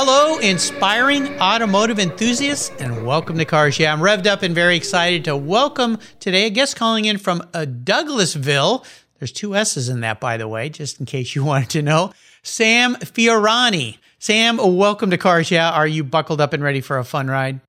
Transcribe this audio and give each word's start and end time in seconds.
Hello, 0.00 0.38
inspiring 0.38 1.26
automotive 1.40 1.98
enthusiasts, 1.98 2.70
and 2.78 3.04
welcome 3.04 3.36
to 3.36 3.44
Cars 3.44 3.80
Yeah. 3.80 3.92
I'm 3.92 3.98
revved 3.98 4.28
up 4.28 4.44
and 4.44 4.54
very 4.54 4.76
excited 4.76 5.24
to 5.24 5.36
welcome 5.36 5.98
today 6.20 6.46
a 6.46 6.50
guest 6.50 6.76
calling 6.76 7.06
in 7.06 7.18
from 7.18 7.42
uh, 7.52 7.66
Douglassville. 7.66 8.86
There's 9.18 9.32
two 9.32 9.56
S's 9.56 9.88
in 9.88 9.98
that, 10.02 10.20
by 10.20 10.36
the 10.36 10.46
way, 10.46 10.68
just 10.68 11.00
in 11.00 11.06
case 11.06 11.34
you 11.34 11.42
wanted 11.44 11.70
to 11.70 11.82
know. 11.82 12.12
Sam 12.44 12.94
Fiorani. 12.94 13.98
Sam, 14.20 14.58
welcome 14.58 15.10
to 15.10 15.18
Cars 15.18 15.50
Yeah. 15.50 15.68
Are 15.72 15.88
you 15.88 16.04
buckled 16.04 16.40
up 16.40 16.52
and 16.52 16.62
ready 16.62 16.80
for 16.80 16.98
a 16.98 17.04
fun 17.04 17.26
ride? 17.26 17.60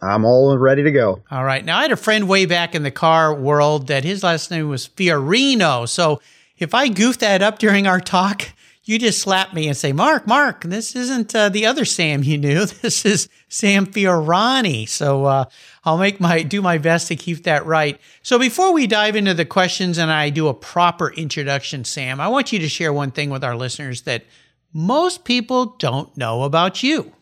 I'm 0.00 0.24
all 0.24 0.56
ready 0.56 0.84
to 0.84 0.92
go. 0.92 1.24
All 1.32 1.42
right. 1.42 1.64
Now, 1.64 1.78
I 1.78 1.82
had 1.82 1.90
a 1.90 1.96
friend 1.96 2.28
way 2.28 2.46
back 2.46 2.76
in 2.76 2.84
the 2.84 2.92
car 2.92 3.34
world 3.34 3.88
that 3.88 4.04
his 4.04 4.22
last 4.22 4.52
name 4.52 4.68
was 4.68 4.86
Fiorino. 4.86 5.88
So 5.88 6.20
if 6.58 6.74
I 6.74 6.86
goof 6.86 7.18
that 7.18 7.42
up 7.42 7.58
during 7.58 7.88
our 7.88 7.98
talk, 7.98 8.50
you 8.84 8.98
just 8.98 9.20
slap 9.20 9.54
me 9.54 9.68
and 9.68 9.76
say, 9.76 9.92
Mark, 9.92 10.26
Mark, 10.26 10.64
this 10.64 10.96
isn't 10.96 11.34
uh, 11.34 11.48
the 11.48 11.66
other 11.66 11.84
Sam 11.84 12.22
you 12.22 12.38
knew. 12.38 12.66
This 12.82 13.04
is 13.04 13.28
Sam 13.48 13.86
Fiorani. 13.86 14.88
So 14.88 15.24
uh, 15.24 15.44
I'll 15.84 15.98
make 15.98 16.18
my 16.18 16.42
do 16.42 16.60
my 16.60 16.78
best 16.78 17.08
to 17.08 17.16
keep 17.16 17.44
that 17.44 17.64
right. 17.64 18.00
So 18.22 18.38
before 18.38 18.72
we 18.72 18.86
dive 18.88 19.14
into 19.14 19.34
the 19.34 19.44
questions 19.44 19.98
and 19.98 20.10
I 20.10 20.30
do 20.30 20.48
a 20.48 20.54
proper 20.54 21.12
introduction, 21.12 21.84
Sam, 21.84 22.20
I 22.20 22.28
want 22.28 22.52
you 22.52 22.58
to 22.58 22.68
share 22.68 22.92
one 22.92 23.12
thing 23.12 23.30
with 23.30 23.44
our 23.44 23.54
listeners 23.54 24.02
that 24.02 24.24
most 24.72 25.24
people 25.24 25.76
don't 25.78 26.16
know 26.16 26.42
about 26.42 26.82
you. 26.82 27.12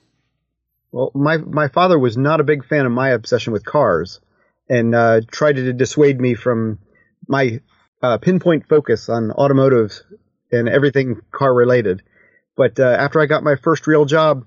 Well, 0.92 1.12
my 1.14 1.36
my 1.36 1.68
father 1.68 1.98
was 1.98 2.16
not 2.16 2.40
a 2.40 2.44
big 2.44 2.64
fan 2.64 2.86
of 2.86 2.92
my 2.92 3.10
obsession 3.10 3.52
with 3.52 3.64
cars, 3.64 4.20
and 4.68 4.94
uh, 4.94 5.20
tried 5.30 5.56
to 5.56 5.72
dissuade 5.72 6.20
me 6.20 6.34
from 6.34 6.78
my 7.28 7.60
uh, 8.02 8.18
pinpoint 8.18 8.66
focus 8.68 9.08
on 9.08 9.30
automotive 9.32 9.92
and 10.52 10.68
everything 10.68 11.20
car 11.32 11.54
related. 11.54 12.02
But 12.56 12.78
uh, 12.78 12.84
after 12.84 13.20
I 13.20 13.26
got 13.26 13.42
my 13.42 13.56
first 13.56 13.86
real 13.86 14.04
job, 14.04 14.44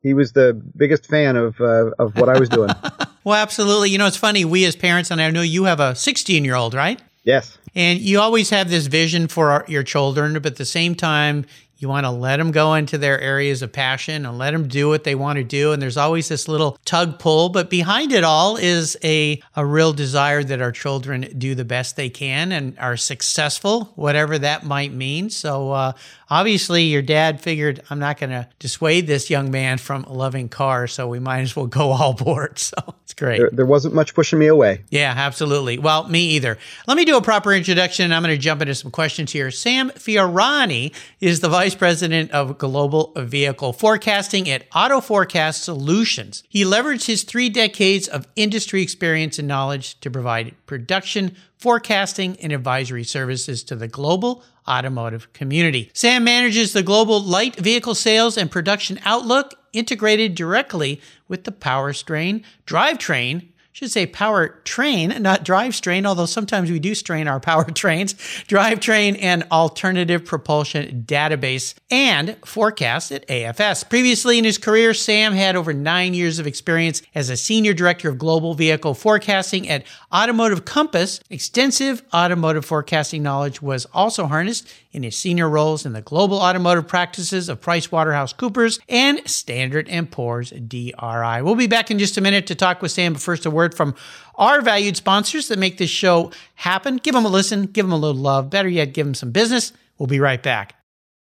he 0.00 0.14
was 0.14 0.32
the 0.32 0.54
biggest 0.76 1.06
fan 1.06 1.36
of 1.36 1.60
uh, 1.60 1.90
of 1.98 2.16
what 2.16 2.28
I 2.28 2.38
was 2.38 2.48
doing. 2.48 2.70
well, 3.24 3.40
absolutely. 3.40 3.90
You 3.90 3.98
know, 3.98 4.06
it's 4.06 4.16
funny. 4.16 4.44
We 4.44 4.64
as 4.64 4.76
parents, 4.76 5.10
and 5.10 5.20
I 5.20 5.30
know 5.30 5.42
you 5.42 5.64
have 5.64 5.80
a 5.80 5.94
16 5.94 6.44
year 6.44 6.54
old, 6.54 6.74
right? 6.74 7.00
Yes. 7.24 7.58
And 7.74 7.98
you 7.98 8.20
always 8.20 8.50
have 8.50 8.70
this 8.70 8.86
vision 8.86 9.26
for 9.28 9.50
our, 9.50 9.64
your 9.68 9.82
children, 9.82 10.34
but 10.34 10.46
at 10.46 10.56
the 10.56 10.64
same 10.64 10.94
time, 10.94 11.44
you 11.78 11.88
want 11.88 12.04
to 12.04 12.10
let 12.10 12.38
them 12.38 12.52
go 12.52 12.74
into 12.74 12.96
their 12.98 13.20
areas 13.20 13.62
of 13.62 13.72
passion 13.72 14.24
and 14.24 14.38
let 14.38 14.52
them 14.52 14.68
do 14.68 14.88
what 14.88 15.04
they 15.04 15.14
want 15.14 15.36
to 15.36 15.44
do. 15.44 15.72
And 15.72 15.82
there's 15.82 15.96
always 15.96 16.28
this 16.28 16.48
little 16.48 16.78
tug 16.84 17.18
pull, 17.18 17.50
but 17.50 17.68
behind 17.68 18.12
it 18.12 18.24
all 18.24 18.56
is 18.56 18.96
a, 19.04 19.42
a 19.54 19.64
real 19.64 19.92
desire 19.92 20.42
that 20.42 20.62
our 20.62 20.72
children 20.72 21.28
do 21.36 21.54
the 21.54 21.64
best 21.64 21.96
they 21.96 22.08
can 22.08 22.52
and 22.52 22.78
are 22.78 22.96
successful, 22.96 23.92
whatever 23.96 24.38
that 24.38 24.64
might 24.64 24.92
mean. 24.92 25.28
So, 25.28 25.72
uh, 25.72 25.92
obviously, 26.30 26.84
your 26.84 27.02
dad 27.02 27.40
figured 27.40 27.82
I'm 27.90 27.98
not 27.98 28.18
going 28.18 28.30
to 28.30 28.48
dissuade 28.58 29.06
this 29.06 29.28
young 29.28 29.50
man 29.50 29.78
from 29.78 30.04
loving 30.08 30.48
cars, 30.48 30.92
so 30.92 31.08
we 31.08 31.18
might 31.18 31.40
as 31.40 31.54
well 31.54 31.66
go 31.66 31.90
all 31.92 32.14
board. 32.14 32.58
So, 32.66 32.94
it's 33.04 33.14
great. 33.14 33.38
There, 33.38 33.50
there 33.52 33.66
wasn't 33.66 33.94
much 33.94 34.14
pushing 34.14 34.38
me 34.40 34.48
away. 34.48 34.82
Yeah, 34.90 35.14
absolutely. 35.16 35.78
Well, 35.78 36.08
me 36.08 36.30
either. 36.30 36.58
Let 36.88 36.96
me 36.96 37.04
do 37.04 37.16
a 37.16 37.22
proper 37.22 37.52
introduction. 37.52 38.12
I'm 38.12 38.22
going 38.22 38.34
to 38.34 38.40
jump 38.40 38.62
into 38.62 38.74
some 38.74 38.90
questions 38.90 39.30
here. 39.30 39.52
Sam 39.52 39.90
Fiorani 39.90 40.92
is 41.20 41.38
the 41.38 41.48
vice 41.48 41.65
president 41.74 42.30
of 42.30 42.58
global 42.58 43.12
vehicle 43.16 43.72
forecasting 43.72 44.48
at 44.48 44.66
Auto 44.74 45.00
Forecast 45.00 45.62
Solutions. 45.62 46.42
He 46.48 46.64
leveraged 46.64 47.06
his 47.06 47.24
three 47.24 47.48
decades 47.48 48.08
of 48.08 48.28
industry 48.36 48.82
experience 48.82 49.38
and 49.38 49.48
knowledge 49.48 49.98
to 50.00 50.10
provide 50.10 50.54
production, 50.66 51.36
forecasting, 51.58 52.36
and 52.40 52.52
advisory 52.52 53.04
services 53.04 53.62
to 53.64 53.76
the 53.76 53.88
global 53.88 54.42
automotive 54.68 55.32
community. 55.32 55.90
Sam 55.94 56.24
manages 56.24 56.72
the 56.72 56.82
global 56.82 57.20
light 57.20 57.56
vehicle 57.56 57.94
sales 57.94 58.36
and 58.36 58.50
production 58.50 59.00
outlook 59.04 59.54
integrated 59.72 60.34
directly 60.34 61.00
with 61.28 61.44
the 61.44 61.52
power 61.52 61.92
strain, 61.92 62.44
drivetrain, 62.66 63.48
should 63.76 63.92
say 63.92 64.06
power 64.06 64.58
train, 64.64 65.22
not 65.22 65.44
drive 65.44 65.74
strain, 65.74 66.06
although 66.06 66.24
sometimes 66.24 66.70
we 66.70 66.78
do 66.78 66.94
strain 66.94 67.28
our 67.28 67.38
power 67.38 67.64
trains, 67.70 68.14
drivetrain 68.48 69.18
and 69.20 69.46
alternative 69.52 70.24
propulsion 70.24 71.04
database 71.06 71.74
and 71.90 72.38
forecast 72.42 73.12
at 73.12 73.28
AFS. 73.28 73.86
Previously 73.86 74.38
in 74.38 74.44
his 74.44 74.56
career, 74.56 74.94
Sam 74.94 75.34
had 75.34 75.56
over 75.56 75.74
nine 75.74 76.14
years 76.14 76.38
of 76.38 76.46
experience 76.46 77.02
as 77.14 77.28
a 77.28 77.36
senior 77.36 77.74
director 77.74 78.08
of 78.08 78.16
global 78.16 78.54
vehicle 78.54 78.94
forecasting 78.94 79.68
at 79.68 79.84
Automotive 80.10 80.64
Compass. 80.64 81.20
Extensive 81.28 82.02
automotive 82.14 82.64
forecasting 82.64 83.22
knowledge 83.22 83.60
was 83.60 83.84
also 83.92 84.24
harnessed 84.24 84.66
in 84.96 85.02
his 85.02 85.14
senior 85.14 85.48
roles 85.48 85.84
in 85.84 85.92
the 85.92 86.00
global 86.00 86.38
automotive 86.40 86.88
practices 86.88 87.50
of 87.50 87.60
PricewaterhouseCoopers 87.60 88.80
and 88.88 89.20
Standard 89.28 89.88
& 90.00 90.10
Poor's 90.10 90.50
DRI. 90.50 91.42
We'll 91.42 91.54
be 91.54 91.66
back 91.66 91.90
in 91.90 91.98
just 91.98 92.16
a 92.16 92.22
minute 92.22 92.46
to 92.46 92.54
talk 92.54 92.80
with 92.80 92.90
Sam, 92.90 93.12
but 93.12 93.20
first 93.22 93.44
a 93.44 93.50
word 93.50 93.74
from 93.74 93.94
our 94.36 94.62
valued 94.62 94.96
sponsors 94.96 95.48
that 95.48 95.58
make 95.58 95.76
this 95.76 95.90
show 95.90 96.32
happen. 96.54 96.96
Give 96.96 97.14
them 97.14 97.26
a 97.26 97.28
listen, 97.28 97.66
give 97.66 97.84
them 97.84 97.92
a 97.92 97.98
little 97.98 98.20
love. 98.20 98.48
Better 98.48 98.70
yet, 98.70 98.94
give 98.94 99.06
them 99.06 99.14
some 99.14 99.32
business. 99.32 99.72
We'll 99.98 100.06
be 100.06 100.18
right 100.18 100.42
back. 100.42 100.74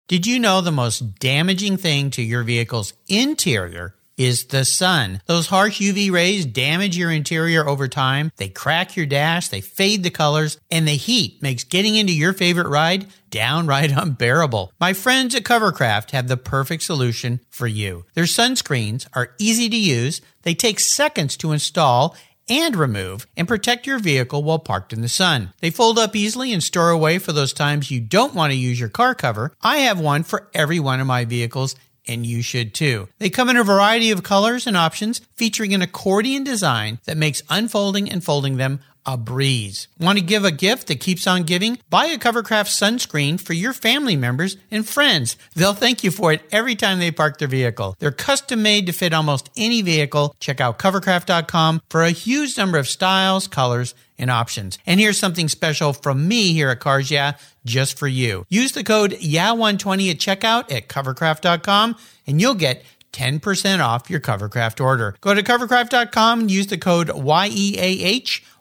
Did 0.10 0.28
you 0.28 0.40
know 0.40 0.60
the 0.60 0.72
most 0.72 1.16
damaging 1.20 1.78
thing 1.78 2.10
to 2.12 2.22
your 2.22 2.44
vehicle's 2.44 2.94
interior 3.08 3.96
is 4.18 4.46
the 4.46 4.66
sun. 4.66 5.22
Those 5.26 5.48
harsh 5.48 5.80
UV 5.80 6.12
rays 6.12 6.46
damage 6.46 6.98
your 6.98 7.12
interior 7.12 7.68
over 7.68 7.88
time. 7.88 8.32
They 8.38 8.50
crack 8.50 8.96
your 8.96 9.06
dash, 9.06 9.48
they 9.50 9.62
fade 9.62 10.04
the 10.04 10.10
colors, 10.10 10.58
and 10.70 10.88
the 10.88 10.92
heat 10.92 11.42
makes 11.42 11.64
getting 11.64 11.96
into 11.96 12.14
your 12.14 12.34
favorite 12.34 12.68
ride 12.68 13.08
downright 13.30 13.92
unbearable. 13.96 14.72
My 14.80 14.94
friends 14.94 15.36
at 15.36 15.44
Covercraft 15.44 16.12
have 16.12 16.28
the 16.28 16.38
perfect 16.38 16.84
solution 16.84 17.40
for 17.50 17.68
you. 17.68 18.06
Their 18.14 18.26
sunscreens 18.26 19.08
are 19.14 19.36
easy 19.40 19.70
to 19.70 19.78
use, 19.78 20.22
they 20.44 20.54
take 20.54 20.80
seconds 20.80 21.38
to 21.38 21.52
install 21.52 22.16
and 22.50 22.76
remove 22.76 23.26
and 23.38 23.48
protect 23.48 23.88
your 23.88 24.00
vehicle 24.00 24.44
while 24.44 24.60
parked 24.60 24.94
in 24.94 25.02
the 25.02 25.10
sun. 25.10 25.54
They 25.62 25.70
fold 25.70 25.98
up 25.98 26.16
easily 26.16 26.52
and 26.52 26.62
store 26.62 26.90
away 26.90 27.18
for 27.20 27.32
those 27.32 27.54
times 27.54 27.90
you 27.90 28.02
don't 28.02 28.36
want 28.36 28.52
to 28.52 28.58
use 28.58 28.80
your 28.80 28.90
car 28.90 29.16
cover. 29.16 29.54
I 29.62 29.78
have 29.78 30.00
one 30.00 30.24
for 30.24 30.50
every 30.54 30.80
one 30.80 31.00
of 31.00 31.08
my 31.08 31.26
vehicles 31.26 31.76
and 32.08 32.26
you 32.26 32.42
should 32.42 32.74
too. 32.74 33.08
They 33.20 33.30
come 33.30 33.50
in 33.50 33.58
a 33.58 33.64
variety 33.64 34.12
of 34.12 34.24
colors 34.24 34.68
and 34.68 34.76
options, 34.76 35.22
featuring 35.36 35.74
an 35.74 35.82
accordion 35.82 36.44
design 36.44 37.00
that 37.06 37.18
makes 37.18 37.44
unfolding 37.50 38.12
and 38.12 38.24
folding 38.24 38.58
them 38.58 38.80
a 39.06 39.18
breeze. 39.18 39.88
Want 40.00 40.18
to 40.18 40.24
give 40.24 40.46
a 40.46 40.52
gift 40.52 40.88
that 40.88 41.00
keeps 41.00 41.28
on 41.28 41.44
giving? 41.44 41.80
Buy 41.90 42.06
a 42.06 42.18
Covercraft 42.18 42.70
sunscreen 42.70 43.40
for 43.40 43.54
your 43.54 43.74
family 43.74 44.16
members 44.16 44.58
and 44.72 44.88
friends. 44.88 45.38
They'll 45.56 45.74
thank 45.74 46.04
you 46.04 46.12
for 46.12 46.32
it 46.34 46.42
every 46.52 46.76
time 46.76 47.00
they 47.00 47.12
park 47.12 47.38
their 47.38 47.48
vehicle. 47.48 47.96
They're 48.00 48.12
custom 48.12 48.62
made 48.62 48.86
to 48.88 48.94
fit 48.94 49.14
almost 49.14 49.50
any 49.58 49.82
vehicle. 49.82 50.36
Check 50.40 50.62
out 50.62 50.80
covercraft.com 50.80 51.82
for 51.90 52.04
a 52.04 52.12
huge 52.12 52.58
number 52.58 52.78
of 52.78 52.88
styles, 52.88 53.48
colors, 53.48 53.96
and 54.18 54.30
options. 54.32 54.78
And 54.86 55.00
here's 55.00 55.18
something 55.18 55.50
special 55.50 55.94
from 55.94 56.28
me 56.28 56.54
here 56.54 56.70
at 56.70 56.80
Cars 56.80 57.12
Yeah, 57.12 57.34
just 57.66 57.98
for 57.98 58.08
you. 58.08 58.46
Use 58.50 58.72
the 58.72 58.84
code 58.84 59.12
YEAH120 59.12 60.12
at 60.12 60.18
checkout 60.18 60.72
at 60.72 60.88
covercraft.com 60.88 61.96
and 62.28 62.40
you'll 62.40 62.56
get 62.56 62.84
10% 63.14 63.80
off 63.80 64.10
your 64.10 64.20
Covercraft 64.20 64.84
order. 64.84 65.16
Go 65.22 65.34
to 65.34 65.44
covercraft.com 65.44 66.42
and 66.42 66.52
use 66.52 66.68
the 66.68 66.78
code 66.78 67.10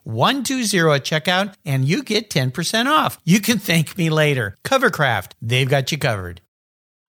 YEAH120 0.07 0.97
at 0.97 1.05
checkout 1.05 1.55
and 1.65 1.85
you 1.85 2.03
get 2.03 2.31
10% 2.31 2.87
off. 2.87 3.19
You 3.25 3.41
can 3.41 3.59
thank 3.59 3.97
me 3.97 4.11
later. 4.11 4.57
Covercraft, 4.65 5.33
they've 5.41 5.69
got 5.69 5.93
you 5.93 5.99
covered. 5.99 6.41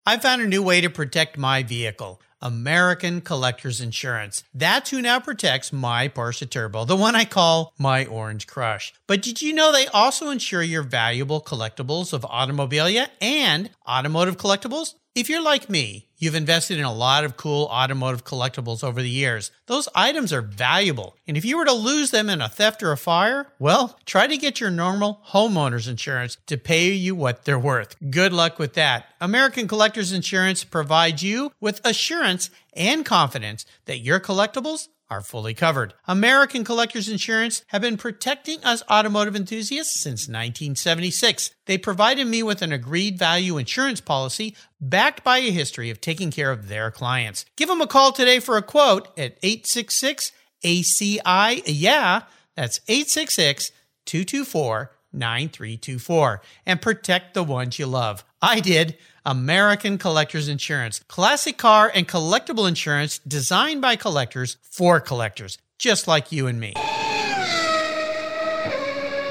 I 0.05 0.17
found 0.17 0.41
a 0.41 0.47
new 0.47 0.61
way 0.61 0.81
to 0.81 0.89
protect 0.89 1.37
my 1.37 1.63
vehicle. 1.63 2.21
American 2.43 3.21
Collectors 3.21 3.79
Insurance. 3.79 4.43
That's 4.53 4.89
who 4.89 5.01
now 5.01 5.21
protects 5.21 5.71
my 5.71 6.09
Porsche 6.09 6.49
Turbo, 6.49 6.83
the 6.83 6.97
one 6.97 7.15
I 7.15 7.23
call 7.23 7.73
my 7.79 8.05
Orange 8.05 8.47
Crush. 8.47 8.93
But 9.07 9.21
did 9.21 9.41
you 9.41 9.53
know 9.53 9.71
they 9.71 9.87
also 9.87 10.29
insure 10.29 10.61
your 10.61 10.83
valuable 10.83 11.39
collectibles 11.39 12.11
of 12.11 12.23
automobilia 12.23 13.07
and 13.21 13.69
automotive 13.87 14.35
collectibles? 14.35 14.95
If 15.15 15.29
you're 15.29 15.43
like 15.43 15.69
me, 15.69 16.09
You've 16.23 16.35
invested 16.35 16.79
in 16.79 16.85
a 16.85 16.93
lot 16.93 17.25
of 17.25 17.35
cool 17.35 17.65
automotive 17.65 18.23
collectibles 18.23 18.81
over 18.81 19.01
the 19.01 19.09
years. 19.09 19.51
Those 19.65 19.89
items 19.93 20.31
are 20.31 20.41
valuable, 20.41 21.17
and 21.27 21.35
if 21.35 21.43
you 21.43 21.57
were 21.57 21.65
to 21.65 21.73
lose 21.73 22.11
them 22.11 22.29
in 22.29 22.39
a 22.39 22.47
theft 22.47 22.81
or 22.81 22.93
a 22.93 22.97
fire, 22.97 23.47
well, 23.59 23.99
try 24.05 24.25
to 24.27 24.37
get 24.37 24.61
your 24.61 24.71
normal 24.71 25.19
homeowner's 25.31 25.89
insurance 25.89 26.37
to 26.45 26.55
pay 26.55 26.93
you 26.93 27.13
what 27.13 27.43
they're 27.43 27.59
worth. 27.59 27.97
Good 28.09 28.31
luck 28.31 28.57
with 28.57 28.75
that. 28.75 29.07
American 29.19 29.67
Collectors 29.67 30.13
Insurance 30.13 30.63
provides 30.63 31.21
you 31.23 31.51
with 31.59 31.81
assurance 31.83 32.49
and 32.71 33.03
confidence 33.03 33.65
that 33.83 33.97
your 33.97 34.21
collectibles 34.21 34.87
are 35.09 35.21
fully 35.21 35.53
covered. 35.53 35.93
American 36.07 36.63
Collectors 36.63 37.09
Insurance 37.09 37.63
have 37.67 37.81
been 37.81 37.97
protecting 37.97 38.63
us 38.63 38.83
automotive 38.89 39.35
enthusiasts 39.35 39.99
since 39.99 40.27
1976. 40.27 41.51
They 41.65 41.77
provided 41.77 42.27
me 42.27 42.43
with 42.43 42.61
an 42.61 42.71
agreed 42.71 43.19
value 43.19 43.57
insurance 43.57 44.01
policy 44.01 44.55
backed 44.81 45.23
by 45.23 45.37
a 45.37 45.51
history 45.51 45.89
of 45.89 46.01
taking 46.01 46.31
care 46.31 46.51
of 46.51 46.67
their 46.67 46.91
clients. 46.91 47.45
Give 47.55 47.69
them 47.69 47.81
a 47.81 47.87
call 47.87 48.11
today 48.11 48.39
for 48.39 48.57
a 48.57 48.61
quote 48.61 49.07
at 49.17 49.37
866 49.43 50.31
ACI. 50.63 51.61
Yeah, 51.65 52.23
that's 52.55 52.79
866 52.87 53.71
224 54.05 54.91
9324 55.13 56.41
and 56.65 56.81
protect 56.81 57.33
the 57.33 57.43
ones 57.43 57.77
you 57.77 57.85
love. 57.85 58.23
I 58.41 58.59
did. 58.59 58.97
American 59.25 59.97
Collectors 59.97 60.47
Insurance. 60.49 61.01
Classic 61.07 61.57
car 61.57 61.91
and 61.93 62.07
collectible 62.07 62.67
insurance 62.67 63.19
designed 63.19 63.81
by 63.81 63.95
collectors 63.95 64.57
for 64.61 64.99
collectors, 64.99 65.57
just 65.77 66.07
like 66.07 66.31
you 66.31 66.47
and 66.47 66.59
me. 66.59 66.73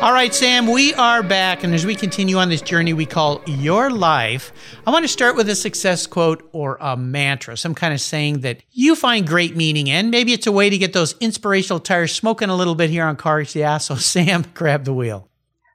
All 0.02 0.12
right, 0.12 0.34
Sam, 0.34 0.66
we 0.66 0.92
are 0.94 1.22
back. 1.22 1.62
And 1.62 1.72
as 1.72 1.86
we 1.86 1.94
continue 1.94 2.36
on 2.36 2.48
this 2.48 2.60
journey 2.60 2.92
we 2.92 3.06
call 3.06 3.40
your 3.46 3.88
life, 3.88 4.52
I 4.84 4.90
want 4.90 5.04
to 5.04 5.08
start 5.08 5.36
with 5.36 5.48
a 5.48 5.54
success 5.54 6.08
quote 6.08 6.48
or 6.50 6.76
a 6.80 6.96
mantra, 6.96 7.56
some 7.56 7.72
kind 7.72 7.94
of 7.94 8.00
saying 8.00 8.40
that 8.40 8.64
you 8.72 8.96
find 8.96 9.24
great 9.24 9.54
meaning 9.54 9.86
in. 9.86 10.10
Maybe 10.10 10.32
it's 10.32 10.48
a 10.48 10.52
way 10.52 10.70
to 10.70 10.76
get 10.76 10.92
those 10.92 11.14
inspirational 11.20 11.78
tires 11.78 12.12
smoking 12.12 12.48
a 12.48 12.56
little 12.56 12.74
bit 12.74 12.90
here 12.90 13.04
on 13.04 13.14
Cars 13.14 13.54
Yeah. 13.62 13.78
So, 13.78 13.94
Sam, 13.94 14.44
grab 14.54 14.86
the 14.86 14.92
wheel. 14.92 15.28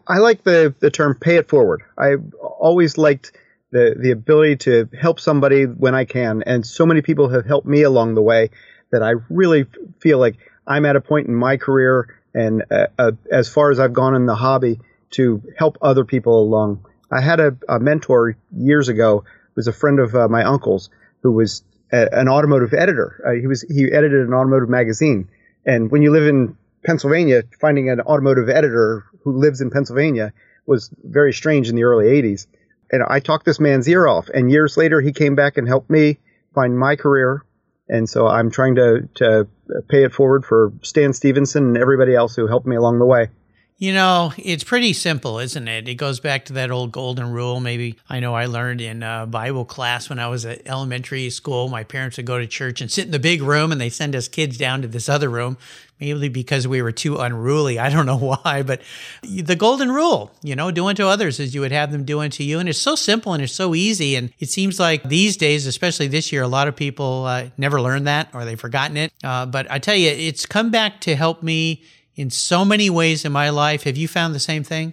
I 0.07 0.17
like 0.17 0.43
the, 0.43 0.75
the 0.79 0.91
term 0.91 1.15
pay 1.15 1.37
it 1.37 1.47
forward. 1.47 1.83
I 1.97 2.15
always 2.41 2.97
liked 2.97 3.31
the 3.71 3.95
the 3.99 4.11
ability 4.11 4.55
to 4.57 4.89
help 4.99 5.19
somebody 5.19 5.63
when 5.65 5.95
I 5.95 6.05
can, 6.05 6.43
and 6.43 6.65
so 6.65 6.85
many 6.85 7.01
people 7.01 7.29
have 7.29 7.45
helped 7.45 7.67
me 7.67 7.83
along 7.83 8.15
the 8.15 8.21
way 8.21 8.49
that 8.91 9.03
I 9.03 9.13
really 9.29 9.65
feel 9.99 10.19
like 10.19 10.37
I'm 10.65 10.85
at 10.85 10.95
a 10.95 11.01
point 11.01 11.27
in 11.27 11.35
my 11.35 11.57
career 11.57 12.17
and 12.33 12.63
uh, 12.71 12.87
uh, 12.97 13.11
as 13.31 13.49
far 13.49 13.71
as 13.71 13.79
I've 13.79 13.93
gone 13.93 14.15
in 14.15 14.25
the 14.25 14.35
hobby 14.35 14.79
to 15.11 15.41
help 15.57 15.77
other 15.81 16.05
people 16.05 16.41
along. 16.41 16.85
I 17.11 17.21
had 17.21 17.39
a, 17.39 17.57
a 17.67 17.79
mentor 17.79 18.37
years 18.55 18.89
ago, 18.89 19.23
was 19.55 19.67
a 19.67 19.73
friend 19.73 19.99
of 19.99 20.13
uh, 20.13 20.27
my 20.27 20.43
uncle's, 20.43 20.89
who 21.23 21.31
was 21.31 21.63
a, 21.91 22.07
an 22.11 22.27
automotive 22.27 22.73
editor. 22.73 23.23
Uh, 23.25 23.39
he 23.39 23.47
was 23.47 23.61
he 23.61 23.91
edited 23.91 24.27
an 24.27 24.33
automotive 24.33 24.69
magazine, 24.69 25.29
and 25.65 25.89
when 25.89 26.01
you 26.01 26.11
live 26.11 26.27
in 26.27 26.57
Pennsylvania, 26.85 27.43
finding 27.59 27.89
an 27.89 28.01
automotive 28.01 28.49
editor 28.49 29.05
who 29.23 29.37
lives 29.37 29.61
in 29.61 29.71
Pennsylvania 29.71 30.31
was 30.65 30.89
very 31.03 31.33
strange 31.33 31.69
in 31.69 31.75
the 31.75 31.83
early 31.83 32.05
80s 32.05 32.45
and 32.91 33.03
I 33.07 33.19
talked 33.19 33.45
this 33.45 33.59
man's 33.59 33.87
ear 33.87 34.07
off. 34.07 34.29
And 34.29 34.51
years 34.51 34.77
later, 34.77 35.01
he 35.01 35.11
came 35.11 35.35
back 35.35 35.57
and 35.57 35.67
helped 35.67 35.89
me 35.89 36.19
find 36.53 36.77
my 36.77 36.95
career. 36.95 37.43
And 37.89 38.09
so 38.09 38.27
I'm 38.27 38.51
trying 38.51 38.75
to, 38.75 39.07
to 39.15 39.47
pay 39.87 40.03
it 40.03 40.13
forward 40.13 40.45
for 40.45 40.73
Stan 40.81 41.13
Stevenson 41.13 41.63
and 41.67 41.77
everybody 41.77 42.15
else 42.15 42.35
who 42.35 42.47
helped 42.47 42.67
me 42.67 42.75
along 42.75 42.99
the 42.99 43.05
way. 43.05 43.29
You 43.79 43.93
know, 43.93 44.33
it's 44.37 44.63
pretty 44.63 44.91
simple, 44.93 45.37
isn't 45.37 45.67
it? 45.67 45.87
It 45.87 45.95
goes 45.95 46.19
back 46.19 46.45
to 46.45 46.53
that 46.53 46.71
old 46.71 46.91
golden 46.91 47.31
rule. 47.31 47.59
Maybe 47.59 47.95
I 48.09 48.19
know 48.19 48.33
I 48.33 48.47
learned 48.47 48.81
in 48.81 49.03
uh, 49.03 49.27
Bible 49.27 49.65
class 49.65 50.09
when 50.09 50.17
I 50.17 50.29
was 50.29 50.47
at 50.47 50.65
elementary 50.65 51.29
school. 51.29 51.67
My 51.67 51.83
parents 51.83 52.17
would 52.17 52.25
go 52.25 52.39
to 52.39 52.47
church 52.47 52.81
and 52.81 52.91
sit 52.91 53.05
in 53.05 53.11
the 53.11 53.19
big 53.19 53.43
room, 53.43 53.71
and 53.71 53.79
they 53.79 53.89
send 53.89 54.15
us 54.15 54.27
kids 54.27 54.57
down 54.57 54.81
to 54.81 54.87
this 54.87 55.07
other 55.07 55.29
room, 55.29 55.59
maybe 55.99 56.27
because 56.27 56.67
we 56.67 56.81
were 56.81 56.91
too 56.91 57.17
unruly. 57.17 57.77
I 57.77 57.91
don't 57.91 58.05
know 58.07 58.17
why, 58.17 58.63
but 58.63 58.81
the 59.21 59.55
golden 59.55 59.91
rule, 59.91 60.31
you 60.41 60.55
know, 60.55 60.71
do 60.71 60.87
unto 60.87 61.05
others 61.05 61.39
as 61.39 61.53
you 61.53 61.61
would 61.61 61.71
have 61.71 61.91
them 61.91 62.03
do 62.03 62.19
unto 62.21 62.43
you. 62.43 62.57
And 62.57 62.67
it's 62.67 62.79
so 62.79 62.95
simple 62.95 63.33
and 63.33 63.43
it's 63.43 63.53
so 63.53 63.75
easy. 63.75 64.15
And 64.15 64.33
it 64.39 64.49
seems 64.49 64.79
like 64.79 65.03
these 65.03 65.37
days, 65.37 65.67
especially 65.67 66.07
this 66.07 66.31
year, 66.31 66.41
a 66.41 66.47
lot 66.47 66.67
of 66.67 66.75
people 66.75 67.25
uh, 67.25 67.49
never 67.59 67.79
learned 67.79 68.07
that 68.07 68.29
or 68.33 68.43
they've 68.43 68.59
forgotten 68.59 68.97
it. 68.97 69.13
Uh, 69.23 69.45
but 69.45 69.69
I 69.69 69.77
tell 69.77 69.95
you, 69.95 70.09
it's 70.09 70.47
come 70.47 70.71
back 70.71 71.01
to 71.01 71.15
help 71.15 71.43
me 71.43 71.83
in 72.17 72.31
so 72.31 72.65
many 72.65 72.89
ways 72.89 73.23
in 73.23 73.31
my 73.31 73.49
life. 73.49 73.83
Have 73.83 73.95
you 73.95 74.07
found 74.07 74.35
the 74.35 74.39
same 74.39 74.63
thing? 74.63 74.91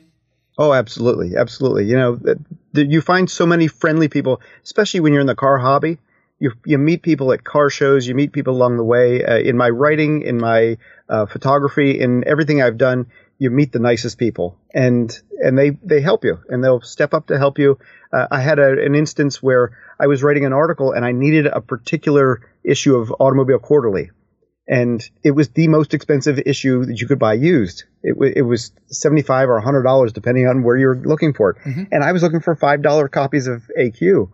Oh, 0.57 0.73
absolutely, 0.73 1.37
absolutely. 1.37 1.87
You 1.87 1.97
know, 1.97 2.21
you 2.75 3.01
find 3.01 3.29
so 3.29 3.45
many 3.45 3.67
friendly 3.67 4.07
people, 4.07 4.41
especially 4.63 5.01
when 5.01 5.13
you're 5.13 5.23
in 5.23 5.27
the 5.27 5.35
car 5.35 5.59
hobby. 5.59 5.99
You 6.39 6.53
you 6.65 6.79
meet 6.79 7.03
people 7.03 7.33
at 7.33 7.43
car 7.43 7.71
shows. 7.71 8.07
You 8.07 8.15
meet 8.15 8.33
people 8.33 8.55
along 8.55 8.77
the 8.77 8.85
way. 8.85 9.25
Uh, 9.25 9.39
in 9.39 9.57
my 9.57 9.71
writing, 9.71 10.23
in 10.23 10.39
my 10.39 10.77
uh, 11.09 11.27
photography, 11.27 11.99
in 11.99 12.27
everything 12.27 12.63
I've 12.63 12.77
done, 12.77 13.07
you 13.39 13.51
meet 13.51 13.73
the 13.73 13.79
nicest 13.79 14.19
people, 14.19 14.57
and 14.73 15.17
and 15.43 15.59
they 15.59 15.71
they 15.71 16.01
help 16.01 16.25
you, 16.25 16.39
and 16.49 16.63
they'll 16.63 16.83
step 16.83 17.15
up 17.15 17.29
to 17.29 17.39
help 17.39 17.59
you. 17.59 17.79
Uh, 18.13 18.27
I 18.31 18.41
had 18.41 18.59
a, 18.59 18.85
an 18.85 18.95
instance 18.95 19.43
where 19.43 19.77
I 19.99 20.07
was 20.07 20.23
writing 20.23 20.45
an 20.45 20.53
article, 20.53 20.93
and 20.93 21.05
I 21.05 21.13
needed 21.13 21.47
a 21.47 21.61
particular 21.61 22.49
issue 22.63 22.97
of 22.97 23.13
Automobile 23.19 23.59
Quarterly 23.59 24.11
and 24.67 25.09
it 25.23 25.33
was 25.33 25.49
the 25.51 25.69
most 25.69 25.93
expensive 25.95 26.41
issue 26.47 26.87
that 26.87 27.01
you 27.01 27.07
could 27.07 27.19
buy 27.19 27.35
used. 27.35 27.85
It, 28.03 28.15
w- 28.15 28.33
it 28.35 28.43
was 28.43 28.73
seventy 28.87 29.23
five 29.23 29.49
or 29.49 29.61
hundred 29.61 29.83
dollars 29.83 30.13
depending 30.13 30.47
on 30.47 30.63
where 30.63 30.77
you're 30.77 30.97
looking 30.97 31.35
for 31.35 31.51
it. 31.51 31.57
Mm-hmm. 31.59 31.85
And 31.93 32.03
I 32.05 32.13
was 32.13 32.23
looking 32.23 32.41
for 32.41 32.55
five 32.57 32.83
dollar 32.83 33.09
copies 33.09 33.47
of 33.47 33.63
AQ. 33.79 34.31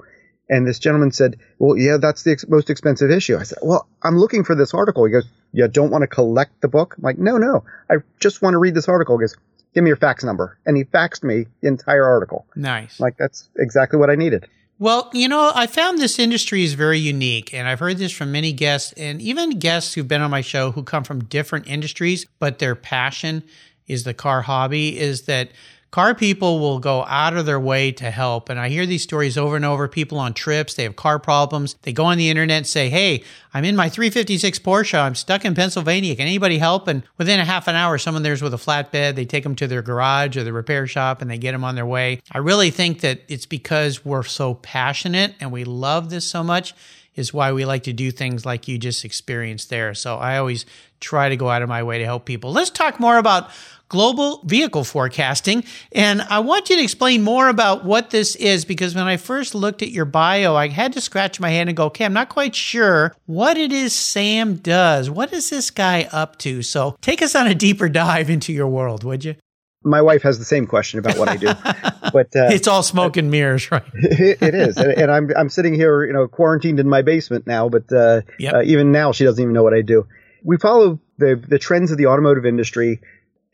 And 0.48 0.66
this 0.66 0.80
gentleman 0.80 1.12
said, 1.12 1.36
"Well, 1.58 1.76
yeah, 1.76 1.96
that's 2.00 2.24
the 2.24 2.32
ex- 2.32 2.48
most 2.48 2.70
expensive 2.70 3.10
issue." 3.10 3.36
I 3.36 3.44
said, 3.44 3.58
"Well, 3.62 3.88
I'm 4.02 4.18
looking 4.18 4.42
for 4.44 4.54
this 4.56 4.74
article." 4.74 5.04
He 5.04 5.12
goes, 5.12 5.28
"You 5.52 5.68
don't 5.68 5.90
want 5.90 6.02
to 6.02 6.08
collect 6.08 6.60
the 6.60 6.68
book?" 6.68 6.94
I'm 6.96 7.02
like, 7.02 7.18
"No, 7.18 7.38
no, 7.38 7.64
I 7.88 7.96
just 8.18 8.42
want 8.42 8.54
to 8.54 8.58
read 8.58 8.74
this 8.74 8.88
article." 8.88 9.16
He 9.16 9.22
goes, 9.22 9.36
"Give 9.74 9.84
me 9.84 9.90
your 9.90 9.96
fax 9.96 10.24
number," 10.24 10.58
and 10.66 10.76
he 10.76 10.82
faxed 10.82 11.22
me 11.22 11.46
the 11.62 11.68
entire 11.68 12.04
article. 12.04 12.46
Nice. 12.56 12.98
Like 12.98 13.16
that's 13.16 13.48
exactly 13.56 14.00
what 14.00 14.10
I 14.10 14.16
needed. 14.16 14.48
Well, 14.80 15.10
you 15.12 15.28
know, 15.28 15.52
I 15.54 15.66
found 15.66 15.98
this 15.98 16.18
industry 16.18 16.64
is 16.64 16.72
very 16.72 16.98
unique, 16.98 17.52
and 17.52 17.68
I've 17.68 17.80
heard 17.80 17.98
this 17.98 18.12
from 18.12 18.32
many 18.32 18.50
guests, 18.50 18.94
and 18.94 19.20
even 19.20 19.58
guests 19.58 19.92
who've 19.92 20.08
been 20.08 20.22
on 20.22 20.30
my 20.30 20.40
show 20.40 20.72
who 20.72 20.82
come 20.82 21.04
from 21.04 21.24
different 21.24 21.66
industries, 21.66 22.24
but 22.38 22.60
their 22.60 22.74
passion 22.74 23.44
is 23.88 24.04
the 24.04 24.14
car 24.14 24.40
hobby, 24.40 24.98
is 24.98 25.24
that 25.24 25.50
car 25.90 26.14
people 26.14 26.60
will 26.60 26.78
go 26.78 27.04
out 27.04 27.36
of 27.36 27.46
their 27.46 27.60
way 27.60 27.92
to 27.92 28.10
help. 28.10 28.48
And 28.48 28.58
I 28.58 28.68
hear 28.68 28.86
these 28.86 29.02
stories 29.02 29.36
over 29.36 29.56
and 29.56 29.64
over. 29.64 29.88
People 29.88 30.18
on 30.18 30.34
trips, 30.34 30.74
they 30.74 30.84
have 30.84 30.96
car 30.96 31.18
problems. 31.18 31.76
They 31.82 31.92
go 31.92 32.04
on 32.04 32.18
the 32.18 32.30
internet 32.30 32.58
and 32.58 32.66
say, 32.66 32.88
Hey, 32.88 33.24
I'm 33.52 33.64
in 33.64 33.76
my 33.76 33.88
356 33.88 34.58
Porsche. 34.60 34.98
I'm 34.98 35.14
stuck 35.14 35.44
in 35.44 35.54
Pennsylvania. 35.54 36.14
Can 36.14 36.26
anybody 36.26 36.58
help? 36.58 36.86
And 36.88 37.02
within 37.18 37.40
a 37.40 37.44
half 37.44 37.68
an 37.68 37.74
hour, 37.74 37.98
someone 37.98 38.22
there's 38.22 38.42
with 38.42 38.54
a 38.54 38.58
flatbed. 38.58 39.16
They 39.16 39.24
take 39.24 39.42
them 39.42 39.56
to 39.56 39.66
their 39.66 39.82
garage 39.82 40.36
or 40.36 40.44
the 40.44 40.52
repair 40.52 40.86
shop 40.86 41.22
and 41.22 41.30
they 41.30 41.38
get 41.38 41.52
them 41.52 41.64
on 41.64 41.74
their 41.74 41.86
way. 41.86 42.20
I 42.30 42.38
really 42.38 42.70
think 42.70 43.00
that 43.00 43.22
it's 43.28 43.46
because 43.46 44.04
we're 44.04 44.22
so 44.22 44.54
passionate 44.54 45.34
and 45.40 45.50
we 45.50 45.64
love 45.64 46.10
this 46.10 46.24
so 46.24 46.42
much 46.42 46.74
is 47.16 47.34
why 47.34 47.52
we 47.52 47.64
like 47.64 47.82
to 47.82 47.92
do 47.92 48.10
things 48.10 48.46
like 48.46 48.68
you 48.68 48.78
just 48.78 49.04
experienced 49.04 49.68
there. 49.68 49.94
So 49.94 50.16
I 50.16 50.38
always 50.38 50.64
try 51.00 51.28
to 51.28 51.36
go 51.36 51.48
out 51.48 51.62
of 51.62 51.68
my 51.68 51.82
way 51.82 51.98
to 51.98 52.04
help 52.04 52.24
people. 52.24 52.52
Let's 52.52 52.70
talk 52.70 53.00
more 53.00 53.18
about 53.18 53.50
global 53.90 54.40
vehicle 54.44 54.84
forecasting. 54.84 55.64
And 55.92 56.22
I 56.22 56.38
want 56.38 56.70
you 56.70 56.76
to 56.76 56.82
explain 56.82 57.22
more 57.22 57.48
about 57.48 57.84
what 57.84 58.10
this 58.10 58.36
is 58.36 58.64
because 58.64 58.94
when 58.94 59.06
I 59.06 59.18
first 59.18 59.54
looked 59.54 59.82
at 59.82 59.90
your 59.90 60.06
bio, 60.06 60.54
I 60.54 60.68
had 60.68 60.94
to 60.94 61.00
scratch 61.00 61.38
my 61.38 61.50
head 61.50 61.68
and 61.68 61.76
go, 61.76 61.86
okay, 61.86 62.06
I'm 62.06 62.14
not 62.14 62.30
quite 62.30 62.54
sure 62.54 63.14
what 63.26 63.58
it 63.58 63.72
is 63.72 63.92
Sam 63.92 64.54
does. 64.54 65.10
What 65.10 65.32
is 65.32 65.50
this 65.50 65.70
guy 65.70 66.08
up 66.12 66.38
to? 66.38 66.62
So 66.62 66.96
take 67.02 67.20
us 67.20 67.34
on 67.34 67.48
a 67.48 67.54
deeper 67.54 67.88
dive 67.88 68.30
into 68.30 68.52
your 68.52 68.68
world, 68.68 69.04
would 69.04 69.24
you? 69.24 69.34
My 69.82 70.02
wife 70.02 70.22
has 70.22 70.38
the 70.38 70.44
same 70.44 70.66
question 70.66 70.98
about 70.98 71.16
what 71.18 71.28
I 71.28 71.36
do, 71.36 71.46
but 72.12 72.36
uh, 72.36 72.52
it's 72.52 72.68
all 72.68 72.82
smoke 72.82 73.16
and 73.16 73.30
mirrors, 73.30 73.70
right? 73.72 73.82
it, 73.94 74.42
it 74.42 74.54
is, 74.54 74.76
and, 74.76 74.92
and, 74.92 75.10
I'm 75.10 75.30
I'm 75.34 75.48
sitting 75.48 75.72
here, 75.72 76.04
you 76.04 76.12
know, 76.12 76.28
quarantined 76.28 76.78
in 76.78 76.86
my 76.86 77.00
basement 77.00 77.46
now. 77.46 77.70
But 77.70 77.90
uh, 77.90 78.20
yep. 78.38 78.52
uh, 78.52 78.62
even 78.62 78.92
now, 78.92 79.12
she 79.12 79.24
doesn't 79.24 79.42
even 79.42 79.54
know 79.54 79.62
what 79.62 79.72
I 79.72 79.80
do. 79.80 80.06
We 80.44 80.58
follow 80.58 81.00
the 81.16 81.42
the 81.48 81.58
trends 81.58 81.90
of 81.90 81.96
the 81.96 82.08
automotive 82.08 82.44
industry 82.44 83.00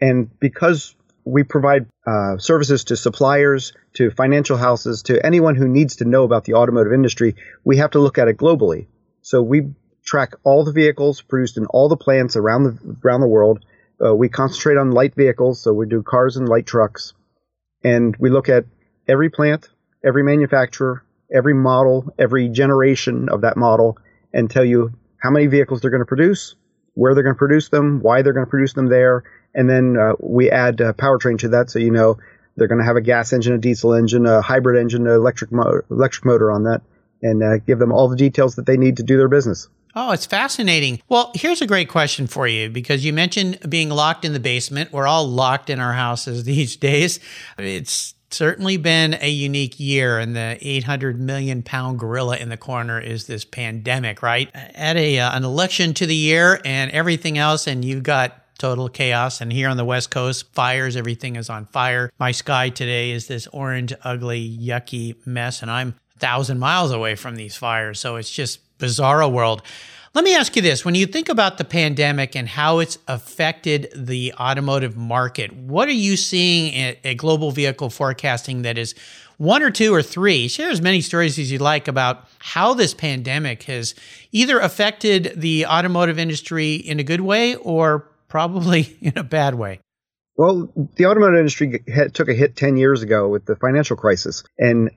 and 0.01 0.31
because 0.39 0.95
we 1.25 1.43
provide 1.43 1.87
uh, 2.07 2.39
services 2.39 2.85
to 2.85 2.97
suppliers, 2.97 3.73
to 3.95 4.11
financial 4.11 4.57
houses, 4.57 5.03
to 5.03 5.25
anyone 5.27 5.57
who 5.57 5.67
needs 5.67 5.97
to 5.97 6.05
know 6.05 6.23
about 6.23 6.45
the 6.45 6.55
automotive 6.55 6.93
industry, 6.93 7.35
we 7.65 7.79
have 7.79 7.91
to 7.91 7.99
look 7.99 8.17
at 8.17 8.29
it 8.29 8.37
globally. 8.37 8.87
So 9.23 9.43
we 9.43 9.73
track 10.05 10.35
all 10.45 10.65
the 10.65 10.73
vehicles 10.73 11.21
produced 11.21 11.57
in 11.57 11.67
all 11.67 11.89
the 11.89 11.97
plants 11.97 12.37
around 12.37 12.65
the 12.65 12.97
around 13.05 13.21
the 13.21 13.29
world. 13.29 13.65
Uh, 14.03 14.15
we 14.15 14.29
concentrate 14.29 14.77
on 14.77 14.93
light 14.93 15.15
vehicles, 15.15 15.61
so 15.61 15.73
we 15.73 15.87
do 15.87 16.03
cars 16.03 16.37
and 16.37 16.49
light 16.49 16.67
trucks, 16.67 17.15
and 17.83 18.15
we 18.19 18.31
look 18.31 18.49
at 18.49 18.67
every 19.09 19.31
plant, 19.31 19.69
every 20.05 20.23
manufacturer, 20.23 21.03
every 21.35 21.55
model, 21.55 22.15
every 22.19 22.49
generation 22.49 23.29
of 23.31 23.41
that 23.41 23.57
model, 23.57 23.99
and 24.33 24.51
tell 24.51 24.65
you 24.65 24.93
how 25.19 25.31
many 25.31 25.47
vehicles 25.47 25.81
they're 25.81 25.91
going 25.91 26.03
to 26.03 26.07
produce, 26.07 26.55
where 26.97 27.15
they're 27.15 27.23
going 27.23 27.35
to 27.35 27.39
produce 27.39 27.69
them, 27.69 28.01
why 28.01 28.23
they're 28.23 28.33
going 28.33 28.47
to 28.47 28.51
produce 28.51 28.73
them 28.73 28.87
there, 28.87 29.23
and 29.55 29.69
then 29.69 29.97
uh, 29.97 30.15
we 30.19 30.51
add 30.51 30.81
uh, 30.81 30.93
powertrain 30.95 31.39
to 31.39 31.49
that, 31.49 31.71
so 31.71 31.79
you 31.79 31.91
know 31.91 32.19
they're 32.57 32.69
going 32.69 32.81
to 32.81 32.85
have 32.85 32.97
a 32.97 33.03
gas 33.03 33.33
engine, 33.33 33.53
a 33.53 33.59
diesel 33.59 33.93
engine, 33.93 34.27
a 34.27 34.41
hybrid 34.41 34.81
engine, 34.81 35.07
an 35.07 35.13
electric 35.13 35.53
mo- 35.53 35.83
electric 35.91 36.25
motor 36.25 36.51
on 36.51 36.65
that, 36.65 36.81
and 37.23 37.43
uh, 37.43 37.59
give 37.59 37.79
them 37.79 37.93
all 37.93 38.09
the 38.09 38.17
details 38.17 38.57
that 38.57 38.65
they 38.65 38.79
need 38.79 38.97
to 38.97 39.03
do 39.03 39.19
their 39.19 39.29
business. 39.29 39.69
Oh, 39.95 40.13
it's 40.13 40.27
fascinating. 40.27 41.01
Well, 41.09 41.33
here's 41.35 41.63
a 41.63 41.67
great 41.67 41.89
question 41.89 42.27
for 42.27 42.47
you 42.47 42.69
because 42.69 43.05
you 43.05 43.13
mentioned 43.13 43.59
being 43.69 43.89
locked 43.89 44.25
in 44.25 44.33
the 44.33 44.41
basement. 44.41 44.93
We're 44.93 45.07
all 45.07 45.27
locked 45.27 45.71
in 45.71 45.81
our 45.81 45.93
houses 45.93 46.45
these 46.45 46.77
days. 46.77 47.21
It's 47.59 48.15
certainly 48.31 48.77
been 48.77 49.17
a 49.21 49.29
unique 49.29 49.79
year, 49.79 50.19
and 50.19 50.35
the 50.35 50.59
800 50.61 51.21
million 51.21 51.63
pound 51.63 51.99
gorilla 51.99 52.37
in 52.37 52.49
the 52.49 52.57
corner 52.57 53.01
is 53.01 53.27
this 53.27 53.45
pandemic, 53.45 54.23
right? 54.23 54.51
At 54.55 54.97
a 54.97 55.19
uh, 55.19 55.37
an 55.37 55.45
election 55.45 55.95
to 55.95 56.07
the 56.07 56.15
year 56.15 56.61
and 56.65 56.91
everything 56.91 57.39
else, 57.39 57.67
and 57.67 57.85
you've 57.85 58.03
got 58.03 58.43
total 58.59 58.89
chaos. 58.89 59.41
And 59.41 59.53
here 59.53 59.69
on 59.69 59.77
the 59.77 59.85
West 59.85 60.11
Coast, 60.11 60.53
fires, 60.55 60.97
everything 60.97 61.37
is 61.37 61.51
on 61.51 61.67
fire. 61.67 62.11
My 62.19 62.33
sky 62.33 62.71
today 62.71 63.11
is 63.11 63.27
this 63.27 63.47
orange, 63.49 63.93
ugly, 64.03 64.59
yucky 64.59 65.15
mess, 65.27 65.63
and 65.63 65.71
I'm 65.71 65.95
a 66.17 66.19
thousand 66.19 66.59
miles 66.59 66.91
away 66.91 67.15
from 67.15 67.37
these 67.37 67.57
fires. 67.57 68.01
So 68.01 68.17
it's 68.17 68.31
just 68.31 68.61
bizarro 68.79 69.31
world. 69.31 69.63
Let 70.17 70.25
me 70.25 70.35
ask 70.35 70.57
you 70.57 70.63
this 70.63 70.83
when 70.83 70.95
you 70.95 71.05
think 71.05 71.29
about 71.29 71.59
the 71.59 71.65
pandemic 71.65 72.35
and 72.35 72.49
how 72.49 72.79
it's 72.79 72.97
affected 73.07 73.93
the 73.95 74.33
automotive 74.41 74.97
market, 74.97 75.53
what 75.53 75.89
are 75.89 75.93
you 75.93 76.17
seeing 76.17 76.75
at, 76.75 77.05
at 77.05 77.19
global 77.19 77.51
vehicle 77.51 77.91
forecasting 77.91 78.63
that 78.63 78.79
is 78.79 78.95
one 79.37 79.63
or 79.63 79.71
two 79.71 79.93
or 79.95 80.03
three? 80.03 80.49
Share 80.49 80.71
as 80.71 80.81
many 80.81 81.03
stories 81.03 81.39
as 81.39 81.53
you 81.53 81.59
like 81.59 81.87
about 81.87 82.27
how 82.39 82.73
this 82.73 82.95
pandemic 82.95 83.65
has 83.65 83.95
either 84.33 84.59
affected 84.59 85.35
the 85.37 85.67
automotive 85.67 86.19
industry 86.19 86.77
in 86.77 86.99
a 86.99 87.05
good 87.05 87.21
way 87.21 87.55
or 87.57 88.09
probably 88.29 88.97
in 89.03 89.19
a 89.19 89.23
bad 89.23 89.57
way. 89.57 89.81
Well, 90.35 90.73
the 90.97 91.05
automotive 91.05 91.41
industry 91.41 91.85
took 92.15 92.31
a 92.31 92.35
hit 92.35 92.57
10 92.57 92.79
years 92.79 93.03
ago 93.03 93.29
with 93.29 93.45
the 93.45 93.57
financial 93.57 93.99
crisis. 93.99 94.45
And 94.57 94.93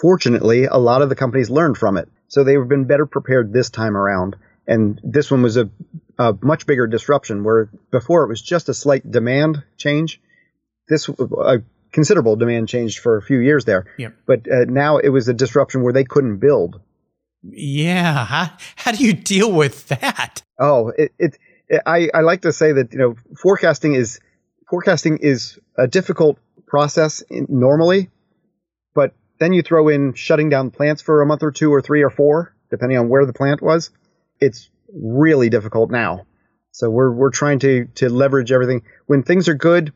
fortunately, 0.00 0.66
a 0.66 0.76
lot 0.76 1.02
of 1.02 1.08
the 1.08 1.16
companies 1.16 1.50
learned 1.50 1.76
from 1.76 1.96
it. 1.96 2.08
So 2.28 2.44
they've 2.44 2.68
been 2.68 2.86
better 2.86 3.06
prepared 3.06 3.52
this 3.52 3.70
time 3.70 3.96
around. 3.96 4.36
And 4.66 5.00
this 5.04 5.30
one 5.30 5.42
was 5.42 5.56
a, 5.56 5.68
a 6.18 6.34
much 6.40 6.66
bigger 6.66 6.86
disruption 6.86 7.44
where 7.44 7.70
before 7.90 8.24
it 8.24 8.28
was 8.28 8.40
just 8.40 8.68
a 8.68 8.74
slight 8.74 9.08
demand 9.10 9.62
change. 9.76 10.20
This, 10.88 11.08
a 11.08 11.62
considerable 11.92 12.36
demand 12.36 12.68
change 12.68 12.98
for 12.98 13.16
a 13.16 13.22
few 13.22 13.38
years 13.38 13.64
there. 13.64 13.86
Yep. 13.98 14.14
But 14.26 14.50
uh, 14.50 14.64
now 14.66 14.98
it 14.98 15.10
was 15.10 15.28
a 15.28 15.34
disruption 15.34 15.82
where 15.82 15.92
they 15.92 16.04
couldn't 16.04 16.38
build. 16.38 16.80
Yeah. 17.42 18.24
How, 18.24 18.50
how 18.76 18.92
do 18.92 19.04
you 19.04 19.12
deal 19.12 19.52
with 19.52 19.88
that? 19.88 20.42
Oh, 20.58 20.92
it, 20.96 21.12
it 21.18 21.38
I, 21.86 22.08
I 22.12 22.20
like 22.20 22.42
to 22.42 22.52
say 22.52 22.72
that 22.72 22.92
you 22.92 22.98
know 22.98 23.16
forecasting 23.36 23.94
is 23.94 24.20
forecasting 24.68 25.18
is 25.18 25.58
a 25.76 25.86
difficult 25.86 26.38
process 26.66 27.22
in, 27.22 27.46
normally, 27.48 28.10
then 29.38 29.52
you 29.52 29.62
throw 29.62 29.88
in 29.88 30.14
shutting 30.14 30.48
down 30.48 30.70
plants 30.70 31.02
for 31.02 31.22
a 31.22 31.26
month 31.26 31.42
or 31.42 31.52
two 31.52 31.72
or 31.72 31.82
three 31.82 32.02
or 32.02 32.10
four, 32.10 32.54
depending 32.70 32.98
on 32.98 33.08
where 33.08 33.26
the 33.26 33.32
plant 33.32 33.60
was. 33.62 33.90
It's 34.40 34.70
really 34.92 35.48
difficult 35.48 35.90
now. 35.90 36.26
So 36.70 36.90
we're 36.90 37.12
we're 37.12 37.30
trying 37.30 37.60
to 37.60 37.86
to 37.96 38.08
leverage 38.08 38.50
everything. 38.52 38.82
When 39.06 39.22
things 39.22 39.48
are 39.48 39.54
good, 39.54 39.92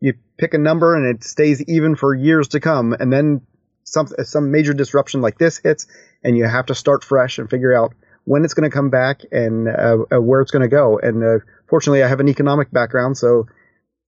you 0.00 0.14
pick 0.38 0.54
a 0.54 0.58
number 0.58 0.94
and 0.94 1.16
it 1.16 1.24
stays 1.24 1.62
even 1.62 1.96
for 1.96 2.14
years 2.14 2.48
to 2.48 2.60
come, 2.60 2.92
and 2.92 3.12
then 3.12 3.42
some 3.84 4.06
some 4.06 4.50
major 4.50 4.72
disruption 4.72 5.20
like 5.20 5.38
this 5.38 5.58
hits, 5.58 5.86
and 6.22 6.36
you 6.36 6.44
have 6.44 6.66
to 6.66 6.74
start 6.74 7.04
fresh 7.04 7.38
and 7.38 7.50
figure 7.50 7.74
out 7.74 7.94
when 8.24 8.44
it's 8.44 8.54
going 8.54 8.68
to 8.68 8.74
come 8.74 8.90
back 8.90 9.22
and 9.32 9.68
uh, 9.68 9.98
uh, 10.12 10.20
where 10.20 10.40
it's 10.40 10.52
going 10.52 10.62
to 10.62 10.68
go. 10.68 10.98
And 10.98 11.22
uh, 11.24 11.44
fortunately, 11.68 12.02
I 12.02 12.08
have 12.08 12.20
an 12.20 12.28
economic 12.28 12.70
background, 12.70 13.16
so 13.16 13.46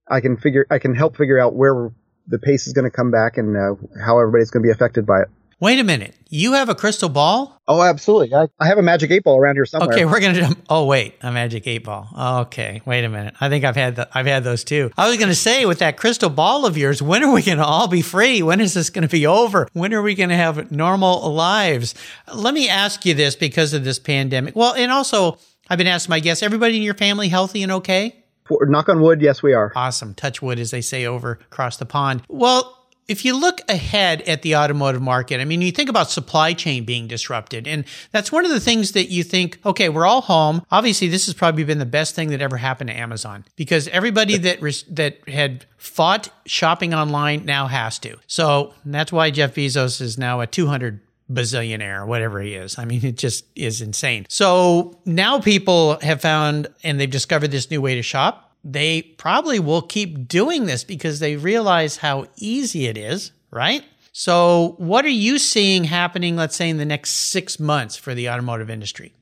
I 0.08 0.20
can 0.20 0.36
figure 0.36 0.66
I 0.70 0.78
can 0.78 0.94
help 0.94 1.16
figure 1.16 1.40
out 1.40 1.54
where 1.54 1.90
the 2.26 2.38
pace 2.38 2.66
is 2.66 2.72
going 2.72 2.84
to 2.84 2.90
come 2.90 3.10
back 3.10 3.38
and 3.38 3.56
uh, 3.56 3.74
how 4.04 4.18
everybody's 4.18 4.50
going 4.50 4.62
to 4.62 4.66
be 4.66 4.72
affected 4.72 5.06
by 5.06 5.22
it. 5.22 5.28
Wait 5.62 5.78
a 5.78 5.84
minute. 5.84 6.12
You 6.28 6.54
have 6.54 6.68
a 6.68 6.74
crystal 6.74 7.08
ball? 7.08 7.56
Oh, 7.68 7.82
absolutely. 7.82 8.34
I, 8.34 8.48
I 8.58 8.66
have 8.66 8.78
a 8.78 8.82
magic 8.82 9.12
eight 9.12 9.22
ball 9.22 9.38
around 9.38 9.54
here 9.54 9.64
somewhere. 9.64 9.94
Okay, 9.94 10.04
we're 10.04 10.18
gonna 10.18 10.40
jump. 10.40 10.60
Oh, 10.68 10.86
wait, 10.86 11.14
a 11.22 11.30
magic 11.30 11.68
eight 11.68 11.84
ball. 11.84 12.08
Okay, 12.42 12.82
wait 12.84 13.04
a 13.04 13.08
minute. 13.08 13.34
I 13.40 13.48
think 13.48 13.64
I've 13.64 13.76
had 13.76 13.94
the, 13.94 14.08
I've 14.12 14.26
had 14.26 14.42
those 14.42 14.64
too. 14.64 14.90
I 14.98 15.08
was 15.08 15.18
gonna 15.18 15.36
say 15.36 15.64
with 15.64 15.78
that 15.78 15.96
crystal 15.96 16.30
ball 16.30 16.66
of 16.66 16.76
yours, 16.76 17.00
when 17.00 17.22
are 17.22 17.32
we 17.32 17.42
gonna 17.42 17.62
all 17.62 17.86
be 17.86 18.02
free? 18.02 18.42
When 18.42 18.60
is 18.60 18.74
this 18.74 18.90
gonna 18.90 19.06
be 19.06 19.24
over? 19.24 19.68
When 19.72 19.94
are 19.94 20.02
we 20.02 20.16
gonna 20.16 20.36
have 20.36 20.72
normal 20.72 21.32
lives? 21.32 21.94
Let 22.34 22.54
me 22.54 22.68
ask 22.68 23.06
you 23.06 23.14
this 23.14 23.36
because 23.36 23.72
of 23.72 23.84
this 23.84 24.00
pandemic. 24.00 24.56
Well, 24.56 24.74
and 24.74 24.90
also 24.90 25.38
I've 25.70 25.78
been 25.78 25.86
asking 25.86 26.10
my 26.10 26.18
guests, 26.18 26.42
everybody 26.42 26.76
in 26.76 26.82
your 26.82 26.94
family 26.94 27.28
healthy 27.28 27.62
and 27.62 27.70
okay? 27.70 28.21
For, 28.58 28.66
knock 28.66 28.88
on 28.88 29.00
wood, 29.00 29.20
yes, 29.20 29.42
we 29.42 29.52
are. 29.52 29.72
Awesome. 29.74 30.14
Touch 30.14 30.42
wood, 30.42 30.58
as 30.58 30.70
they 30.70 30.80
say 30.80 31.06
over 31.06 31.32
across 31.32 31.76
the 31.76 31.86
pond. 31.86 32.22
Well, 32.28 32.78
if 33.08 33.24
you 33.24 33.38
look 33.38 33.60
ahead 33.68 34.22
at 34.22 34.42
the 34.42 34.56
automotive 34.56 35.02
market, 35.02 35.40
I 35.40 35.44
mean, 35.44 35.60
you 35.60 35.72
think 35.72 35.90
about 35.90 36.10
supply 36.10 36.52
chain 36.52 36.84
being 36.84 37.08
disrupted. 37.08 37.66
And 37.66 37.84
that's 38.10 38.30
one 38.30 38.44
of 38.44 38.50
the 38.50 38.60
things 38.60 38.92
that 38.92 39.10
you 39.10 39.22
think, 39.22 39.58
okay, 39.66 39.88
we're 39.88 40.06
all 40.06 40.20
home. 40.20 40.64
Obviously, 40.70 41.08
this 41.08 41.26
has 41.26 41.34
probably 41.34 41.64
been 41.64 41.78
the 41.78 41.84
best 41.86 42.14
thing 42.14 42.28
that 42.28 42.40
ever 42.40 42.56
happened 42.56 42.88
to 42.88 42.96
Amazon 42.96 43.44
because 43.56 43.88
everybody 43.88 44.38
that, 44.38 44.60
that 44.90 45.28
had 45.28 45.66
fought 45.76 46.28
shopping 46.46 46.94
online 46.94 47.44
now 47.44 47.66
has 47.66 47.98
to. 48.00 48.16
So 48.26 48.72
that's 48.84 49.12
why 49.12 49.30
Jeff 49.30 49.54
Bezos 49.54 50.00
is 50.00 50.16
now 50.16 50.40
a 50.40 50.46
200 50.46 51.00
bazillionaire, 51.32 52.06
whatever 52.06 52.40
he 52.40 52.54
is. 52.54 52.78
I 52.78 52.84
mean, 52.84 53.04
it 53.04 53.16
just 53.16 53.44
is 53.56 53.80
insane. 53.80 54.26
So 54.28 55.00
now 55.04 55.40
people 55.40 55.98
have 56.00 56.20
found 56.20 56.68
and 56.82 57.00
they've 57.00 57.10
discovered 57.10 57.50
this 57.50 57.70
new 57.70 57.80
way 57.80 57.94
to 57.94 58.02
shop 58.02 58.52
they 58.64 59.02
probably 59.02 59.58
will 59.58 59.82
keep 59.82 60.28
doing 60.28 60.66
this 60.66 60.84
because 60.84 61.18
they 61.18 61.36
realize 61.36 61.96
how 61.96 62.26
easy 62.36 62.86
it 62.86 62.96
is, 62.96 63.32
right? 63.50 63.84
So, 64.12 64.74
what 64.78 65.04
are 65.04 65.10
you 65.10 65.38
seeing 65.38 65.84
happening, 65.84 66.36
let's 66.36 66.54
say, 66.54 66.68
in 66.68 66.76
the 66.76 66.84
next 66.84 67.10
six 67.10 67.58
months 67.58 67.96
for 67.96 68.14
the 68.14 68.28
automotive 68.28 68.70
industry? 68.70 69.14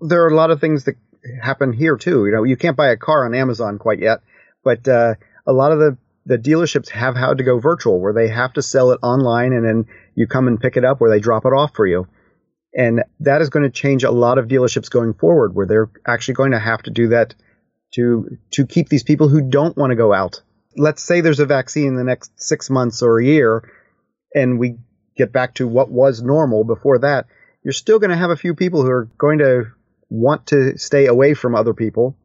There 0.00 0.22
are 0.24 0.28
a 0.28 0.34
lot 0.34 0.50
of 0.50 0.60
things 0.60 0.84
that 0.84 0.94
happen 1.42 1.72
here 1.72 1.96
too. 1.96 2.24
You 2.26 2.32
know, 2.32 2.44
you 2.44 2.56
can't 2.56 2.76
buy 2.76 2.88
a 2.88 2.96
car 2.96 3.26
on 3.26 3.34
Amazon 3.34 3.78
quite 3.78 3.98
yet, 3.98 4.20
but 4.62 4.86
uh, 4.86 5.14
a 5.46 5.52
lot 5.52 5.72
of 5.72 5.78
the 5.78 5.98
the 6.24 6.38
dealerships 6.38 6.90
have 6.90 7.16
had 7.16 7.38
to 7.38 7.44
go 7.44 7.58
virtual, 7.58 8.00
where 8.00 8.12
they 8.12 8.28
have 8.28 8.52
to 8.52 8.62
sell 8.62 8.92
it 8.92 9.00
online, 9.02 9.52
and 9.52 9.64
then 9.64 9.86
you 10.18 10.26
come 10.26 10.48
and 10.48 10.60
pick 10.60 10.76
it 10.76 10.84
up, 10.84 11.00
where 11.00 11.10
they 11.10 11.20
drop 11.20 11.44
it 11.44 11.52
off 11.52 11.76
for 11.76 11.86
you. 11.86 12.08
And 12.74 13.04
that 13.20 13.40
is 13.40 13.50
going 13.50 13.62
to 13.62 13.70
change 13.70 14.02
a 14.02 14.10
lot 14.10 14.36
of 14.36 14.48
dealerships 14.48 14.90
going 14.90 15.14
forward, 15.14 15.54
where 15.54 15.66
they're 15.66 15.90
actually 16.04 16.34
going 16.34 16.50
to 16.50 16.58
have 16.58 16.82
to 16.82 16.90
do 16.90 17.08
that 17.08 17.36
to 17.94 18.36
to 18.54 18.66
keep 18.66 18.88
these 18.88 19.04
people 19.04 19.28
who 19.28 19.48
don't 19.48 19.76
want 19.76 19.92
to 19.92 19.96
go 19.96 20.12
out. 20.12 20.42
Let's 20.76 21.02
say 21.02 21.20
there's 21.20 21.38
a 21.38 21.46
vaccine 21.46 21.86
in 21.86 21.96
the 21.96 22.04
next 22.04 22.32
six 22.36 22.68
months 22.68 23.00
or 23.00 23.20
a 23.20 23.24
year, 23.24 23.70
and 24.34 24.58
we 24.58 24.78
get 25.16 25.32
back 25.32 25.54
to 25.54 25.68
what 25.68 25.88
was 25.88 26.20
normal 26.20 26.64
before 26.64 26.98
that. 26.98 27.26
You're 27.62 27.72
still 27.72 28.00
going 28.00 28.10
to 28.10 28.16
have 28.16 28.30
a 28.30 28.36
few 28.36 28.54
people 28.54 28.82
who 28.82 28.90
are 28.90 29.08
going 29.18 29.38
to 29.38 29.66
want 30.10 30.48
to 30.48 30.76
stay 30.78 31.06
away 31.06 31.34
from 31.34 31.54
other 31.54 31.74
people, 31.74 32.16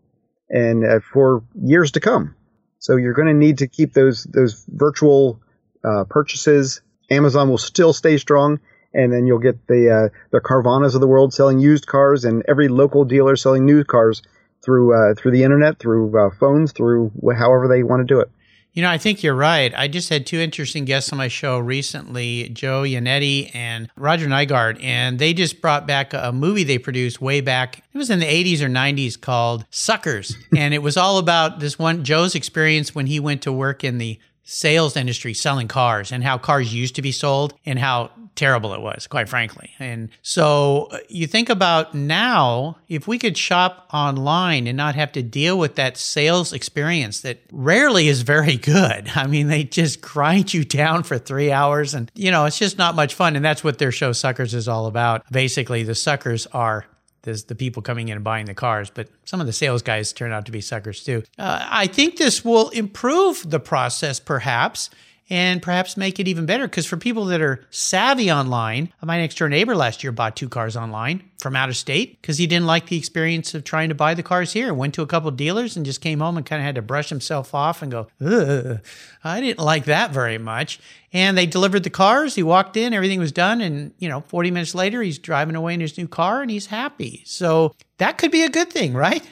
and 0.49 0.83
uh, 0.83 0.99
for 0.99 1.43
years 1.61 1.91
to 1.91 1.99
come. 1.99 2.35
So 2.79 2.97
you're 2.97 3.13
going 3.13 3.27
to 3.27 3.45
need 3.45 3.59
to 3.59 3.67
keep 3.67 3.93
those 3.93 4.23
those 4.23 4.65
virtual 4.67 5.41
uh, 5.83 6.05
purchases. 6.09 6.81
Amazon 7.13 7.49
will 7.49 7.57
still 7.57 7.93
stay 7.93 8.17
strong, 8.17 8.59
and 8.93 9.11
then 9.11 9.25
you'll 9.25 9.39
get 9.39 9.67
the 9.67 9.89
uh, 9.89 10.17
the 10.31 10.39
Carvanas 10.39 10.95
of 10.95 11.01
the 11.01 11.07
world 11.07 11.33
selling 11.33 11.59
used 11.59 11.87
cars, 11.87 12.25
and 12.25 12.43
every 12.47 12.67
local 12.67 13.05
dealer 13.05 13.35
selling 13.35 13.65
new 13.65 13.83
cars 13.83 14.21
through 14.63 14.93
uh, 14.93 15.15
through 15.15 15.31
the 15.31 15.43
internet, 15.43 15.79
through 15.79 16.17
uh, 16.17 16.29
phones, 16.39 16.71
through 16.71 17.11
however 17.37 17.67
they 17.67 17.83
want 17.83 18.01
to 18.01 18.13
do 18.13 18.19
it. 18.19 18.29
You 18.73 18.81
know, 18.81 18.89
I 18.89 18.97
think 18.97 19.21
you're 19.21 19.35
right. 19.35 19.71
I 19.77 19.87
just 19.87 20.09
had 20.09 20.25
two 20.25 20.39
interesting 20.39 20.83
guests 20.83 21.11
on 21.11 21.17
my 21.17 21.27
show 21.27 21.59
recently, 21.59 22.49
Joe 22.49 22.81
Yannetti 22.81 23.51
and 23.53 23.87
Roger 23.95 24.25
Nygard, 24.25 24.83
and 24.83 25.19
they 25.19 25.31
just 25.31 25.61
brought 25.61 25.85
back 25.85 26.11
a 26.11 26.31
movie 26.31 26.63
they 26.63 26.79
produced 26.79 27.21
way 27.21 27.39
back. 27.39 27.83
It 27.93 27.97
was 27.99 28.09
in 28.09 28.17
the 28.17 28.25
80s 28.25 28.61
or 28.61 28.69
90s 28.69 29.19
called 29.21 29.67
Suckers. 29.69 30.35
and 30.57 30.73
it 30.73 30.79
was 30.79 30.97
all 30.97 31.19
about 31.19 31.59
this 31.59 31.77
one, 31.77 32.03
Joe's 32.03 32.33
experience 32.33 32.95
when 32.95 33.05
he 33.05 33.19
went 33.19 33.43
to 33.43 33.51
work 33.51 33.83
in 33.83 33.99
the 33.99 34.17
sales 34.43 34.95
industry 34.97 35.33
selling 35.33 35.67
cars 35.67 36.11
and 36.11 36.23
how 36.23 36.37
cars 36.37 36.73
used 36.73 36.95
to 36.95 37.01
be 37.01 37.11
sold 37.11 37.53
and 37.65 37.79
how 37.79 38.11
terrible 38.35 38.73
it 38.73 38.81
was, 38.81 39.07
quite 39.07 39.29
frankly. 39.29 39.71
And 39.79 40.09
so 40.21 40.87
uh, 40.91 40.97
you 41.07 41.27
think 41.27 41.49
about 41.49 41.93
now, 41.93 42.77
if 42.89 43.07
we 43.07 43.19
could 43.19 43.37
shop 43.37 43.89
online 43.93 44.67
and 44.67 44.75
not 44.75 44.95
have 44.95 45.11
to 45.13 45.21
deal 45.21 45.57
with 45.57 45.75
that 45.75 45.97
sales 45.97 46.51
experience 46.51 47.21
that 47.21 47.39
rarely 47.51 48.07
is 48.07 48.23
very 48.23 48.57
good. 48.57 49.09
I 49.15 49.27
mean, 49.27 49.47
they 49.47 49.63
just 49.63 50.01
grind 50.01 50.53
you 50.53 50.63
down 50.65 51.03
for 51.03 51.17
three 51.17 51.51
hours 51.51 51.93
and, 51.93 52.11
you 52.15 52.31
know, 52.31 52.45
it's 52.45 52.57
just 52.57 52.77
not 52.77 52.95
much 52.95 53.13
fun. 53.13 53.35
And 53.35 53.45
that's 53.45 53.63
what 53.63 53.77
their 53.77 53.91
show 53.91 54.11
Suckers 54.11 54.53
is 54.53 54.67
all 54.67 54.87
about. 54.87 55.23
Basically, 55.31 55.83
the 55.83 55.95
suckers 55.95 56.47
are 56.47 56.85
there's 57.23 57.45
the 57.45 57.55
people 57.55 57.81
coming 57.81 58.09
in 58.09 58.15
and 58.15 58.23
buying 58.23 58.45
the 58.45 58.53
cars, 58.53 58.89
but 58.89 59.07
some 59.25 59.41
of 59.41 59.47
the 59.47 59.53
sales 59.53 59.81
guys 59.81 60.13
turn 60.13 60.31
out 60.31 60.45
to 60.45 60.51
be 60.51 60.61
suckers 60.61 61.03
too. 61.03 61.23
Uh, 61.39 61.65
I 61.69 61.87
think 61.87 62.17
this 62.17 62.45
will 62.45 62.69
improve 62.69 63.49
the 63.49 63.59
process, 63.59 64.19
perhaps, 64.19 64.89
and 65.29 65.61
perhaps 65.61 65.97
make 65.97 66.19
it 66.19 66.27
even 66.27 66.45
better. 66.45 66.67
Because 66.67 66.85
for 66.85 66.97
people 66.97 67.25
that 67.25 67.41
are 67.41 67.65
savvy 67.69 68.31
online, 68.31 68.91
my 69.01 69.17
next 69.17 69.37
door 69.37 69.49
neighbor 69.49 69.75
last 69.75 70.03
year 70.03 70.11
bought 70.11 70.35
two 70.35 70.49
cars 70.49 70.75
online 70.75 71.23
from 71.39 71.55
out 71.55 71.69
of 71.69 71.77
state 71.77 72.21
because 72.21 72.37
he 72.37 72.47
didn't 72.47 72.65
like 72.65 72.87
the 72.87 72.97
experience 72.97 73.53
of 73.53 73.63
trying 73.63 73.89
to 73.89 73.95
buy 73.95 74.13
the 74.13 74.23
cars 74.23 74.53
here. 74.53 74.73
Went 74.73 74.93
to 74.95 75.01
a 75.01 75.07
couple 75.07 75.31
dealers 75.31 75.75
and 75.75 75.85
just 75.85 76.01
came 76.01 76.19
home 76.19 76.37
and 76.37 76.45
kind 76.45 76.61
of 76.61 76.65
had 76.65 76.75
to 76.75 76.81
brush 76.81 77.09
himself 77.09 77.53
off 77.53 77.81
and 77.81 77.91
go, 77.91 78.07
Ugh, 78.21 78.79
I 79.23 79.41
didn't 79.41 79.59
like 79.59 79.85
that 79.85 80.11
very 80.11 80.37
much. 80.37 80.79
And 81.11 81.37
they 81.37 81.45
delivered 81.45 81.83
the 81.83 81.89
cars. 81.89 82.35
He 82.35 82.43
walked 82.43 82.75
in, 82.75 82.93
everything 82.93 83.19
was 83.19 83.31
done. 83.31 83.61
And, 83.61 83.93
you 83.99 84.09
know, 84.09 84.21
40 84.21 84.51
minutes 84.51 84.75
later, 84.75 85.01
he's 85.01 85.19
driving 85.19 85.55
away 85.55 85.73
in 85.73 85.79
his 85.81 85.97
new 85.97 86.07
car 86.07 86.41
and 86.41 86.49
he's 86.49 86.67
happy. 86.67 87.23
So 87.25 87.75
that 87.97 88.17
could 88.17 88.31
be 88.31 88.43
a 88.43 88.49
good 88.49 88.71
thing, 88.71 88.93
right? 88.93 89.23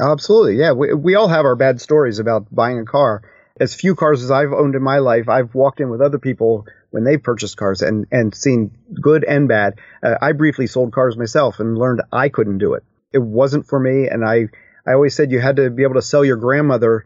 Absolutely. 0.00 0.56
Yeah. 0.56 0.72
We, 0.72 0.94
we 0.94 1.14
all 1.14 1.28
have 1.28 1.44
our 1.44 1.56
bad 1.56 1.80
stories 1.80 2.18
about 2.18 2.46
buying 2.54 2.78
a 2.78 2.84
car. 2.84 3.22
As 3.62 3.74
few 3.74 3.94
cars 3.94 4.24
as 4.24 4.30
I've 4.32 4.52
owned 4.52 4.74
in 4.74 4.82
my 4.82 4.98
life, 4.98 5.28
I've 5.28 5.54
walked 5.54 5.78
in 5.78 5.88
with 5.88 6.00
other 6.00 6.18
people 6.18 6.66
when 6.90 7.04
they 7.04 7.16
purchased 7.16 7.56
cars 7.56 7.80
and, 7.80 8.06
and 8.10 8.34
seen 8.34 8.72
good 9.00 9.22
and 9.22 9.46
bad. 9.46 9.78
Uh, 10.02 10.16
I 10.20 10.32
briefly 10.32 10.66
sold 10.66 10.92
cars 10.92 11.16
myself 11.16 11.60
and 11.60 11.78
learned 11.78 12.02
I 12.12 12.28
couldn't 12.28 12.58
do 12.58 12.74
it. 12.74 12.82
It 13.12 13.22
wasn't 13.22 13.66
for 13.68 13.78
me. 13.78 14.08
And 14.08 14.24
I, 14.24 14.48
I 14.84 14.94
always 14.94 15.14
said 15.14 15.30
you 15.30 15.38
had 15.38 15.56
to 15.56 15.70
be 15.70 15.84
able 15.84 15.94
to 15.94 16.02
sell 16.02 16.24
your 16.24 16.38
grandmother 16.38 17.04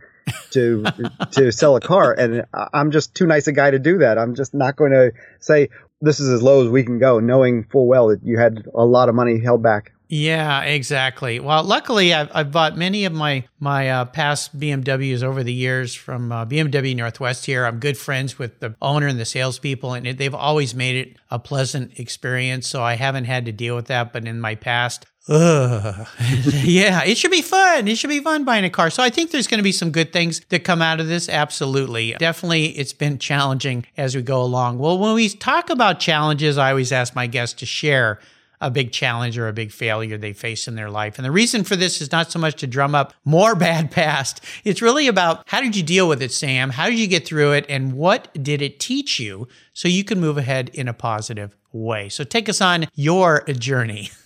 to 0.53 0.85
to 1.33 1.53
sell 1.53 1.77
a 1.77 1.81
car 1.81 2.13
and 2.13 2.47
I'm 2.53 2.91
just 2.91 3.15
too 3.15 3.27
nice 3.27 3.47
a 3.49 3.53
guy 3.53 3.71
to 3.71 3.79
do 3.79 3.99
that. 3.99 4.17
I'm 4.19 4.35
just 4.35 4.55
not 4.55 4.77
going 4.77 4.93
to 4.93 5.13
say 5.41 5.69
this 6.01 6.21
is 6.21 6.31
as 6.31 6.43
low 6.43 6.65
as 6.65 6.71
we 6.71 6.85
can 6.85 6.99
go 6.99 7.21
knowing 7.21 7.65
full 7.65 7.87
well 7.87 8.09
that 8.09 8.25
you 8.25 8.39
had 8.39 8.67
a 8.75 8.85
lot 8.85 9.11
of 9.11 9.15
money 9.15 9.41
held 9.41 9.63
back. 9.63 9.93
Yeah, 10.09 10.61
exactly. 10.63 11.41
Well, 11.41 11.65
luckily, 11.65 12.15
I've, 12.15 12.31
I've 12.33 12.53
bought 12.53 12.77
many 12.77 13.05
of 13.05 13.13
my 13.13 13.45
my 13.59 13.91
uh, 13.91 14.05
past 14.05 14.59
BMWs 14.59 15.23
over 15.23 15.43
the 15.43 15.53
years 15.53 15.95
from 15.95 16.31
uh, 16.31 16.47
BMW 16.47 16.95
Northwest. 16.95 17.47
Here, 17.47 17.65
I'm 17.65 17.81
good 17.81 17.99
friends 17.99 18.39
with 18.39 18.61
the 18.61 18.77
owner 18.81 19.09
and 19.09 19.19
the 19.19 19.25
salespeople, 19.25 19.95
and 19.95 20.07
it, 20.07 20.19
they've 20.19 20.35
always 20.35 20.75
made 20.75 21.09
it 21.09 21.17
a 21.31 21.39
pleasant 21.39 21.99
experience. 21.99 22.69
So 22.69 22.83
I 22.83 22.95
haven't 22.95 23.25
had 23.25 23.47
to 23.47 23.53
deal 23.53 23.75
with 23.75 23.87
that. 23.87 24.13
But 24.13 24.27
in 24.27 24.41
my 24.41 24.55
past, 24.55 25.07
Ugh. 25.29 26.07
yeah, 26.63 27.03
it 27.03 27.19
should 27.19 27.33
be 27.33 27.43
fun. 27.43 27.89
It 27.89 27.99
should 27.99 28.11
be 28.11 28.21
fun 28.21 28.45
buying 28.45 28.65
a 28.65 28.71
car. 28.71 28.91
So 28.91 29.03
I 29.03 29.11
think 29.11 29.33
there's 29.33 29.49
going 29.49 29.59
to 29.59 29.65
be 29.65 29.73
some 29.73 29.91
good 29.91 30.13
things 30.13 30.41
that 30.51 30.61
come 30.63 30.81
out 30.81 31.01
of 31.01 31.09
this. 31.09 31.29
Absolutely. 31.29 32.15
Definitely, 32.19 32.67
it's 32.67 32.93
been 32.93 33.19
challenging 33.19 33.87
as 33.97 34.15
we 34.15 34.23
go 34.23 34.41
along. 34.41 34.79
Well, 34.79 34.99
when 34.99 35.15
we 35.15 35.29
talk 35.29 35.69
about 35.69 35.99
challenges, 35.99 36.59
I 36.59 36.71
always 36.71 36.93
ask 36.93 37.17
my 37.17 37.27
guests 37.27 37.59
to 37.59 37.67
share 37.67 38.21
a 38.61 38.71
big 38.71 38.93
challenge 38.93 39.39
or 39.39 39.49
a 39.49 39.53
big 39.53 39.71
failure 39.71 40.17
they 40.17 40.33
face 40.33 40.69
in 40.69 40.75
their 40.75 40.91
life. 40.91 41.19
And 41.19 41.25
the 41.25 41.31
reason 41.31 41.65
for 41.65 41.77
this 41.77 42.01
is 42.01 42.13
not 42.13 42.31
so 42.31 42.39
much 42.39 42.57
to 42.57 42.67
drum 42.67 42.95
up 42.95 43.15
more 43.25 43.55
bad 43.57 43.91
past. 43.91 44.43
It's 44.65 44.83
really 44.83 45.07
about 45.09 45.43
how 45.47 45.61
did 45.61 45.77
you 45.77 45.83
deal 45.83 46.09
with 46.09 46.23
it, 46.23 46.33
Sam? 46.33 46.71
How 46.71 46.87
did 46.87 46.99
you 46.99 47.07
get 47.07 47.27
through 47.27 47.53
it? 47.53 47.67
And 47.69 47.93
what 47.95 48.33
did 48.43 48.63
it 48.63 48.81
teach 48.81 49.19
you 49.21 49.49
so 49.73 49.89
you 49.89 50.05
can 50.05 50.21
move 50.21 50.39
ahead 50.39 50.71
in 50.73 50.89
a 50.89 50.95
positive 50.95 51.57
way? 51.73 52.09
So 52.09 52.25
take 52.25 52.49
us 52.49 52.61
on 52.61 52.87
your 52.95 53.43
journey. 53.45 54.11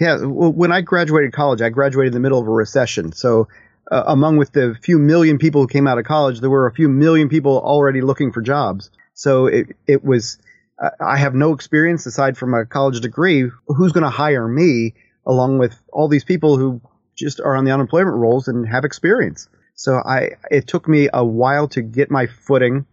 Yeah. 0.00 0.24
Well, 0.24 0.52
when 0.52 0.72
I 0.72 0.80
graduated 0.80 1.32
college, 1.32 1.62
I 1.62 1.68
graduated 1.68 2.08
in 2.08 2.14
the 2.14 2.20
middle 2.20 2.40
of 2.40 2.48
a 2.48 2.50
recession. 2.50 3.12
So 3.12 3.46
uh, 3.92 4.02
among 4.06 4.38
with 4.38 4.52
the 4.52 4.76
few 4.82 4.98
million 4.98 5.38
people 5.38 5.60
who 5.60 5.68
came 5.68 5.86
out 5.86 5.98
of 5.98 6.04
college, 6.04 6.40
there 6.40 6.50
were 6.50 6.66
a 6.66 6.74
few 6.74 6.88
million 6.88 7.28
people 7.28 7.58
already 7.58 8.00
looking 8.00 8.32
for 8.32 8.42
jobs. 8.42 8.90
So 9.14 9.46
it, 9.46 9.76
it 9.86 10.04
was 10.04 10.38
I 10.78 11.18
have 11.18 11.34
no 11.34 11.54
experience 11.54 12.06
aside 12.06 12.36
from 12.36 12.54
a 12.54 12.66
college 12.66 13.00
degree. 13.00 13.48
Who's 13.66 13.92
going 13.92 14.04
to 14.04 14.10
hire 14.10 14.46
me 14.46 14.94
along 15.24 15.58
with 15.58 15.76
all 15.92 16.08
these 16.08 16.24
people 16.24 16.56
who 16.56 16.80
just 17.14 17.40
are 17.40 17.56
on 17.56 17.64
the 17.64 17.70
unemployment 17.70 18.16
rolls 18.16 18.48
and 18.48 18.68
have 18.68 18.84
experience? 18.84 19.48
So 19.76 19.94
I, 19.94 20.30
it 20.50 20.66
took 20.66 20.88
me 20.88 21.08
a 21.12 21.24
while 21.24 21.68
to 21.68 21.82
get 21.82 22.10
my 22.10 22.26
footing 22.26 22.86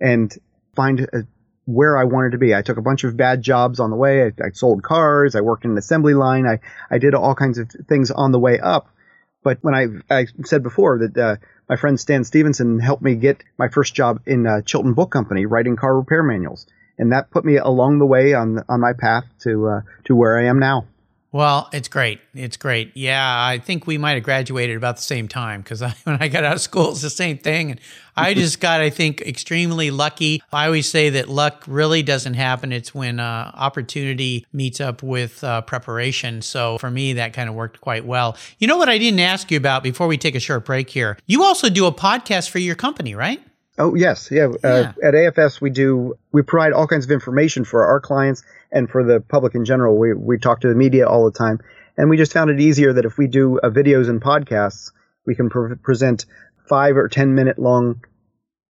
and 0.00 0.34
find 0.74 1.00
a, 1.00 1.26
where 1.66 1.98
I 1.98 2.04
wanted 2.04 2.32
to 2.32 2.38
be. 2.38 2.54
I 2.54 2.62
took 2.62 2.78
a 2.78 2.82
bunch 2.82 3.04
of 3.04 3.16
bad 3.16 3.42
jobs 3.42 3.78
on 3.78 3.90
the 3.90 3.96
way. 3.96 4.24
I, 4.24 4.26
I 4.42 4.50
sold 4.52 4.82
cars. 4.82 5.34
I 5.34 5.42
worked 5.42 5.64
in 5.64 5.72
an 5.72 5.78
assembly 5.78 6.14
line. 6.14 6.46
I, 6.46 6.60
I 6.90 6.98
did 6.98 7.14
all 7.14 7.34
kinds 7.34 7.58
of 7.58 7.70
things 7.88 8.10
on 8.10 8.32
the 8.32 8.38
way 8.38 8.58
up. 8.58 8.88
But 9.44 9.58
when 9.60 9.74
I, 9.74 9.86
I 10.10 10.26
said 10.44 10.62
before 10.62 10.98
that, 10.98 11.16
uh, 11.16 11.36
my 11.68 11.76
friend 11.76 12.00
Stan 12.00 12.24
Stevenson 12.24 12.80
helped 12.80 13.02
me 13.02 13.14
get 13.14 13.44
my 13.58 13.68
first 13.68 13.94
job 13.94 14.20
in 14.26 14.46
uh, 14.46 14.62
Chilton 14.62 14.94
Book 14.94 15.10
Company, 15.10 15.44
writing 15.44 15.76
car 15.76 15.94
repair 15.94 16.22
manuals 16.22 16.66
and 16.98 17.12
that 17.12 17.30
put 17.30 17.44
me 17.44 17.56
along 17.56 17.98
the 17.98 18.06
way 18.06 18.34
on 18.34 18.64
on 18.68 18.80
my 18.80 18.92
path 18.92 19.24
to 19.40 19.68
uh, 19.68 19.80
to 20.04 20.16
where 20.16 20.38
I 20.38 20.46
am 20.46 20.58
now. 20.58 20.86
Well, 21.30 21.68
it's 21.74 21.88
great. 21.88 22.20
It's 22.34 22.56
great. 22.56 22.92
Yeah, 22.94 23.22
I 23.22 23.58
think 23.58 23.86
we 23.86 23.98
might 23.98 24.14
have 24.14 24.22
graduated 24.22 24.76
about 24.78 24.96
the 24.96 25.02
same 25.02 25.28
time 25.28 25.60
because 25.60 25.82
when 26.04 26.16
I 26.20 26.28
got 26.28 26.44
out 26.44 26.54
of 26.54 26.62
school, 26.62 26.92
it's 26.92 27.02
the 27.02 27.10
same 27.10 27.36
thing. 27.36 27.72
And 27.72 27.80
I 28.16 28.32
just 28.42 28.60
got, 28.60 28.80
I 28.80 28.88
think, 28.88 29.20
extremely 29.20 29.90
lucky. 29.90 30.42
I 30.50 30.66
always 30.66 30.90
say 30.90 31.10
that 31.10 31.28
luck 31.28 31.64
really 31.66 32.02
doesn't 32.02 32.34
happen. 32.34 32.72
It's 32.72 32.94
when 32.94 33.20
uh, 33.20 33.50
opportunity 33.54 34.46
meets 34.54 34.80
up 34.80 35.02
with 35.02 35.44
uh, 35.44 35.60
preparation. 35.62 36.40
So 36.40 36.78
for 36.78 36.90
me, 36.90 37.12
that 37.14 37.34
kind 37.34 37.50
of 37.50 37.54
worked 37.54 37.82
quite 37.82 38.06
well. 38.06 38.36
You 38.58 38.66
know 38.66 38.78
what 38.78 38.88
I 38.88 38.96
didn't 38.96 39.20
ask 39.20 39.50
you 39.50 39.58
about 39.58 39.82
before 39.82 40.06
we 40.06 40.16
take 40.16 40.34
a 40.34 40.40
short 40.40 40.64
break 40.64 40.88
here? 40.88 41.18
You 41.26 41.44
also 41.44 41.68
do 41.68 41.84
a 41.84 41.92
podcast 41.92 42.48
for 42.48 42.58
your 42.58 42.74
company, 42.74 43.14
right? 43.14 43.42
Oh 43.78 43.94
yes, 43.94 44.30
yeah. 44.30 44.48
Uh, 44.64 44.92
at 45.02 45.14
AFS, 45.14 45.60
we 45.60 45.70
do 45.70 46.18
we 46.32 46.42
provide 46.42 46.72
all 46.72 46.88
kinds 46.88 47.04
of 47.04 47.10
information 47.12 47.64
for 47.64 47.86
our 47.86 48.00
clients 48.00 48.42
and 48.72 48.90
for 48.90 49.04
the 49.04 49.20
public 49.20 49.54
in 49.54 49.64
general. 49.64 49.96
We 49.96 50.14
we 50.14 50.38
talk 50.38 50.62
to 50.62 50.68
the 50.68 50.74
media 50.74 51.06
all 51.06 51.24
the 51.30 51.38
time, 51.38 51.60
and 51.96 52.10
we 52.10 52.16
just 52.16 52.32
found 52.32 52.50
it 52.50 52.60
easier 52.60 52.92
that 52.94 53.04
if 53.04 53.16
we 53.16 53.28
do 53.28 53.58
uh, 53.60 53.70
videos 53.70 54.08
and 54.08 54.20
podcasts, 54.20 54.90
we 55.26 55.36
can 55.36 55.48
pre- 55.48 55.76
present 55.76 56.26
five 56.68 56.96
or 56.96 57.08
ten 57.08 57.34
minute 57.34 57.58
long 57.58 58.02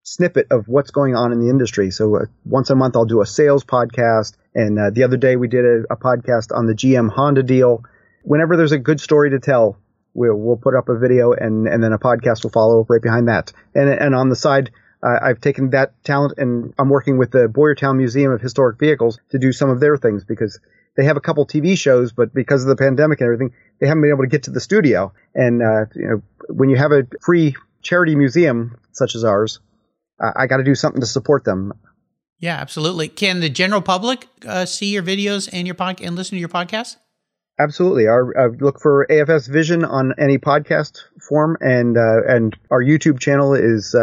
snippet 0.03 0.49
of 0.51 0.67
what's 0.67 0.91
going 0.91 1.15
on 1.15 1.33
in 1.33 1.41
the 1.41 1.51
industry. 1.51 1.91
So 1.91 2.17
uh, 2.17 2.25
once 2.45 2.71
a 2.71 2.75
month, 2.75 2.97
I'll 2.97 3.05
do 3.05 3.21
a 3.21 3.27
sales 3.27 3.65
podcast, 3.65 4.37
and 4.55 4.79
uh, 4.79 4.91
the 4.91 5.05
other 5.05 5.17
day 5.17 5.37
we 5.37 5.47
did 5.47 5.65
a, 5.65 5.93
a 5.93 5.97
podcast 5.97 6.57
on 6.57 6.67
the 6.67 6.75
GM 6.75 7.11
Honda 7.11 7.45
deal. 7.45 7.85
Whenever 8.23 8.57
there's 8.57 8.73
a 8.73 8.79
good 8.79 9.01
story 9.01 9.31
to 9.31 9.39
tell, 9.39 9.79
we'll, 10.15 10.35
we'll 10.35 10.57
put 10.57 10.75
up 10.75 10.89
a 10.89 10.99
video 10.99 11.33
and, 11.33 11.69
and 11.69 11.83
then 11.83 11.93
a 11.93 11.99
podcast 11.99 12.43
will 12.43 12.51
follow 12.51 12.85
right 12.89 13.03
behind 13.03 13.29
that. 13.29 13.53
And, 13.75 13.89
and 13.89 14.15
on 14.15 14.31
the 14.31 14.37
side, 14.37 14.71
uh, 15.07 15.21
I've 15.23 15.41
taken 15.41 15.71
that 15.71 16.03
talent 16.05 16.35
and 16.39 16.75
I'm 16.79 16.89
working 16.89 17.17
with 17.17 17.31
the 17.31 17.47
Boyertown 17.47 17.97
Museum 17.97 18.33
of 18.33 18.41
Historic 18.41 18.79
Vehicles 18.79 19.21
to 19.31 19.39
do 19.39 19.53
some 19.53 19.71
of 19.71 19.79
their 19.79 19.97
things 19.97 20.25
because 20.25 20.59
they 20.97 21.05
have 21.05 21.17
a 21.17 21.21
couple 21.21 21.47
TV 21.47 21.79
shows, 21.79 22.13
but 22.13 22.35
because 22.35 22.63
of 22.63 22.69
the 22.69 22.77
pandemic 22.77 23.21
and 23.21 23.27
everything, 23.27 23.53
they 23.81 23.87
haven't 23.87 24.03
been 24.03 24.11
able 24.11 24.25
to 24.25 24.29
get 24.29 24.45
to 24.45 24.51
the 24.51 24.61
studio. 24.61 25.13
And 25.35 25.63
uh, 25.63 25.87
you 25.95 26.09
know, 26.09 26.23
when 26.49 26.71
you 26.71 26.77
have 26.77 26.91
a 26.91 27.07
free 27.23 27.55
charity 27.83 28.17
museum 28.17 28.79
such 28.93 29.15
as 29.15 29.23
ours, 29.23 29.61
uh, 30.19 30.33
I 30.35 30.47
got 30.47 30.57
to 30.57 30.65
do 30.65 30.75
something 30.75 31.01
to 31.01 31.07
support 31.07 31.45
them. 31.45 31.75
Yeah, 32.39 32.57
absolutely. 32.57 33.09
Can 33.09 33.41
the 33.41 33.49
general 33.49 33.83
public 33.83 34.27
uh, 34.47 34.67
see 34.67 34.93
your 34.93 35.03
videos 35.03 35.49
and 35.53 35.67
your 35.67 35.75
pod- 35.75 36.01
and 36.01 36.17
listen 36.17 36.37
to 36.37 36.41
your 36.41 36.49
podcast? 36.49 36.97
Absolutely. 37.59 38.07
Our 38.07 38.37
uh, 38.37 38.49
look 38.59 38.81
for 38.81 39.07
AFS 39.09 39.49
Vision 39.49 39.85
on 39.85 40.15
any 40.19 40.37
podcast 40.37 40.99
form, 41.29 41.57
and 41.61 41.97
uh, 41.97 42.23
and 42.29 42.57
our 42.71 42.83
YouTube 42.83 43.19
channel 43.19 43.55
is 43.55 43.95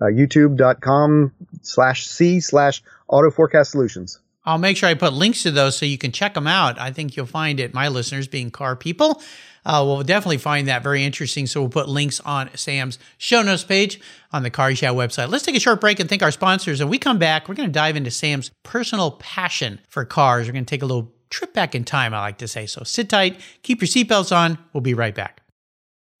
uh, 0.00 0.06
youtube.com 0.06 1.32
slash 1.62 2.06
c 2.06 2.40
slash 2.40 2.82
auto 3.08 3.30
forecast 3.30 3.72
solutions. 3.72 4.20
I'll 4.44 4.58
make 4.58 4.78
sure 4.78 4.88
I 4.88 4.94
put 4.94 5.12
links 5.12 5.42
to 5.42 5.50
those 5.50 5.76
so 5.76 5.84
you 5.84 5.98
can 5.98 6.10
check 6.10 6.32
them 6.32 6.46
out. 6.46 6.78
I 6.80 6.90
think 6.90 7.16
you'll 7.16 7.26
find 7.26 7.60
it, 7.60 7.74
my 7.74 7.88
listeners 7.88 8.26
being 8.28 8.50
car 8.50 8.76
people, 8.76 9.20
uh, 9.66 9.84
will 9.84 10.02
definitely 10.02 10.38
find 10.38 10.68
that 10.68 10.82
very 10.82 11.04
interesting. 11.04 11.46
So 11.46 11.60
we'll 11.60 11.68
put 11.68 11.86
links 11.86 12.18
on 12.20 12.48
Sam's 12.56 12.98
show 13.18 13.42
notes 13.42 13.64
page 13.64 14.00
on 14.32 14.42
the 14.42 14.50
Car 14.50 14.70
Yeah 14.70 14.92
website. 14.92 15.28
Let's 15.28 15.44
take 15.44 15.56
a 15.56 15.60
short 15.60 15.82
break 15.82 16.00
and 16.00 16.08
thank 16.08 16.22
our 16.22 16.30
sponsors. 16.30 16.80
And 16.80 16.88
we 16.88 16.98
come 16.98 17.18
back, 17.18 17.46
we're 17.46 17.56
going 17.56 17.68
to 17.68 17.72
dive 17.72 17.96
into 17.96 18.10
Sam's 18.10 18.50
personal 18.62 19.12
passion 19.12 19.80
for 19.88 20.06
cars. 20.06 20.46
We're 20.46 20.54
going 20.54 20.64
to 20.64 20.70
take 20.70 20.82
a 20.82 20.86
little 20.86 21.12
trip 21.28 21.52
back 21.52 21.74
in 21.74 21.84
time, 21.84 22.14
I 22.14 22.20
like 22.20 22.38
to 22.38 22.48
say. 22.48 22.64
So 22.64 22.82
sit 22.84 23.10
tight, 23.10 23.40
keep 23.62 23.82
your 23.82 23.88
seatbelts 23.88 24.34
on. 24.34 24.56
We'll 24.72 24.80
be 24.80 24.94
right 24.94 25.14
back. 25.14 25.42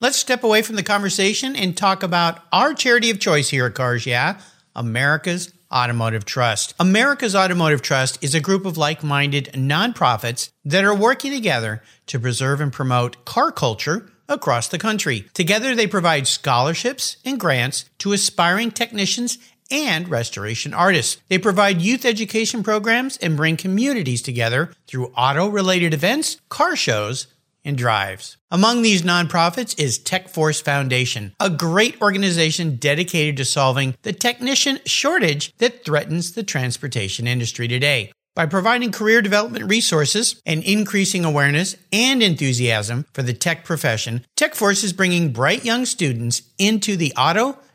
Let's 0.00 0.16
step 0.16 0.44
away 0.44 0.62
from 0.62 0.76
the 0.76 0.84
conversation 0.84 1.56
and 1.56 1.76
talk 1.76 2.04
about 2.04 2.38
our 2.52 2.72
charity 2.72 3.10
of 3.10 3.18
choice 3.18 3.48
here 3.48 3.66
at 3.66 3.74
Cars 3.74 4.06
Yeah, 4.06 4.40
America's 4.76 5.52
Automotive 5.74 6.24
Trust. 6.24 6.72
America's 6.78 7.34
Automotive 7.34 7.82
Trust 7.82 8.22
is 8.22 8.32
a 8.32 8.40
group 8.40 8.64
of 8.64 8.78
like 8.78 9.02
minded 9.02 9.50
nonprofits 9.54 10.50
that 10.64 10.84
are 10.84 10.94
working 10.94 11.32
together 11.32 11.82
to 12.06 12.20
preserve 12.20 12.60
and 12.60 12.72
promote 12.72 13.24
car 13.24 13.50
culture 13.50 14.08
across 14.28 14.68
the 14.68 14.78
country. 14.78 15.26
Together, 15.34 15.74
they 15.74 15.88
provide 15.88 16.28
scholarships 16.28 17.16
and 17.24 17.40
grants 17.40 17.86
to 17.98 18.12
aspiring 18.12 18.70
technicians 18.70 19.36
and 19.68 20.08
restoration 20.08 20.72
artists. 20.72 21.20
They 21.26 21.38
provide 21.38 21.82
youth 21.82 22.04
education 22.04 22.62
programs 22.62 23.16
and 23.16 23.36
bring 23.36 23.56
communities 23.56 24.22
together 24.22 24.72
through 24.86 25.12
auto 25.16 25.48
related 25.48 25.92
events, 25.92 26.40
car 26.48 26.76
shows, 26.76 27.26
and 27.64 27.76
drives. 27.76 28.36
Among 28.50 28.82
these 28.82 29.02
nonprofits 29.02 29.78
is 29.78 29.98
TechForce 29.98 30.62
Foundation, 30.62 31.34
a 31.38 31.50
great 31.50 32.00
organization 32.00 32.76
dedicated 32.76 33.36
to 33.36 33.44
solving 33.44 33.94
the 34.02 34.12
technician 34.12 34.80
shortage 34.86 35.54
that 35.58 35.84
threatens 35.84 36.32
the 36.32 36.42
transportation 36.42 37.26
industry 37.26 37.68
today. 37.68 38.12
By 38.34 38.46
providing 38.46 38.92
career 38.92 39.20
development 39.20 39.68
resources 39.68 40.40
and 40.46 40.62
increasing 40.62 41.24
awareness 41.24 41.74
and 41.92 42.22
enthusiasm 42.22 43.04
for 43.12 43.22
the 43.22 43.32
tech 43.32 43.64
profession, 43.64 44.24
TechForce 44.36 44.84
is 44.84 44.92
bringing 44.92 45.32
bright 45.32 45.64
young 45.64 45.84
students 45.84 46.42
into 46.56 46.96
the 46.96 47.12
auto 47.16 47.58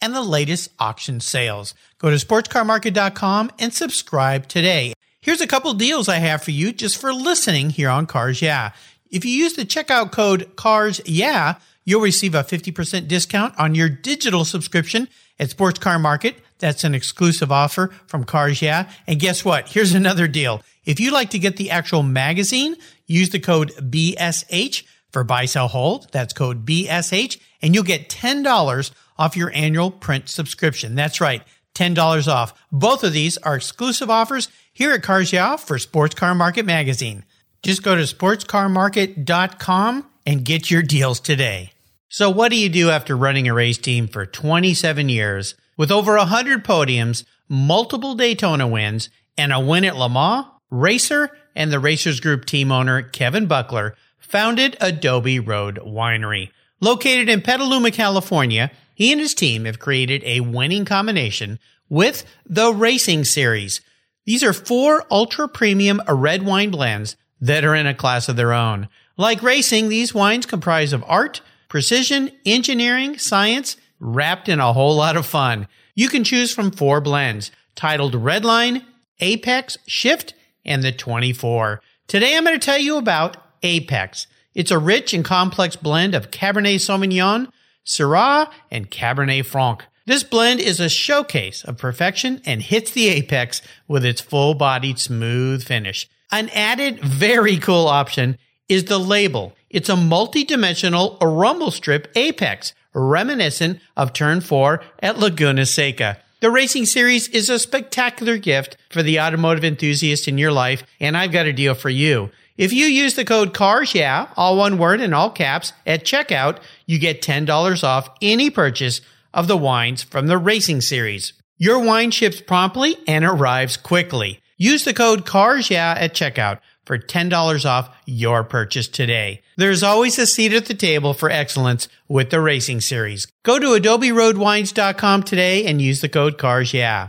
and 0.00 0.14
the 0.14 0.22
latest 0.22 0.70
auction 0.78 1.20
sales. 1.20 1.74
Go 1.98 2.10
to 2.10 2.16
sportscarmarket.com 2.16 3.50
and 3.58 3.72
subscribe 3.72 4.48
today. 4.48 4.94
Here's 5.20 5.40
a 5.42 5.46
couple 5.46 5.74
deals 5.74 6.08
I 6.08 6.16
have 6.16 6.42
for 6.42 6.50
you 6.50 6.72
just 6.72 6.98
for 6.98 7.12
listening 7.12 7.70
here 7.70 7.90
on 7.90 8.06
Cars 8.06 8.40
Yeah. 8.40 8.72
If 9.10 9.24
you 9.24 9.32
use 9.32 9.52
the 9.52 9.64
checkout 9.64 10.12
code 10.12 10.56
CARS 10.56 11.00
Yeah, 11.04 11.56
you'll 11.84 12.00
receive 12.00 12.34
a 12.34 12.42
50% 12.42 13.06
discount 13.06 13.58
on 13.58 13.74
your 13.74 13.88
digital 13.88 14.44
subscription 14.46 15.08
at 15.38 15.50
Sports 15.50 15.78
Car 15.78 15.98
Market. 15.98 16.36
That's 16.58 16.84
an 16.84 16.94
exclusive 16.94 17.52
offer 17.52 17.88
from 18.06 18.24
Cars 18.24 18.62
Yeah. 18.62 18.90
And 19.06 19.20
guess 19.20 19.44
what? 19.44 19.68
Here's 19.68 19.92
another 19.92 20.26
deal. 20.26 20.62
If 20.86 21.00
you'd 21.00 21.12
like 21.12 21.30
to 21.30 21.38
get 21.38 21.56
the 21.56 21.70
actual 21.70 22.02
magazine, 22.02 22.76
use 23.06 23.28
the 23.28 23.40
code 23.40 23.72
BSH 23.78 24.84
for 25.12 25.24
buy, 25.24 25.44
sell, 25.44 25.68
hold. 25.68 26.10
That's 26.12 26.32
code 26.32 26.64
BSH 26.64 27.38
and 27.60 27.74
you'll 27.74 27.84
get 27.84 28.08
$10 28.08 28.90
off 29.20 29.36
your 29.36 29.52
annual 29.54 29.90
print 29.90 30.30
subscription. 30.30 30.94
That's 30.94 31.20
right. 31.20 31.42
$10 31.74 32.26
off. 32.26 32.54
Both 32.72 33.04
of 33.04 33.12
these 33.12 33.36
are 33.38 33.54
exclusive 33.54 34.10
offers 34.10 34.48
here 34.72 34.92
at 34.92 35.02
Cars 35.02 35.32
Yeah 35.32 35.56
for 35.56 35.78
Sports 35.78 36.14
Car 36.14 36.34
Market 36.34 36.64
Magazine. 36.64 37.24
Just 37.62 37.82
go 37.82 37.94
to 37.94 38.02
sportscarmarket.com 38.02 40.06
and 40.26 40.44
get 40.44 40.70
your 40.70 40.82
deals 40.82 41.20
today. 41.20 41.72
So 42.08 42.30
what 42.30 42.50
do 42.50 42.56
you 42.56 42.68
do 42.68 42.90
after 42.90 43.16
running 43.16 43.46
a 43.46 43.54
race 43.54 43.78
team 43.78 44.08
for 44.08 44.26
27 44.26 45.08
years 45.08 45.54
with 45.76 45.92
over 45.92 46.16
100 46.16 46.64
podiums, 46.64 47.24
multiple 47.48 48.14
Daytona 48.14 48.66
wins, 48.66 49.10
and 49.36 49.52
a 49.52 49.60
win 49.60 49.84
at 49.84 49.96
Le 49.96 50.08
Mans? 50.08 50.46
Racer 50.70 51.30
and 51.54 51.70
the 51.70 51.78
Racers 51.78 52.20
Group 52.20 52.46
team 52.46 52.72
owner 52.72 53.02
Kevin 53.02 53.46
Buckler 53.46 53.94
founded 54.18 54.76
Adobe 54.80 55.40
Road 55.40 55.78
Winery. 55.84 56.50
Located 56.80 57.28
in 57.28 57.42
Petaluma, 57.42 57.90
California, 57.90 58.70
he 59.00 59.12
and 59.12 59.20
his 59.20 59.32
team 59.32 59.64
have 59.64 59.78
created 59.78 60.22
a 60.26 60.40
winning 60.40 60.84
combination 60.84 61.58
with 61.88 62.22
the 62.44 62.70
Racing 62.70 63.24
Series. 63.24 63.80
These 64.26 64.44
are 64.44 64.52
four 64.52 65.06
ultra 65.10 65.48
premium 65.48 66.02
red 66.06 66.42
wine 66.42 66.70
blends 66.70 67.16
that 67.40 67.64
are 67.64 67.74
in 67.74 67.86
a 67.86 67.94
class 67.94 68.28
of 68.28 68.36
their 68.36 68.52
own. 68.52 68.90
Like 69.16 69.42
racing, 69.42 69.88
these 69.88 70.12
wines 70.12 70.44
comprise 70.44 70.92
of 70.92 71.02
art, 71.06 71.40
precision, 71.66 72.30
engineering, 72.44 73.16
science, 73.16 73.78
wrapped 74.00 74.50
in 74.50 74.60
a 74.60 74.74
whole 74.74 74.96
lot 74.96 75.16
of 75.16 75.24
fun. 75.24 75.66
You 75.94 76.10
can 76.10 76.22
choose 76.22 76.52
from 76.52 76.70
four 76.70 77.00
blends 77.00 77.50
titled 77.74 78.12
Redline, 78.12 78.84
Apex, 79.20 79.78
Shift, 79.86 80.34
and 80.62 80.82
the 80.82 80.92
24. 80.92 81.80
Today 82.06 82.36
I'm 82.36 82.44
going 82.44 82.60
to 82.60 82.62
tell 82.62 82.76
you 82.76 82.98
about 82.98 83.38
Apex. 83.62 84.26
It's 84.54 84.70
a 84.70 84.78
rich 84.78 85.14
and 85.14 85.24
complex 85.24 85.74
blend 85.74 86.14
of 86.14 86.30
Cabernet 86.30 86.74
Sauvignon, 86.74 87.50
Syrah, 87.84 88.50
and 88.70 88.90
Cabernet 88.90 89.46
Franc. 89.46 89.84
This 90.06 90.22
blend 90.24 90.60
is 90.60 90.80
a 90.80 90.88
showcase 90.88 91.62
of 91.64 91.78
perfection 91.78 92.40
and 92.44 92.62
hits 92.62 92.90
the 92.90 93.08
apex 93.08 93.62
with 93.86 94.04
its 94.04 94.20
full 94.20 94.54
bodied 94.54 94.98
smooth 94.98 95.62
finish. 95.62 96.08
An 96.32 96.48
added 96.50 97.00
very 97.00 97.56
cool 97.58 97.86
option 97.86 98.38
is 98.68 98.84
the 98.84 98.98
label. 98.98 99.54
It's 99.68 99.88
a 99.88 99.96
multi-dimensional 99.96 101.18
rumble 101.20 101.70
strip 101.70 102.10
apex, 102.16 102.74
reminiscent 102.92 103.80
of 103.96 104.12
turn 104.12 104.40
4 104.40 104.82
at 105.00 105.18
Laguna 105.18 105.66
Seca. 105.66 106.18
The 106.40 106.50
Racing 106.50 106.86
Series 106.86 107.28
is 107.28 107.50
a 107.50 107.58
spectacular 107.58 108.38
gift 108.38 108.76
for 108.88 109.02
the 109.02 109.20
automotive 109.20 109.64
enthusiast 109.64 110.26
in 110.26 110.38
your 110.38 110.52
life, 110.52 110.82
and 110.98 111.16
I've 111.16 111.32
got 111.32 111.46
a 111.46 111.52
deal 111.52 111.74
for 111.74 111.90
you. 111.90 112.30
If 112.60 112.74
you 112.74 112.84
use 112.84 113.14
the 113.14 113.24
code 113.24 113.54
CARS, 113.54 113.94
yeah, 113.94 114.26
all 114.36 114.58
one 114.58 114.76
word 114.76 115.00
in 115.00 115.14
all 115.14 115.30
caps, 115.30 115.72
at 115.86 116.04
checkout, 116.04 116.58
you 116.84 116.98
get 116.98 117.22
$10 117.22 117.82
off 117.82 118.10
any 118.20 118.50
purchase 118.50 119.00
of 119.32 119.48
the 119.48 119.56
wines 119.56 120.02
from 120.02 120.26
the 120.26 120.36
Racing 120.36 120.82
Series. 120.82 121.32
Your 121.56 121.82
wine 121.82 122.10
ships 122.10 122.42
promptly 122.42 122.98
and 123.06 123.24
arrives 123.24 123.78
quickly. 123.78 124.42
Use 124.58 124.84
the 124.84 124.92
code 124.92 125.24
CARS, 125.24 125.70
yeah, 125.70 125.94
at 125.98 126.12
checkout 126.12 126.58
for 126.84 126.98
$10 126.98 127.64
off 127.64 127.96
your 128.04 128.44
purchase 128.44 128.88
today. 128.88 129.40
There's 129.56 129.82
always 129.82 130.18
a 130.18 130.26
seat 130.26 130.52
at 130.52 130.66
the 130.66 130.74
table 130.74 131.14
for 131.14 131.30
excellence 131.30 131.88
with 132.08 132.28
the 132.28 132.42
Racing 132.42 132.82
Series. 132.82 133.26
Go 133.42 133.58
to 133.58 133.68
adoberoadwines.com 133.68 135.22
today 135.22 135.64
and 135.64 135.80
use 135.80 136.02
the 136.02 136.10
code 136.10 136.36
CARS 136.36 136.74
yeah. 136.74 137.08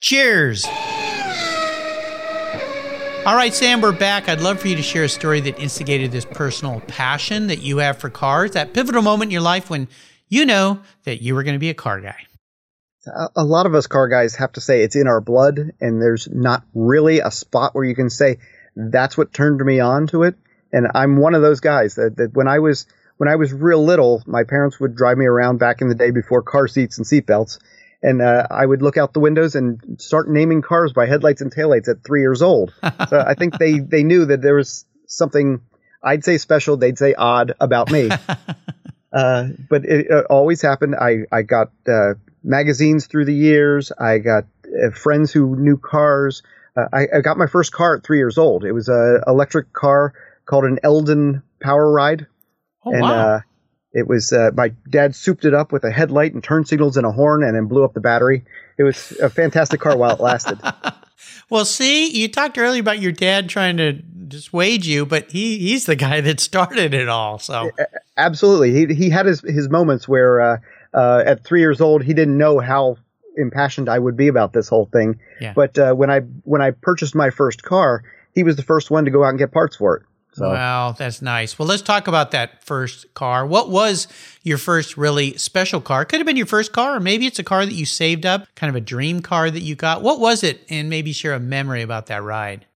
Cheers! 0.00 0.64
All 3.26 3.34
right, 3.34 3.54
Sam, 3.54 3.80
we're 3.80 3.92
back. 3.92 4.28
I'd 4.28 4.42
love 4.42 4.60
for 4.60 4.68
you 4.68 4.76
to 4.76 4.82
share 4.82 5.04
a 5.04 5.08
story 5.08 5.40
that 5.40 5.58
instigated 5.58 6.12
this 6.12 6.26
personal 6.26 6.80
passion 6.80 7.46
that 7.46 7.62
you 7.62 7.78
have 7.78 7.96
for 7.96 8.10
cars, 8.10 8.50
that 8.50 8.74
pivotal 8.74 9.00
moment 9.00 9.30
in 9.30 9.32
your 9.32 9.40
life 9.40 9.70
when 9.70 9.88
you 10.28 10.44
know 10.44 10.80
that 11.04 11.22
you 11.22 11.34
were 11.34 11.42
going 11.42 11.54
to 11.54 11.58
be 11.58 11.70
a 11.70 11.74
car 11.74 12.02
guy. 12.02 12.18
A 13.34 13.42
lot 13.42 13.64
of 13.64 13.74
us 13.74 13.86
car 13.86 14.08
guys 14.08 14.34
have 14.34 14.52
to 14.52 14.60
say 14.60 14.82
it's 14.82 14.94
in 14.94 15.06
our 15.06 15.22
blood, 15.22 15.58
and 15.80 16.02
there's 16.02 16.28
not 16.30 16.64
really 16.74 17.20
a 17.20 17.30
spot 17.30 17.74
where 17.74 17.86
you 17.86 17.94
can 17.94 18.10
say 18.10 18.40
that's 18.76 19.16
what 19.16 19.32
turned 19.32 19.64
me 19.64 19.80
on 19.80 20.06
to 20.08 20.24
it. 20.24 20.34
And 20.70 20.88
I'm 20.94 21.16
one 21.16 21.34
of 21.34 21.40
those 21.40 21.60
guys 21.60 21.94
that, 21.94 22.18
that 22.18 22.34
when 22.34 22.46
I 22.46 22.58
was 22.58 22.84
when 23.16 23.30
I 23.30 23.36
was 23.36 23.54
real 23.54 23.82
little, 23.82 24.22
my 24.26 24.44
parents 24.44 24.78
would 24.80 24.96
drive 24.96 25.16
me 25.16 25.24
around 25.24 25.58
back 25.58 25.80
in 25.80 25.88
the 25.88 25.94
day 25.94 26.10
before 26.10 26.42
car 26.42 26.68
seats 26.68 26.98
and 26.98 27.06
seatbelts, 27.06 27.58
and 28.04 28.20
uh, 28.20 28.46
I 28.50 28.66
would 28.66 28.82
look 28.82 28.98
out 28.98 29.14
the 29.14 29.20
windows 29.20 29.54
and 29.54 29.80
start 29.98 30.28
naming 30.28 30.60
cars 30.60 30.92
by 30.92 31.06
headlights 31.06 31.40
and 31.40 31.52
taillights 31.52 31.88
at 31.88 32.04
three 32.04 32.20
years 32.20 32.42
old. 32.42 32.74
so 33.08 33.18
I 33.18 33.32
think 33.34 33.58
they 33.58 33.78
they 33.78 34.02
knew 34.02 34.26
that 34.26 34.42
there 34.42 34.56
was 34.56 34.84
something 35.06 35.62
I'd 36.02 36.22
say 36.22 36.36
special, 36.36 36.76
they'd 36.76 36.98
say 36.98 37.14
odd 37.14 37.54
about 37.60 37.90
me. 37.90 38.10
uh, 39.12 39.48
but 39.70 39.86
it, 39.86 40.06
it, 40.10 40.26
always 40.28 40.60
happened. 40.60 40.96
I 41.00 41.20
I 41.32 41.42
got 41.42 41.70
uh, 41.88 42.14
magazines 42.42 43.06
through 43.06 43.24
the 43.24 43.34
years. 43.34 43.90
I 43.90 44.18
got 44.18 44.44
uh, 44.66 44.90
friends 44.90 45.32
who 45.32 45.56
knew 45.56 45.78
cars. 45.78 46.42
Uh, 46.76 46.84
I, 46.92 47.06
I, 47.16 47.20
got 47.22 47.38
my 47.38 47.46
first 47.46 47.72
car 47.72 47.96
at 47.96 48.04
three 48.04 48.18
years 48.18 48.36
old. 48.36 48.64
It 48.64 48.72
was 48.72 48.88
an 48.88 49.22
electric 49.26 49.72
car 49.72 50.12
called 50.44 50.64
an 50.64 50.78
Eldon 50.82 51.42
Power 51.62 51.90
Ride. 51.90 52.26
Oh, 52.84 52.92
and, 52.92 53.00
wow. 53.00 53.40
It 53.94 54.08
was 54.08 54.32
uh, 54.32 54.50
my 54.54 54.70
dad 54.90 55.14
souped 55.14 55.44
it 55.44 55.54
up 55.54 55.70
with 55.70 55.84
a 55.84 55.90
headlight 55.90 56.34
and 56.34 56.42
turn 56.42 56.64
signals 56.64 56.96
and 56.96 57.06
a 57.06 57.12
horn, 57.12 57.44
and 57.44 57.56
then 57.56 57.66
blew 57.66 57.84
up 57.84 57.94
the 57.94 58.00
battery. 58.00 58.44
It 58.76 58.82
was 58.82 59.12
a 59.22 59.30
fantastic 59.30 59.80
car 59.80 59.96
while 59.96 60.16
it 60.16 60.20
lasted. 60.20 60.58
well, 61.50 61.64
see, 61.64 62.10
you 62.10 62.28
talked 62.28 62.58
earlier 62.58 62.80
about 62.80 62.98
your 62.98 63.12
dad 63.12 63.48
trying 63.48 63.76
to 63.76 63.92
dissuade 63.92 64.84
you, 64.84 65.06
but 65.06 65.30
he 65.30 65.58
he's 65.58 65.86
the 65.86 65.94
guy 65.94 66.20
that 66.20 66.40
started 66.40 66.92
it 66.92 67.08
all. 67.08 67.38
So 67.38 67.70
absolutely, 68.16 68.72
he 68.72 68.94
he 68.94 69.10
had 69.10 69.26
his 69.26 69.40
his 69.42 69.68
moments 69.68 70.08
where 70.08 70.40
uh, 70.40 70.58
uh, 70.92 71.22
at 71.24 71.44
three 71.44 71.60
years 71.60 71.80
old 71.80 72.02
he 72.02 72.14
didn't 72.14 72.36
know 72.36 72.58
how 72.58 72.96
impassioned 73.36 73.88
I 73.88 73.98
would 73.98 74.16
be 74.16 74.28
about 74.28 74.52
this 74.52 74.68
whole 74.68 74.86
thing. 74.86 75.20
Yeah. 75.40 75.52
But 75.54 75.78
uh, 75.78 75.94
when 75.94 76.10
I 76.10 76.20
when 76.42 76.62
I 76.62 76.72
purchased 76.72 77.14
my 77.14 77.30
first 77.30 77.62
car, 77.62 78.02
he 78.34 78.42
was 78.42 78.56
the 78.56 78.62
first 78.62 78.90
one 78.90 79.04
to 79.04 79.12
go 79.12 79.24
out 79.24 79.30
and 79.30 79.38
get 79.38 79.52
parts 79.52 79.76
for 79.76 79.96
it. 79.98 80.02
So. 80.34 80.48
Wow, 80.48 80.92
that's 80.98 81.22
nice. 81.22 81.58
Well, 81.58 81.68
let's 81.68 81.82
talk 81.82 82.08
about 82.08 82.32
that 82.32 82.64
first 82.64 83.14
car. 83.14 83.46
What 83.46 83.70
was 83.70 84.08
your 84.42 84.58
first 84.58 84.96
really 84.96 85.36
special 85.36 85.80
car? 85.80 86.04
Could 86.04 86.18
have 86.18 86.26
been 86.26 86.36
your 86.36 86.46
first 86.46 86.72
car, 86.72 86.96
or 86.96 87.00
maybe 87.00 87.26
it's 87.26 87.38
a 87.38 87.44
car 87.44 87.64
that 87.64 87.72
you 87.72 87.86
saved 87.86 88.26
up, 88.26 88.48
kind 88.56 88.68
of 88.68 88.74
a 88.74 88.80
dream 88.80 89.22
car 89.22 89.48
that 89.48 89.60
you 89.60 89.76
got. 89.76 90.02
What 90.02 90.18
was 90.18 90.42
it? 90.42 90.66
And 90.68 90.90
maybe 90.90 91.12
share 91.12 91.34
a 91.34 91.40
memory 91.40 91.82
about 91.82 92.06
that 92.06 92.24
ride. 92.24 92.66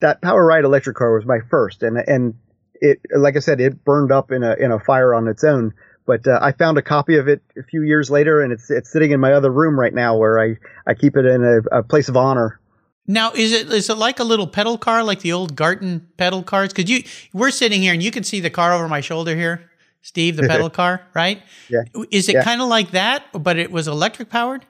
That 0.00 0.22
Power 0.22 0.44
Ride 0.44 0.64
electric 0.64 0.96
car 0.96 1.14
was 1.14 1.26
my 1.26 1.40
first, 1.50 1.82
and 1.82 1.98
and 1.98 2.34
it, 2.80 3.00
like 3.14 3.36
I 3.36 3.40
said, 3.40 3.60
it 3.60 3.84
burned 3.84 4.10
up 4.10 4.32
in 4.32 4.42
a 4.42 4.54
in 4.54 4.72
a 4.72 4.80
fire 4.80 5.14
on 5.14 5.28
its 5.28 5.44
own. 5.44 5.74
But 6.06 6.26
uh, 6.26 6.38
I 6.42 6.52
found 6.52 6.78
a 6.78 6.82
copy 6.82 7.18
of 7.18 7.28
it 7.28 7.42
a 7.56 7.62
few 7.62 7.82
years 7.82 8.10
later, 8.10 8.40
and 8.40 8.52
it's 8.52 8.70
it's 8.70 8.90
sitting 8.90 9.12
in 9.12 9.20
my 9.20 9.34
other 9.34 9.52
room 9.52 9.78
right 9.78 9.94
now, 9.94 10.16
where 10.16 10.40
I 10.40 10.56
I 10.86 10.94
keep 10.94 11.16
it 11.16 11.26
in 11.26 11.44
a, 11.44 11.78
a 11.78 11.82
place 11.82 12.08
of 12.08 12.16
honor 12.16 12.58
Now, 13.06 13.32
is 13.32 13.52
it 13.52 13.70
is 13.72 13.90
it 13.90 13.96
like 13.96 14.20
a 14.20 14.24
little 14.24 14.46
pedal 14.46 14.78
car, 14.78 15.02
like 15.02 15.20
the 15.20 15.32
old 15.32 15.56
Garton 15.56 16.08
pedal 16.16 16.42
cars? 16.42 16.72
Because 16.72 16.88
you 16.90 17.02
we're 17.32 17.50
sitting 17.50 17.82
here 17.82 17.92
and 17.92 18.02
you 18.02 18.10
can 18.10 18.22
see 18.22 18.40
the 18.40 18.50
car 18.50 18.72
over 18.72 18.88
my 18.88 19.00
shoulder 19.00 19.34
here, 19.34 19.70
Steve, 20.02 20.36
the 20.36 20.46
pedal 20.46 20.70
car, 20.80 21.02
right? 21.14 21.42
Yeah. 21.68 21.82
Is 22.10 22.28
it 22.28 22.34
Yeah. 22.34 22.44
kind 22.44 22.60
of 22.62 22.68
like 22.68 22.92
that, 22.92 23.24
but 23.32 23.58
it 23.58 23.70
was 23.72 23.88
electric 23.88 24.30
powered? 24.30 24.64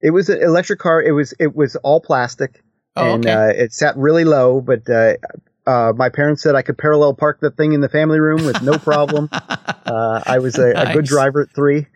It 0.00 0.10
was 0.10 0.28
an 0.28 0.42
electric 0.42 0.78
car. 0.80 1.02
It 1.02 1.12
was 1.12 1.34
it 1.38 1.54
was 1.54 1.76
all 1.76 2.00
plastic, 2.00 2.62
Oh, 2.96 3.14
and 3.14 3.26
okay. 3.26 3.32
uh, 3.32 3.62
it 3.64 3.72
sat 3.72 3.96
really 3.96 4.24
low. 4.24 4.60
But 4.60 4.88
uh, 4.90 5.14
uh, 5.66 5.92
my 5.96 6.08
parents 6.08 6.42
said 6.42 6.56
I 6.56 6.62
could 6.62 6.78
parallel 6.78 7.14
park 7.14 7.38
the 7.40 7.50
thing 7.50 7.72
in 7.74 7.80
the 7.80 7.88
family 7.88 8.18
room 8.18 8.44
with 8.44 8.60
no 8.60 8.78
problem. 8.78 9.28
uh, 9.32 10.22
I 10.26 10.38
was 10.40 10.58
a, 10.58 10.70
a 10.70 10.92
good 10.92 11.04
driver 11.04 11.42
at 11.42 11.50
three. 11.54 11.86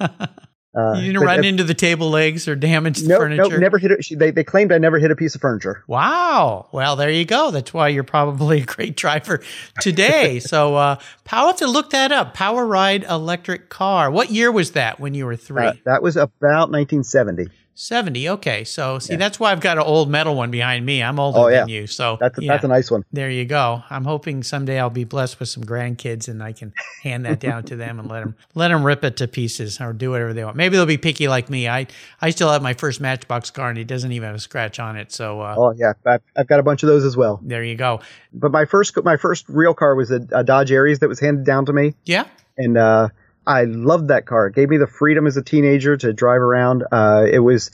Uh, 0.74 0.94
you 0.94 1.12
didn't 1.12 1.26
run 1.26 1.44
into 1.44 1.64
the 1.64 1.74
table 1.74 2.08
legs 2.08 2.48
or 2.48 2.56
damage 2.56 3.00
the 3.00 3.08
no, 3.08 3.18
furniture. 3.18 3.42
no, 3.42 3.56
never 3.58 3.76
hit 3.76 3.90
it. 3.90 4.02
She, 4.02 4.14
they 4.14 4.30
they 4.30 4.42
claimed 4.42 4.72
I 4.72 4.78
never 4.78 4.98
hit 4.98 5.10
a 5.10 5.16
piece 5.16 5.34
of 5.34 5.42
furniture. 5.42 5.84
Wow. 5.86 6.68
Well, 6.72 6.96
there 6.96 7.10
you 7.10 7.26
go. 7.26 7.50
That's 7.50 7.74
why 7.74 7.88
you're 7.88 8.04
probably 8.04 8.62
a 8.62 8.64
great 8.64 8.96
driver 8.96 9.42
today. 9.80 10.38
so, 10.40 10.74
uh, 10.76 10.96
I'll 11.30 11.48
have 11.48 11.56
to 11.56 11.66
look 11.66 11.90
that 11.90 12.10
up. 12.10 12.34
Power 12.34 12.66
Ride 12.66 13.04
electric 13.04 13.68
car. 13.68 14.10
What 14.10 14.30
year 14.30 14.50
was 14.50 14.72
that 14.72 14.98
when 14.98 15.12
you 15.14 15.26
were 15.26 15.36
three? 15.36 15.64
Uh, 15.64 15.72
that 15.84 16.02
was 16.02 16.16
about 16.16 16.70
1970. 16.70 17.48
70. 17.74 18.28
Okay. 18.30 18.64
So, 18.64 18.98
see, 18.98 19.16
that's 19.16 19.40
why 19.40 19.50
I've 19.52 19.60
got 19.60 19.78
an 19.78 19.84
old 19.84 20.10
metal 20.10 20.34
one 20.34 20.50
behind 20.50 20.84
me. 20.84 21.02
I'm 21.02 21.18
older 21.18 21.38
Oh, 21.38 21.48
yeah. 21.48 21.60
than 21.60 21.68
you. 21.68 21.86
So, 21.86 22.18
That's 22.20 22.38
a, 22.38 22.42
yeah, 22.44 22.52
that's 22.52 22.64
a 22.64 22.68
nice 22.68 22.90
one. 22.90 23.04
there 23.12 23.30
you 23.30 23.44
go. 23.44 23.82
I'm 23.88 24.04
hoping 24.04 24.42
someday 24.42 24.78
I'll 24.78 24.90
be 24.90 25.04
blessed 25.04 25.40
with 25.40 25.48
some 25.48 25.64
grandkids 25.64 26.28
and 26.28 26.42
I 26.42 26.52
can 26.52 26.72
hand 27.02 27.24
that 27.24 27.40
down 27.40 27.64
to 27.64 27.76
them 27.76 27.98
and 27.98 28.08
let 28.10 28.20
them 28.20 28.36
let 28.54 28.68
them 28.68 28.84
rip 28.84 29.04
it 29.04 29.16
to 29.18 29.28
pieces 29.28 29.80
or 29.80 29.92
do 29.92 30.10
whatever 30.10 30.32
they 30.34 30.44
want. 30.44 30.56
Maybe 30.56 30.76
they'll 30.76 30.86
be 30.86 30.98
picky 30.98 31.28
like 31.28 31.48
me. 31.48 31.68
I 31.68 31.86
I 32.20 32.30
still 32.30 32.50
have 32.50 32.62
my 32.62 32.74
first 32.74 33.00
Matchbox 33.00 33.50
car 33.50 33.70
and 33.70 33.78
it 33.78 33.86
doesn't 33.86 34.12
even 34.12 34.26
have 34.26 34.36
a 34.36 34.40
scratch 34.40 34.78
on 34.78 34.96
it. 34.96 35.10
So, 35.10 35.40
uh, 35.40 35.54
Oh 35.56 35.72
yeah, 35.72 35.94
I've, 36.04 36.20
I've 36.36 36.46
got 36.46 36.60
a 36.60 36.62
bunch 36.62 36.82
of 36.82 36.88
those 36.88 37.04
as 37.04 37.16
well. 37.16 37.40
there 37.42 37.64
you 37.64 37.74
go. 37.76 38.00
But 38.34 38.52
my 38.52 38.64
first 38.66 39.02
my 39.02 39.16
first 39.16 39.48
real 39.48 39.74
car 39.74 39.94
was 39.94 40.10
a, 40.10 40.20
a 40.32 40.44
Dodge 40.44 40.70
Aries 40.72 40.98
that 40.98 41.08
was 41.08 41.20
handed 41.20 41.44
down 41.46 41.64
to 41.66 41.72
me, 41.72 41.94
Yeah. 42.04 42.24
and 42.58 42.76
uh, 42.76 43.08
I 43.46 43.64
loved 43.64 44.08
that 44.08 44.26
car. 44.26 44.46
It 44.48 44.54
gave 44.54 44.68
me 44.68 44.76
the 44.76 44.86
freedom 44.86 45.26
as 45.26 45.36
a 45.36 45.42
teenager 45.42 45.96
to 45.96 46.12
drive 46.12 46.40
around. 46.40 46.84
Uh, 46.90 47.26
it 47.30 47.40
was 47.40 47.70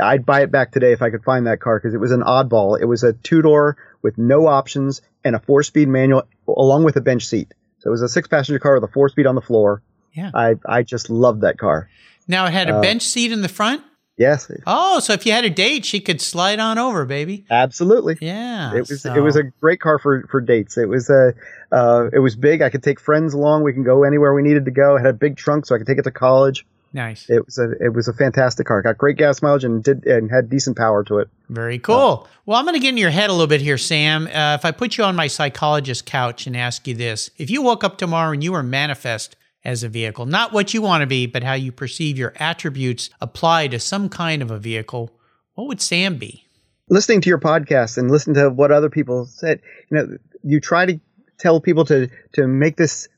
I'd 0.00 0.26
buy 0.26 0.42
it 0.42 0.50
back 0.50 0.72
today 0.72 0.92
if 0.92 1.02
I 1.02 1.10
could 1.10 1.24
find 1.24 1.46
that 1.46 1.60
car 1.60 1.78
because 1.78 1.94
it 1.94 1.98
was 2.00 2.12
an 2.12 2.20
oddball. 2.22 2.80
It 2.80 2.84
was 2.84 3.02
a 3.02 3.12
two 3.14 3.42
door 3.42 3.76
with 4.02 4.18
no 4.18 4.46
options 4.46 5.00
and 5.24 5.34
a 5.34 5.40
four 5.40 5.62
speed 5.62 5.88
manual 5.88 6.24
along 6.46 6.84
with 6.84 6.96
a 6.96 7.00
bench 7.00 7.26
seat. 7.26 7.52
So 7.78 7.88
it 7.88 7.92
was 7.92 8.02
a 8.02 8.08
six 8.08 8.28
passenger 8.28 8.58
car 8.58 8.74
with 8.74 8.84
a 8.84 8.92
four 8.92 9.08
speed 9.08 9.26
on 9.26 9.34
the 9.34 9.40
floor. 9.40 9.82
Yeah. 10.12 10.30
I 10.34 10.56
I 10.66 10.82
just 10.82 11.08
loved 11.10 11.40
that 11.42 11.58
car. 11.58 11.88
Now 12.28 12.46
it 12.46 12.52
had 12.52 12.68
a 12.68 12.76
Uh, 12.76 12.80
bench 12.82 13.02
seat 13.02 13.32
in 13.32 13.42
the 13.42 13.48
front. 13.48 13.82
Yes, 14.20 14.50
Oh, 14.66 15.00
so 15.00 15.14
if 15.14 15.24
you 15.24 15.32
had 15.32 15.46
a 15.46 15.50
date, 15.50 15.86
she 15.86 15.98
could 15.98 16.20
slide 16.20 16.60
on 16.60 16.76
over, 16.76 17.06
baby. 17.06 17.46
absolutely. 17.50 18.18
Yeah. 18.20 18.74
It 18.74 18.86
was 18.88 19.00
so- 19.00 19.14
it 19.14 19.20
was 19.20 19.34
a 19.36 19.44
great 19.62 19.80
car 19.80 19.98
for 19.98 20.24
for 20.30 20.42
dates. 20.42 20.76
It 20.76 20.88
was 20.90 21.08
a 21.08 21.32
uh, 21.72 22.10
it 22.12 22.18
was 22.18 22.36
big. 22.36 22.60
I 22.60 22.68
could 22.68 22.82
take 22.82 23.00
friends 23.00 23.32
along. 23.32 23.62
We 23.64 23.72
can 23.72 23.82
go 23.82 24.04
anywhere 24.04 24.34
we 24.34 24.42
needed 24.42 24.66
to 24.66 24.70
go. 24.70 24.96
It 24.96 25.00
had 25.00 25.08
a 25.10 25.12
big 25.14 25.36
trunk, 25.38 25.64
so 25.64 25.74
I 25.74 25.78
could 25.78 25.86
take 25.86 25.96
it 25.98 26.02
to 26.02 26.10
college. 26.10 26.66
nice. 26.92 27.30
It 27.30 27.46
was 27.46 27.56
a 27.58 27.70
it 27.82 27.94
was 27.94 28.08
a 28.08 28.12
fantastic 28.12 28.66
car. 28.66 28.82
Got 28.82 28.98
great 28.98 29.16
gas 29.16 29.40
mileage 29.40 29.64
and 29.64 29.82
did 29.82 30.04
and 30.06 30.30
had 30.30 30.50
decent 30.50 30.76
power 30.76 31.02
to 31.04 31.18
it. 31.20 31.28
Very 31.48 31.78
cool. 31.78 32.28
Well, 32.44 32.58
I'm 32.58 32.64
going 32.66 32.74
to 32.74 32.80
get 32.80 32.90
in 32.90 32.96
your 32.98 33.10
head 33.10 33.30
a 33.30 33.32
little 33.32 33.46
bit 33.46 33.60
here, 33.62 33.78
Sam. 33.78 34.26
Uh, 34.26 34.54
if 34.54 34.64
I 34.66 34.70
put 34.72 34.98
you 34.98 35.04
on 35.04 35.16
my 35.16 35.28
psychologist 35.28 36.04
couch 36.04 36.46
and 36.46 36.54
ask 36.56 36.86
you 36.86 36.94
this 36.94 37.30
if 37.38 37.48
you 37.48 37.62
woke 37.62 37.84
up 37.84 37.96
tomorrow 37.96 38.32
and 38.32 38.44
you 38.44 38.52
were 38.52 38.62
manifest 38.62 39.36
as 39.64 39.82
a 39.82 39.88
vehicle, 39.88 40.26
not 40.26 40.52
what 40.52 40.72
you 40.72 40.80
want 40.82 41.02
to 41.02 41.06
be, 41.06 41.26
but 41.26 41.42
how 41.42 41.52
you 41.54 41.70
perceive 41.72 42.16
your 42.16 42.32
attributes 42.36 43.10
apply 43.20 43.68
to 43.68 43.78
some 43.78 44.08
kind 44.08 44.40
of 44.42 44.50
a 44.50 44.58
vehicle, 44.58 45.10
what 45.54 45.68
would 45.68 45.80
Sam 45.80 46.16
be? 46.16 46.46
Listening 46.88 47.20
to 47.20 47.28
your 47.28 47.38
podcast 47.38 47.98
and 47.98 48.10
listen 48.10 48.34
to 48.34 48.48
what 48.50 48.72
other 48.72 48.88
people 48.90 49.26
said, 49.26 49.60
you 49.90 49.96
know, 49.96 50.16
you 50.42 50.60
try 50.60 50.86
to 50.86 50.98
tell 51.38 51.60
people 51.60 51.84
to 51.86 52.08
to 52.32 52.46
make 52.46 52.76
this 52.76 53.08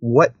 what 0.00 0.32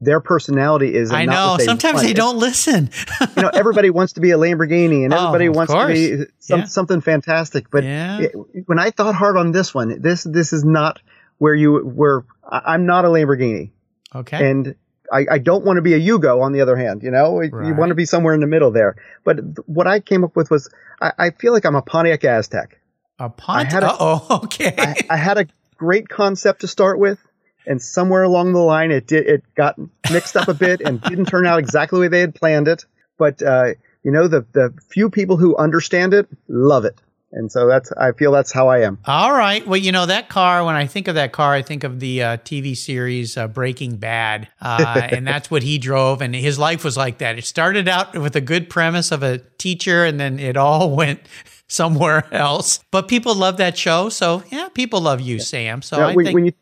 their 0.00 0.20
personality 0.20 0.94
is. 0.94 1.10
I 1.12 1.26
know. 1.26 1.58
Sometimes 1.60 1.96
want. 1.96 2.06
they 2.06 2.14
don't 2.14 2.38
listen. 2.38 2.88
you 3.36 3.42
know, 3.42 3.50
everybody 3.52 3.90
wants 3.90 4.14
to 4.14 4.20
be 4.20 4.30
a 4.30 4.38
Lamborghini 4.38 5.04
and 5.04 5.12
Oh, 5.12 5.18
everybody 5.26 5.46
of 5.46 5.56
wants 5.56 5.72
to 5.74 5.86
be 5.88 6.24
some, 6.38 6.60
Yeah. 6.60 6.64
something 6.66 7.00
fantastic. 7.02 7.70
But 7.70 7.84
Yeah. 7.84 8.20
it- 8.22 8.34
when 8.66 8.78
I 8.78 8.90
thought 8.90 9.14
hard 9.14 9.36
on 9.36 9.52
this 9.52 9.74
one, 9.74 10.00
this 10.00 10.24
this 10.24 10.52
is 10.54 10.64
not 10.64 11.00
where 11.38 11.54
you 11.54 11.78
where 11.80 12.24
I'm 12.50 12.86
not 12.86 13.04
a 13.04 13.08
Lamborghini, 13.08 13.72
okay. 14.14 14.50
and 14.50 14.74
I, 15.12 15.26
I 15.30 15.38
don't 15.38 15.64
want 15.64 15.76
to 15.76 15.82
be 15.82 15.94
a 15.94 16.00
Yugo. 16.00 16.42
On 16.42 16.52
the 16.52 16.60
other 16.60 16.76
hand, 16.76 17.02
you 17.02 17.10
know, 17.10 17.40
you 17.40 17.74
want 17.74 17.90
to 17.90 17.94
be 17.94 18.04
somewhere 18.04 18.34
in 18.34 18.40
the 18.40 18.46
middle 18.46 18.70
there. 18.70 18.96
But 19.24 19.38
what 19.66 19.86
I 19.86 20.00
came 20.00 20.24
up 20.24 20.36
with 20.36 20.50
was 20.50 20.70
I, 21.00 21.12
I 21.18 21.30
feel 21.30 21.52
like 21.52 21.64
I'm 21.64 21.74
a 21.74 21.82
Pontiac 21.82 22.20
Aztek. 22.20 22.72
a 23.18 23.28
Pontiac? 23.28 23.82
oh, 23.84 24.40
okay. 24.44 24.74
I, 24.76 24.94
I 25.10 25.16
had 25.16 25.38
a 25.38 25.46
great 25.76 26.08
concept 26.08 26.60
to 26.60 26.68
start 26.68 26.98
with. 26.98 27.18
And 27.66 27.80
somewhere 27.80 28.22
along 28.22 28.52
the 28.52 28.58
line, 28.58 28.90
it 28.90 29.06
did, 29.06 29.26
it 29.26 29.42
got 29.54 29.76
mixed 30.10 30.36
up 30.36 30.48
a 30.48 30.54
bit 30.54 30.80
and 30.80 31.00
didn't 31.10 31.26
turn 31.26 31.46
out 31.46 31.58
exactly 31.58 31.98
the 31.98 32.00
way 32.00 32.08
they 32.08 32.20
had 32.20 32.34
planned 32.34 32.68
it. 32.68 32.86
But 33.18 33.42
uh, 33.42 33.74
you 34.02 34.10
know, 34.10 34.28
the 34.28 34.46
the 34.52 34.74
few 34.88 35.10
people 35.10 35.36
who 35.36 35.56
understand 35.56 36.14
it 36.14 36.26
love 36.48 36.86
it, 36.86 36.98
and 37.32 37.50
so 37.50 37.66
that's 37.68 37.92
I 37.92 38.12
feel 38.12 38.32
that's 38.32 38.52
how 38.52 38.68
I 38.68 38.80
am. 38.80 38.98
All 39.06 39.32
right. 39.32 39.66
Well, 39.66 39.78
you 39.78 39.92
know, 39.92 40.06
that 40.06 40.28
car, 40.28 40.64
when 40.64 40.74
I 40.74 40.86
think 40.86 41.08
of 41.08 41.14
that 41.14 41.32
car, 41.32 41.52
I 41.54 41.62
think 41.62 41.84
of 41.84 42.00
the 42.00 42.22
uh, 42.22 42.36
TV 42.38 42.76
series 42.76 43.36
uh, 43.36 43.46
Breaking 43.48 43.96
Bad. 43.96 44.48
Uh, 44.60 45.08
and 45.12 45.26
that's 45.26 45.50
what 45.50 45.62
he 45.62 45.78
drove. 45.78 46.22
And 46.22 46.34
his 46.34 46.58
life 46.58 46.84
was 46.84 46.96
like 46.96 47.18
that. 47.18 47.38
It 47.38 47.44
started 47.44 47.88
out 47.88 48.16
with 48.16 48.34
a 48.36 48.40
good 48.40 48.68
premise 48.68 49.12
of 49.12 49.22
a 49.22 49.38
teacher, 49.58 50.04
and 50.04 50.18
then 50.18 50.38
it 50.38 50.56
all 50.56 50.90
went 50.96 51.20
somewhere 51.68 52.26
else. 52.34 52.80
But 52.90 53.08
people 53.08 53.34
love 53.34 53.58
that 53.58 53.78
show. 53.78 54.08
So, 54.08 54.42
yeah, 54.50 54.68
people 54.68 55.00
love 55.00 55.20
you, 55.20 55.38
Sam. 55.38 55.82
So 55.82 55.98
Now, 55.98 56.08
I 56.08 56.14
when, 56.14 56.24
think. 56.26 56.34
when 56.34 56.44
you 56.46 56.52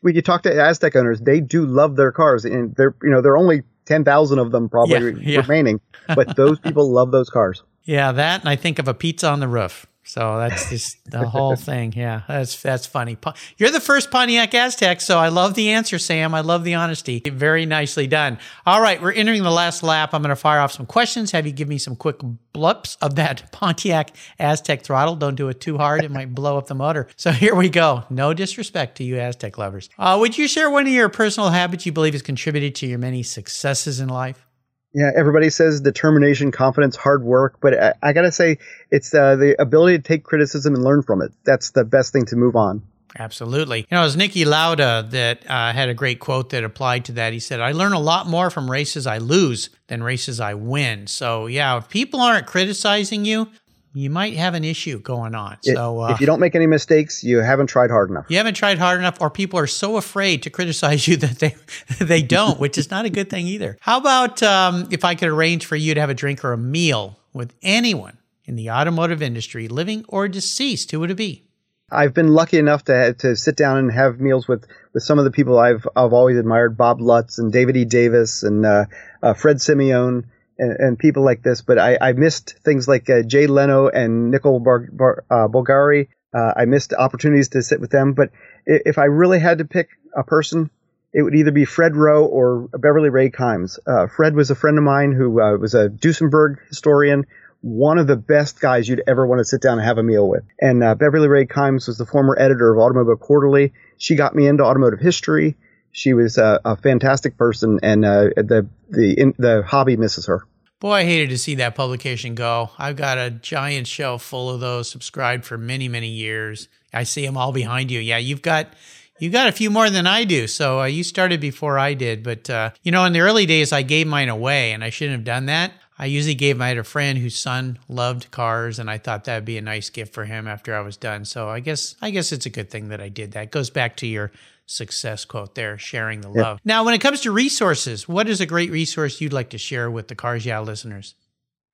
when, 0.00 0.14
you 0.14 0.22
talk 0.22 0.42
to 0.44 0.50
Aztek 0.50 0.96
owners, 0.96 1.20
they 1.20 1.40
do 1.40 1.66
love 1.66 1.96
their 1.96 2.10
cars, 2.10 2.44
and 2.44 2.74
they're 2.76 2.94
you 3.02 3.10
know 3.10 3.20
there 3.20 3.32
are 3.32 3.36
only 3.36 3.62
ten 3.84 4.04
thousand 4.04 4.38
of 4.38 4.50
them 4.50 4.68
probably 4.68 4.94
Yeah, 4.94 5.18
yeah. 5.20 5.40
remaining, 5.40 5.80
but 6.14 6.34
those 6.36 6.58
people 6.58 6.90
love 6.90 7.10
those 7.10 7.28
cars. 7.28 7.62
Yeah, 7.84 8.10
that, 8.12 8.40
and 8.40 8.48
I 8.48 8.56
think 8.56 8.78
of 8.78 8.88
a 8.88 8.94
pizza 8.94 9.28
on 9.28 9.40
the 9.40 9.48
roof. 9.48 9.86
So 10.06 10.38
that's 10.38 10.70
just 10.70 11.10
the 11.10 11.28
whole 11.28 11.56
thing. 11.56 11.92
Yeah, 11.94 12.22
that's 12.28 12.62
that's 12.62 12.86
funny. 12.86 13.18
You're 13.58 13.70
the 13.70 13.80
first 13.80 14.10
Pontiac 14.10 14.52
Aztek, 14.52 15.00
so 15.00 15.18
I 15.18 15.28
love 15.28 15.54
the 15.54 15.70
answer, 15.70 15.98
Sam. 15.98 16.34
I 16.34 16.40
love 16.40 16.64
the 16.64 16.74
honesty. 16.74 17.20
Very 17.26 17.66
nicely 17.66 18.06
done. 18.06 18.38
All 18.64 18.80
right, 18.80 19.02
we're 19.02 19.12
entering 19.12 19.42
the 19.42 19.50
last 19.50 19.82
lap. 19.82 20.14
I'm 20.14 20.22
going 20.22 20.30
to 20.30 20.36
fire 20.36 20.60
off 20.60 20.72
some 20.72 20.86
questions. 20.86 21.32
Have 21.32 21.46
you 21.46 21.52
give 21.52 21.68
me 21.68 21.78
some 21.78 21.96
quick 21.96 22.16
blips 22.52 22.96
of 23.02 23.16
that 23.16 23.50
Pontiac 23.52 24.12
Aztek 24.38 24.82
throttle? 24.82 25.16
Don't 25.16 25.34
do 25.34 25.48
it 25.48 25.60
too 25.60 25.76
hard; 25.76 26.04
it 26.04 26.10
might 26.10 26.34
blow 26.34 26.56
up 26.56 26.68
the 26.68 26.74
motor. 26.74 27.08
So 27.16 27.32
here 27.32 27.54
we 27.54 27.68
go. 27.68 28.04
No 28.08 28.32
disrespect 28.32 28.98
to 28.98 29.04
you 29.04 29.16
Aztek 29.16 29.58
lovers. 29.58 29.90
Uh, 29.98 30.16
would 30.20 30.38
you 30.38 30.46
share 30.46 30.70
one 30.70 30.86
of 30.86 30.92
your 30.92 31.08
personal 31.08 31.50
habits 31.50 31.84
you 31.84 31.92
believe 31.92 32.14
has 32.14 32.22
contributed 32.22 32.76
to 32.76 32.86
your 32.86 32.98
many 32.98 33.24
successes 33.24 33.98
in 33.98 34.08
life? 34.08 34.45
Yeah, 34.92 35.10
everybody 35.14 35.50
says 35.50 35.80
determination, 35.80 36.52
confidence, 36.52 36.96
hard 36.96 37.22
work, 37.22 37.58
but 37.60 37.74
I, 37.74 37.94
I 38.02 38.12
gotta 38.12 38.32
say 38.32 38.58
it's 38.90 39.12
uh, 39.14 39.36
the 39.36 39.60
ability 39.60 39.98
to 39.98 40.02
take 40.02 40.24
criticism 40.24 40.74
and 40.74 40.82
learn 40.82 41.02
from 41.02 41.20
it. 41.20 41.32
That's 41.44 41.70
the 41.70 41.84
best 41.84 42.12
thing 42.12 42.24
to 42.26 42.36
move 42.36 42.56
on. 42.56 42.82
Absolutely. 43.18 43.80
You 43.80 43.86
know, 43.92 44.00
it 44.00 44.04
was 44.04 44.16
Niki 44.16 44.44
Lauda 44.44 45.06
that 45.10 45.48
uh, 45.48 45.72
had 45.72 45.88
a 45.88 45.94
great 45.94 46.20
quote 46.20 46.50
that 46.50 46.64
applied 46.64 47.06
to 47.06 47.12
that. 47.12 47.32
He 47.32 47.40
said, 47.40 47.60
I 47.60 47.72
learn 47.72 47.92
a 47.92 47.98
lot 47.98 48.26
more 48.26 48.50
from 48.50 48.70
races 48.70 49.06
I 49.06 49.18
lose 49.18 49.70
than 49.86 50.02
races 50.02 50.40
I 50.40 50.54
win. 50.54 51.06
So, 51.06 51.46
yeah, 51.46 51.78
if 51.78 51.88
people 51.88 52.20
aren't 52.20 52.46
criticizing 52.46 53.24
you, 53.24 53.48
you 53.96 54.10
might 54.10 54.34
have 54.34 54.52
an 54.52 54.62
issue 54.62 54.98
going 55.00 55.34
on. 55.34 55.56
It- 55.64 55.74
So, 55.74 56.00
uh, 56.02 56.10
if 56.12 56.20
you 56.20 56.26
don't 56.26 56.38
make 56.40 56.54
any 56.54 56.66
mistakes, 56.66 57.24
you 57.24 57.38
haven't 57.38 57.68
tried 57.68 57.90
hard 57.90 58.10
enough. 58.10 58.26
you 58.28 58.36
haven't 58.36 58.54
tried 58.54 58.78
hard 58.78 58.98
enough, 58.98 59.16
or 59.20 59.30
people 59.30 59.58
are 59.58 59.66
so 59.66 59.96
afraid 59.96 60.42
to 60.42 60.50
criticize 60.50 61.08
you 61.08 61.16
that 61.24 61.38
they 61.38 61.56
they 61.98 62.20
don't, 62.22 62.60
which 62.60 62.76
is 62.76 62.90
not 62.90 63.06
a 63.06 63.10
good 63.10 63.30
thing 63.30 63.46
either. 63.46 63.78
How 63.80 63.96
about 63.98 64.42
um, 64.42 64.86
if 64.90 65.02
I 65.04 65.14
could 65.14 65.28
arrange 65.28 65.64
for 65.64 65.76
you 65.76 65.94
to 65.94 66.00
have 66.00 66.10
a 66.10 66.14
drink 66.14 66.44
or 66.44 66.52
a 66.52 66.58
meal 66.58 67.18
with 67.32 67.54
anyone 67.62 68.18
in 68.44 68.54
the 68.56 68.70
automotive 68.70 69.22
industry, 69.22 69.66
living 69.66 70.04
or 70.08 70.28
deceased? 70.28 70.90
Who 70.92 71.00
would 71.00 71.10
it 71.10 71.16
be? 71.16 71.42
I've 71.90 72.12
been 72.12 72.28
lucky 72.28 72.58
enough 72.58 72.84
to 72.84 73.14
to 73.14 73.34
sit 73.36 73.56
down 73.56 73.78
and 73.78 73.90
have 73.92 74.20
meals 74.20 74.46
with, 74.46 74.66
with 74.92 75.04
some 75.04 75.18
of 75.18 75.24
the 75.24 75.30
people 75.30 75.58
I've 75.58 75.86
I've 75.96 76.12
always 76.12 76.36
admired, 76.36 76.76
Bob 76.76 77.00
Lutz 77.00 77.38
and 77.38 77.50
David 77.52 77.76
E. 77.78 77.84
Davis 77.86 78.42
and 78.42 78.66
uh, 78.66 78.84
uh, 79.22 79.32
Fred 79.34 79.56
Simeone 79.56 80.24
and, 80.58 80.76
and 80.78 80.98
people 80.98 81.24
like 81.24 81.42
this. 81.42 81.62
But 81.62 81.78
I, 81.78 81.98
I 82.00 82.12
missed 82.12 82.56
things 82.64 82.88
like 82.88 83.08
uh, 83.10 83.22
Jay 83.22 83.46
Leno 83.46 83.88
and 83.88 84.30
Nicole 84.30 84.60
Bar, 84.60 84.88
Bar, 84.92 85.24
uh, 85.30 85.48
Bulgari. 85.48 86.08
Uh, 86.34 86.52
I 86.56 86.64
missed 86.66 86.92
opportunities 86.92 87.48
to 87.50 87.62
sit 87.62 87.80
with 87.80 87.90
them. 87.90 88.12
But 88.12 88.30
if 88.66 88.98
I 88.98 89.04
really 89.04 89.38
had 89.38 89.58
to 89.58 89.64
pick 89.64 89.88
a 90.14 90.22
person, 90.22 90.70
it 91.12 91.22
would 91.22 91.34
either 91.34 91.50
be 91.50 91.64
Fred 91.64 91.96
Roe 91.96 92.26
or 92.26 92.68
Beverly 92.72 93.08
Rae 93.08 93.30
Kimes. 93.30 93.78
Uh, 93.86 94.06
Fred 94.06 94.34
was 94.34 94.50
a 94.50 94.54
friend 94.54 94.76
of 94.76 94.84
mine 94.84 95.12
who 95.12 95.40
uh, 95.40 95.56
was 95.56 95.74
a 95.74 95.88
Duesenberg 95.88 96.56
historian, 96.68 97.24
one 97.62 97.96
of 97.98 98.06
the 98.06 98.16
best 98.16 98.60
guys 98.60 98.86
you'd 98.86 99.02
ever 99.06 99.26
want 99.26 99.38
to 99.38 99.44
sit 99.44 99.62
down 99.62 99.78
and 99.78 99.86
have 99.86 99.98
a 99.98 100.02
meal 100.02 100.28
with. 100.28 100.44
And 100.60 100.84
uh, 100.84 100.94
Beverly 100.94 101.28
Rae 101.28 101.46
Kimes 101.46 101.88
was 101.88 101.96
the 101.96 102.04
former 102.04 102.36
editor 102.38 102.70
of 102.72 102.78
Automobile 102.78 103.16
Quarterly. 103.16 103.72
She 103.96 104.14
got 104.14 104.34
me 104.34 104.46
into 104.46 104.64
automotive 104.64 105.00
history. 105.00 105.56
She 105.96 106.12
was 106.12 106.36
uh, 106.36 106.58
a 106.62 106.76
fantastic 106.76 107.38
person, 107.38 107.80
and 107.82 108.04
uh, 108.04 108.28
the 108.36 108.68
the 108.90 109.18
in, 109.18 109.34
the 109.38 109.62
hobby 109.62 109.96
misses 109.96 110.26
her. 110.26 110.46
Boy, 110.78 110.92
I 110.92 111.04
hated 111.04 111.30
to 111.30 111.38
see 111.38 111.54
that 111.54 111.74
publication 111.74 112.34
go. 112.34 112.68
I've 112.76 112.96
got 112.96 113.16
a 113.16 113.30
giant 113.30 113.86
shelf 113.86 114.22
full 114.22 114.50
of 114.50 114.60
those 114.60 114.90
subscribed 114.90 115.46
for 115.46 115.56
many, 115.56 115.88
many 115.88 116.08
years. 116.08 116.68
I 116.92 117.04
see 117.04 117.24
them 117.24 117.38
all 117.38 117.50
behind 117.50 117.90
you. 117.90 117.98
Yeah, 117.98 118.18
you've 118.18 118.42
got 118.42 118.74
you've 119.18 119.32
got 119.32 119.48
a 119.48 119.52
few 119.52 119.70
more 119.70 119.88
than 119.88 120.06
I 120.06 120.24
do. 120.24 120.46
So 120.46 120.80
uh, 120.80 120.84
you 120.84 121.02
started 121.02 121.40
before 121.40 121.78
I 121.78 121.94
did, 121.94 122.22
but 122.22 122.50
uh, 122.50 122.72
you 122.82 122.92
know, 122.92 123.06
in 123.06 123.14
the 123.14 123.20
early 123.20 123.46
days, 123.46 123.72
I 123.72 123.80
gave 123.80 124.06
mine 124.06 124.28
away, 124.28 124.72
and 124.72 124.84
I 124.84 124.90
shouldn't 124.90 125.16
have 125.16 125.24
done 125.24 125.46
that. 125.46 125.72
I 125.98 126.04
usually 126.04 126.34
gave 126.34 126.58
mine 126.58 126.74
to 126.74 126.82
a 126.82 126.84
friend 126.84 127.16
whose 127.16 127.38
son 127.38 127.78
loved 127.88 128.30
cars, 128.30 128.78
and 128.78 128.90
I 128.90 128.98
thought 128.98 129.24
that'd 129.24 129.46
be 129.46 129.56
a 129.56 129.62
nice 129.62 129.88
gift 129.88 130.12
for 130.12 130.26
him 130.26 130.46
after 130.46 130.74
I 130.74 130.80
was 130.80 130.98
done. 130.98 131.24
So 131.24 131.48
I 131.48 131.60
guess 131.60 131.96
I 132.02 132.10
guess 132.10 132.32
it's 132.32 132.44
a 132.44 132.50
good 132.50 132.68
thing 132.68 132.88
that 132.88 133.00
I 133.00 133.08
did 133.08 133.32
that. 133.32 133.44
It 133.44 133.50
goes 133.50 133.70
back 133.70 133.96
to 133.96 134.06
your 134.06 134.30
success 134.66 135.24
quote 135.24 135.54
there, 135.54 135.78
sharing 135.78 136.20
the 136.20 136.28
love. 136.28 136.60
Now, 136.64 136.84
when 136.84 136.94
it 136.94 137.00
comes 137.00 137.20
to 137.22 137.30
resources, 137.30 138.08
what 138.08 138.28
is 138.28 138.40
a 138.40 138.46
great 138.46 138.70
resource 138.70 139.20
you'd 139.20 139.32
like 139.32 139.50
to 139.50 139.58
share 139.58 139.90
with 139.90 140.08
the 140.08 140.14
Cars 140.14 140.44
Yeah 140.44 140.60
listeners? 140.60 141.14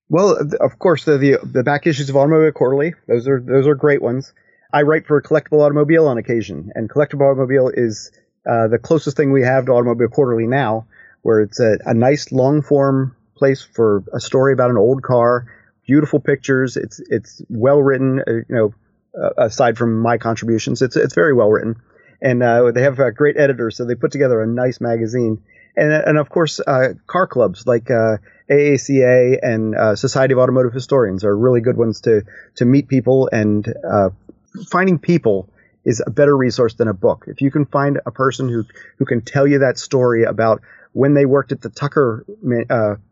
Well, 0.09 0.37
of 0.61 0.79
course, 0.79 1.05
the, 1.05 1.17
the 1.17 1.39
the 1.43 1.63
back 1.63 1.87
issues 1.87 2.11
of 2.11 2.17
Automobile 2.17 2.53
Quarterly. 2.53 2.95
Those 3.09 3.27
are 3.27 3.41
those 3.41 3.67
are 3.67 3.75
great 3.75 4.03
ones. 4.03 4.33
I 4.73 4.83
write 4.83 5.07
for 5.07 5.21
Collectible 5.23 5.65
Automobile 5.65 6.07
on 6.07 6.19
occasion, 6.19 6.71
and 6.75 6.89
Collectible 6.89 7.31
Automobile 7.31 7.71
is 7.73 8.13
uh, 8.49 8.69
the 8.69 8.79
closest 8.79 9.17
thing 9.17 9.33
we 9.33 9.43
have 9.43 9.67
to 9.67 9.73
Automobile 9.73 10.09
Quarterly 10.09 10.47
now, 10.47 10.87
where 11.23 11.41
it's 11.41 11.61
a, 11.61 11.79
a 11.87 11.95
nice 11.95 12.31
long 12.31 12.61
form 12.61 13.17
place 13.37 13.63
for 13.63 14.05
a 14.13 14.21
story 14.21 14.53
about 14.53 14.71
an 14.71 14.77
old 14.77 15.03
car, 15.03 15.47
beautiful 15.87 16.21
pictures. 16.21 16.77
It's 16.77 17.01
it's 17.09 17.41
well 17.49 17.81
written. 17.81 18.21
Uh, 18.21 18.33
you 18.33 18.45
know, 18.51 18.75
uh, 19.19 19.31
aside 19.39 19.79
from 19.79 20.01
my 20.01 20.19
contributions, 20.19 20.83
it's 20.83 20.97
it's 20.97 21.15
very 21.15 21.33
well 21.33 21.49
written 21.49 21.81
and 22.23 22.43
uh, 22.43 22.71
they 22.71 22.83
have 22.83 23.01
uh, 23.01 23.11
great 23.11 23.37
editors, 23.37 23.77
so 23.77 23.85
they 23.85 23.97
put 23.97 24.13
together 24.13 24.41
a 24.41 24.47
nice 24.47 24.81
magazine. 24.81 25.43
And 25.77 25.93
and 25.93 26.19
of 26.19 26.29
course, 26.29 26.61
uh, 26.61 26.95
car 27.07 27.27
clubs 27.27 27.67
like 27.67 27.91
uh, 27.91 28.19
AACA 28.49 29.39
and 29.43 29.75
uh, 29.75 29.97
Society 29.97 30.33
of 30.33 30.39
Automotive 30.39 30.73
Historians 30.73 31.25
are 31.25 31.37
really 31.37 31.61
good 31.61 31.77
ones 31.77 32.01
to 32.03 32.23
to 32.57 32.65
meet 32.65 32.89
people. 32.89 33.29
And 33.33 33.67
uh, 33.89 34.11
finding 34.71 34.99
people 34.99 35.49
is 35.85 36.01
a 36.07 36.11
better 36.11 36.37
resource 36.37 36.75
than 36.75 36.87
a 36.87 36.95
book. 36.95 37.25
If 37.27 37.41
you 37.41 37.51
can 37.51 37.67
find 37.67 38.01
a 38.07 38.13
person 38.13 38.49
who 38.49 38.65
who 38.99 39.05
can 39.05 39.23
tell 39.23 39.47
you 39.47 39.59
that 39.61 39.79
story 39.79 40.23
about 40.23 40.63
when 40.93 41.15
they 41.15 41.27
worked 41.27 41.51
at 41.51 41.61
the 41.61 41.71
Tucker 41.71 42.25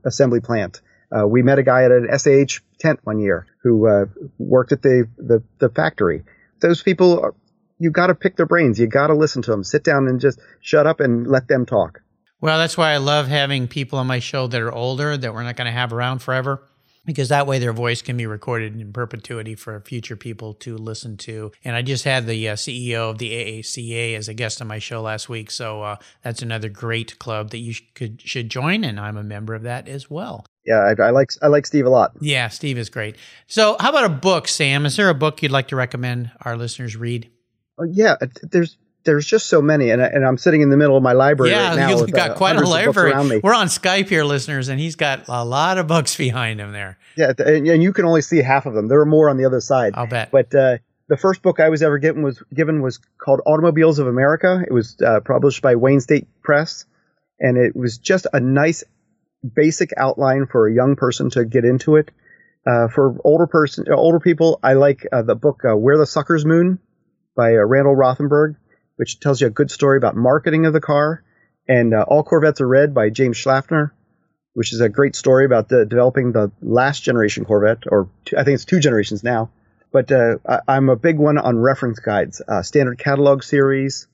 assembly 0.05 0.40
plant. 0.40 0.83
we 1.27 1.42
met 1.42 1.59
a 1.59 1.62
guy 1.62 1.85
at 1.85 1.90
an 1.90 2.07
SAH 2.16 2.61
tent 2.79 3.01
one 3.05 3.18
year 3.18 3.46
who 3.62 4.07
worked 4.38 4.73
at 4.73 4.83
the, 4.83 5.09
the, 5.16 5.42
the 5.59 5.70
factory. 5.70 6.23
Those 6.61 6.83
people 6.83 7.20
are, 7.20 7.35
you 7.80 7.90
got 7.90 8.08
to 8.08 8.14
pick 8.14 8.36
their 8.36 8.46
brains. 8.46 8.78
You 8.78 8.86
got 8.86 9.08
to 9.08 9.14
listen 9.14 9.42
to 9.42 9.50
them. 9.50 9.64
Sit 9.64 9.82
down 9.82 10.06
and 10.06 10.20
just 10.20 10.38
shut 10.60 10.86
up 10.86 11.00
and 11.00 11.26
let 11.26 11.48
them 11.48 11.66
talk. 11.66 12.02
Well, 12.40 12.58
that's 12.58 12.76
why 12.76 12.92
I 12.92 12.98
love 12.98 13.26
having 13.26 13.66
people 13.68 13.98
on 13.98 14.06
my 14.06 14.18
show 14.18 14.46
that 14.46 14.60
are 14.60 14.72
older 14.72 15.16
that 15.16 15.34
we're 15.34 15.42
not 15.42 15.56
going 15.56 15.66
to 15.66 15.72
have 15.72 15.92
around 15.92 16.20
forever 16.20 16.62
because 17.06 17.30
that 17.30 17.46
way 17.46 17.58
their 17.58 17.72
voice 17.72 18.02
can 18.02 18.16
be 18.16 18.26
recorded 18.26 18.78
in 18.78 18.92
perpetuity 18.92 19.54
for 19.54 19.80
future 19.80 20.16
people 20.16 20.54
to 20.54 20.76
listen 20.76 21.16
to. 21.16 21.52
And 21.64 21.74
I 21.74 21.82
just 21.82 22.04
had 22.04 22.26
the 22.26 22.50
uh, 22.50 22.56
CEO 22.56 23.10
of 23.10 23.18
the 23.18 23.30
AACA 23.32 24.16
as 24.16 24.28
a 24.28 24.34
guest 24.34 24.60
on 24.60 24.68
my 24.68 24.78
show 24.78 25.02
last 25.02 25.28
week, 25.28 25.50
so 25.50 25.82
uh, 25.82 25.96
that's 26.22 26.42
another 26.42 26.68
great 26.68 27.18
club 27.18 27.50
that 27.50 27.58
you 27.58 27.72
sh- 27.72 27.82
could 27.94 28.20
should 28.20 28.50
join, 28.50 28.84
and 28.84 29.00
I'm 29.00 29.16
a 29.16 29.24
member 29.24 29.54
of 29.54 29.62
that 29.62 29.88
as 29.88 30.10
well. 30.10 30.44
Yeah, 30.66 30.80
I, 30.80 31.02
I, 31.02 31.10
like 31.10 31.30
I 31.42 31.46
like 31.46 31.66
Steve 31.66 31.86
a 31.86 31.90
lot. 31.90 32.12
Yeah, 32.20 32.48
Steve 32.48 32.78
is 32.78 32.90
great. 32.90 33.16
So, 33.46 33.76
how 33.80 33.90
about 33.90 34.04
a 34.04 34.10
book, 34.10 34.46
Sam? 34.46 34.84
Is 34.84 34.96
there 34.96 35.08
a 35.08 35.14
book 35.14 35.42
you'd 35.42 35.52
like 35.52 35.68
to 35.68 35.76
recommend 35.76 36.30
our 36.42 36.56
listeners 36.56 36.96
read? 36.96 37.30
Yeah, 37.88 38.16
there's 38.42 38.76
there's 39.04 39.26
just 39.26 39.46
so 39.46 39.62
many, 39.62 39.90
and, 39.90 40.02
and 40.02 40.24
I'm 40.26 40.36
sitting 40.36 40.60
in 40.60 40.70
the 40.70 40.76
middle 40.76 40.96
of 40.96 41.02
my 41.02 41.12
library 41.12 41.52
yeah, 41.52 41.70
right 41.70 41.76
now. 41.76 41.88
you've 41.90 42.12
got 42.12 42.32
uh, 42.32 42.34
quite 42.34 42.56
a 42.56 42.60
library. 42.60 43.40
We're 43.42 43.54
on 43.54 43.68
Skype 43.68 44.08
here, 44.08 44.24
listeners, 44.24 44.68
and 44.68 44.78
he's 44.78 44.96
got 44.96 45.28
a 45.28 45.44
lot 45.44 45.78
of 45.78 45.86
books 45.86 46.16
behind 46.18 46.60
him 46.60 46.72
there. 46.72 46.98
Yeah, 47.16 47.32
and, 47.38 47.66
and 47.66 47.82
you 47.82 47.92
can 47.92 48.04
only 48.04 48.22
see 48.22 48.38
half 48.38 48.66
of 48.66 48.74
them. 48.74 48.88
There 48.88 49.00
are 49.00 49.06
more 49.06 49.30
on 49.30 49.36
the 49.36 49.46
other 49.46 49.60
side. 49.60 49.94
I'll 49.96 50.06
bet. 50.06 50.30
But 50.30 50.54
uh, 50.54 50.78
the 51.08 51.16
first 51.16 51.42
book 51.42 51.60
I 51.60 51.70
was 51.70 51.82
ever 51.82 51.98
given 51.98 52.22
was 52.22 52.42
given 52.54 52.82
was 52.82 52.98
called 53.18 53.40
Automobiles 53.46 53.98
of 53.98 54.06
America. 54.06 54.62
It 54.66 54.72
was 54.72 54.96
uh, 55.04 55.20
published 55.20 55.62
by 55.62 55.76
Wayne 55.76 56.00
State 56.00 56.28
Press, 56.42 56.84
and 57.38 57.56
it 57.56 57.74
was 57.74 57.98
just 57.98 58.26
a 58.32 58.40
nice 58.40 58.84
basic 59.54 59.90
outline 59.96 60.46
for 60.46 60.68
a 60.68 60.74
young 60.74 60.96
person 60.96 61.30
to 61.30 61.44
get 61.44 61.64
into 61.64 61.96
it. 61.96 62.10
Uh, 62.66 62.88
for 62.88 63.16
older 63.24 63.46
person, 63.46 63.86
older 63.90 64.20
people, 64.20 64.60
I 64.62 64.74
like 64.74 65.06
uh, 65.10 65.22
the 65.22 65.34
book 65.34 65.62
uh, 65.64 65.74
Where 65.74 65.96
the 65.96 66.04
Suckers 66.04 66.44
Moon 66.44 66.78
by 67.40 67.55
uh, 67.55 67.64
Randall 67.64 67.96
Rothenberg, 67.96 68.57
which 68.96 69.18
tells 69.18 69.40
you 69.40 69.46
a 69.46 69.50
good 69.50 69.70
story 69.70 69.96
about 69.96 70.14
marketing 70.14 70.66
of 70.66 70.74
the 70.74 70.81
car. 70.81 71.24
And 71.66 71.94
uh, 71.94 72.05
All 72.07 72.22
Corvettes 72.22 72.61
Are 72.61 72.68
Red 72.68 72.92
by 72.92 73.09
James 73.09 73.38
Schlafner, 73.38 73.92
which 74.53 74.74
is 74.74 74.83
a 74.83 74.90
great 74.90 75.16
story 75.16 75.46
about 75.46 75.70
the, 75.70 75.87
developing 75.87 76.33
the 76.33 76.53
last 76.61 77.03
generation 77.03 77.46
Corvette, 77.46 77.85
or 77.87 78.11
two, 78.26 78.37
I 78.37 78.44
think 78.44 78.57
it's 78.57 78.66
two 78.66 78.79
generations 78.79 79.24
now. 79.24 79.48
But 79.90 80.12
uh, 80.12 80.37
I, 80.68 80.76
am 80.76 80.90
a 80.90 80.96
big 80.96 81.16
one 81.16 81.38
on 81.38 81.59
reference 81.59 81.98
guides, 81.98 82.42
uh, 82.46 82.61
standard 82.61 82.98
catalog 82.98 83.42
series, 83.42 84.07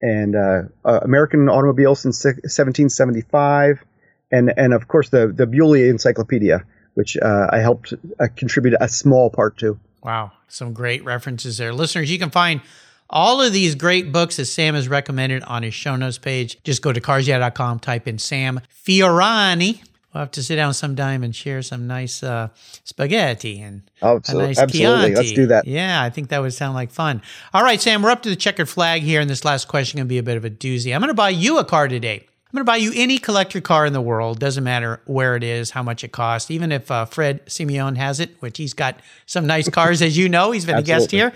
and 0.00 0.34
uh, 0.34 0.62
uh, 0.86 1.00
American 1.02 1.50
Automobile 1.50 1.94
since 1.94 2.24
1775, 2.24 3.84
and 4.32 4.52
and 4.56 4.72
of 4.72 4.88
course 4.88 5.10
the 5.10 5.28
the 5.28 5.46
Beaulieu 5.46 5.90
Encyclopedia, 5.90 6.64
which 6.94 7.16
I 7.22 7.58
helped 7.58 7.92
contribute 8.36 8.74
a 8.80 8.88
small 8.88 9.28
part 9.28 9.58
to. 9.58 9.78
Wow, 10.04 10.32
some 10.48 10.74
great 10.74 11.02
references 11.02 11.56
there. 11.56 11.72
Listeners, 11.72 12.10
you 12.10 12.18
can 12.18 12.30
find 12.30 12.60
all 13.08 13.40
of 13.40 13.52
these 13.52 13.74
great 13.74 14.12
books 14.12 14.36
that 14.36 14.44
Sam 14.44 14.74
has 14.74 14.86
recommended 14.86 15.42
on 15.44 15.62
his 15.62 15.72
show 15.72 15.96
notes 15.96 16.18
page. 16.18 16.62
Just 16.62 16.82
go 16.82 16.92
to 16.92 17.00
carsyeah.com, 17.00 17.80
type 17.80 18.06
in 18.06 18.18
Sam 18.18 18.60
Fiorani. 18.86 19.82
We'll 20.12 20.20
have 20.20 20.30
to 20.32 20.42
sit 20.44 20.56
down 20.56 20.74
sometime 20.74 21.24
and 21.24 21.34
share 21.34 21.60
some 21.62 21.88
nice 21.88 22.22
uh, 22.22 22.48
spaghetti 22.84 23.60
and 23.60 23.82
absolutely. 24.00 24.44
a 24.44 24.48
nice 24.48 24.58
absolutely. 24.58 24.94
Chianti. 24.96 25.14
Let's 25.16 25.32
do 25.32 25.46
that. 25.46 25.66
Yeah, 25.66 26.02
I 26.02 26.10
think 26.10 26.28
that 26.28 26.40
would 26.40 26.52
sound 26.52 26.74
like 26.74 26.92
fun. 26.92 27.20
All 27.52 27.64
right, 27.64 27.80
Sam, 27.80 28.02
we're 28.02 28.10
up 28.10 28.22
to 28.22 28.28
the 28.28 28.36
checkered 28.36 28.68
flag 28.68 29.02
here, 29.02 29.20
and 29.20 29.28
this 29.28 29.44
last 29.44 29.66
question 29.66 29.96
going 29.98 30.06
to 30.06 30.08
be 30.08 30.18
a 30.18 30.22
bit 30.22 30.36
of 30.36 30.44
a 30.44 30.50
doozy. 30.50 30.94
I'm 30.94 31.00
going 31.00 31.08
to 31.08 31.14
buy 31.14 31.30
you 31.30 31.58
a 31.58 31.64
car 31.64 31.88
today. 31.88 32.26
I'm 32.54 32.58
going 32.58 32.66
to 32.66 32.70
buy 32.70 32.76
you 32.76 32.92
any 32.94 33.18
collector 33.18 33.60
car 33.60 33.84
in 33.84 33.92
the 33.92 34.00
world. 34.00 34.38
Doesn't 34.38 34.62
matter 34.62 35.00
where 35.06 35.34
it 35.34 35.42
is, 35.42 35.72
how 35.72 35.82
much 35.82 36.04
it 36.04 36.12
costs. 36.12 36.52
Even 36.52 36.70
if 36.70 36.88
uh, 36.88 37.04
Fred 37.04 37.44
Simeone 37.46 37.96
has 37.96 38.20
it, 38.20 38.30
which 38.38 38.58
he's 38.58 38.74
got 38.74 38.94
some 39.26 39.44
nice 39.44 39.68
cars, 39.68 40.00
as 40.00 40.16
you 40.16 40.28
know, 40.28 40.52
he's 40.52 40.64
been 40.64 40.76
a 40.76 40.82
guest 40.82 41.10
here. 41.10 41.32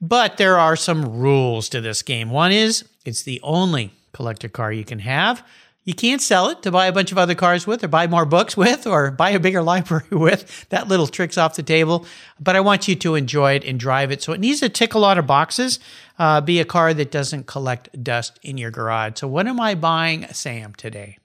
But 0.00 0.36
there 0.36 0.60
are 0.60 0.76
some 0.76 1.18
rules 1.18 1.68
to 1.70 1.80
this 1.80 2.02
game. 2.02 2.30
One 2.30 2.52
is 2.52 2.84
it's 3.04 3.24
the 3.24 3.40
only 3.42 3.92
collector 4.12 4.48
car 4.48 4.72
you 4.72 4.84
can 4.84 5.00
have. 5.00 5.44
You 5.84 5.94
can't 5.94 6.22
sell 6.22 6.48
it 6.48 6.62
to 6.62 6.70
buy 6.70 6.86
a 6.86 6.92
bunch 6.92 7.10
of 7.10 7.18
other 7.18 7.34
cars 7.34 7.66
with, 7.66 7.82
or 7.82 7.88
buy 7.88 8.06
more 8.06 8.24
books 8.24 8.56
with, 8.56 8.86
or 8.86 9.10
buy 9.10 9.30
a 9.30 9.40
bigger 9.40 9.62
library 9.72 10.04
with. 10.10 10.68
That 10.68 10.86
little 10.86 11.08
trick's 11.08 11.36
off 11.36 11.56
the 11.56 11.62
table. 11.62 12.06
But 12.38 12.54
I 12.54 12.60
want 12.60 12.86
you 12.86 12.94
to 12.96 13.16
enjoy 13.16 13.54
it 13.54 13.64
and 13.64 13.80
drive 13.80 14.12
it. 14.12 14.22
So 14.22 14.32
it 14.32 14.40
needs 14.40 14.60
to 14.60 14.68
tick 14.68 14.94
a 14.94 14.98
lot 14.98 15.18
of 15.18 15.26
boxes. 15.26 15.80
Uh, 16.18 16.40
be 16.40 16.60
a 16.60 16.64
car 16.64 16.94
that 16.94 17.10
doesn't 17.10 17.46
collect 17.46 18.02
dust 18.02 18.38
in 18.42 18.58
your 18.58 18.70
garage. 18.70 19.18
So 19.18 19.26
what 19.26 19.48
am 19.48 19.58
I 19.58 19.74
buying, 19.74 20.26
Sam, 20.28 20.74
today? 20.74 21.18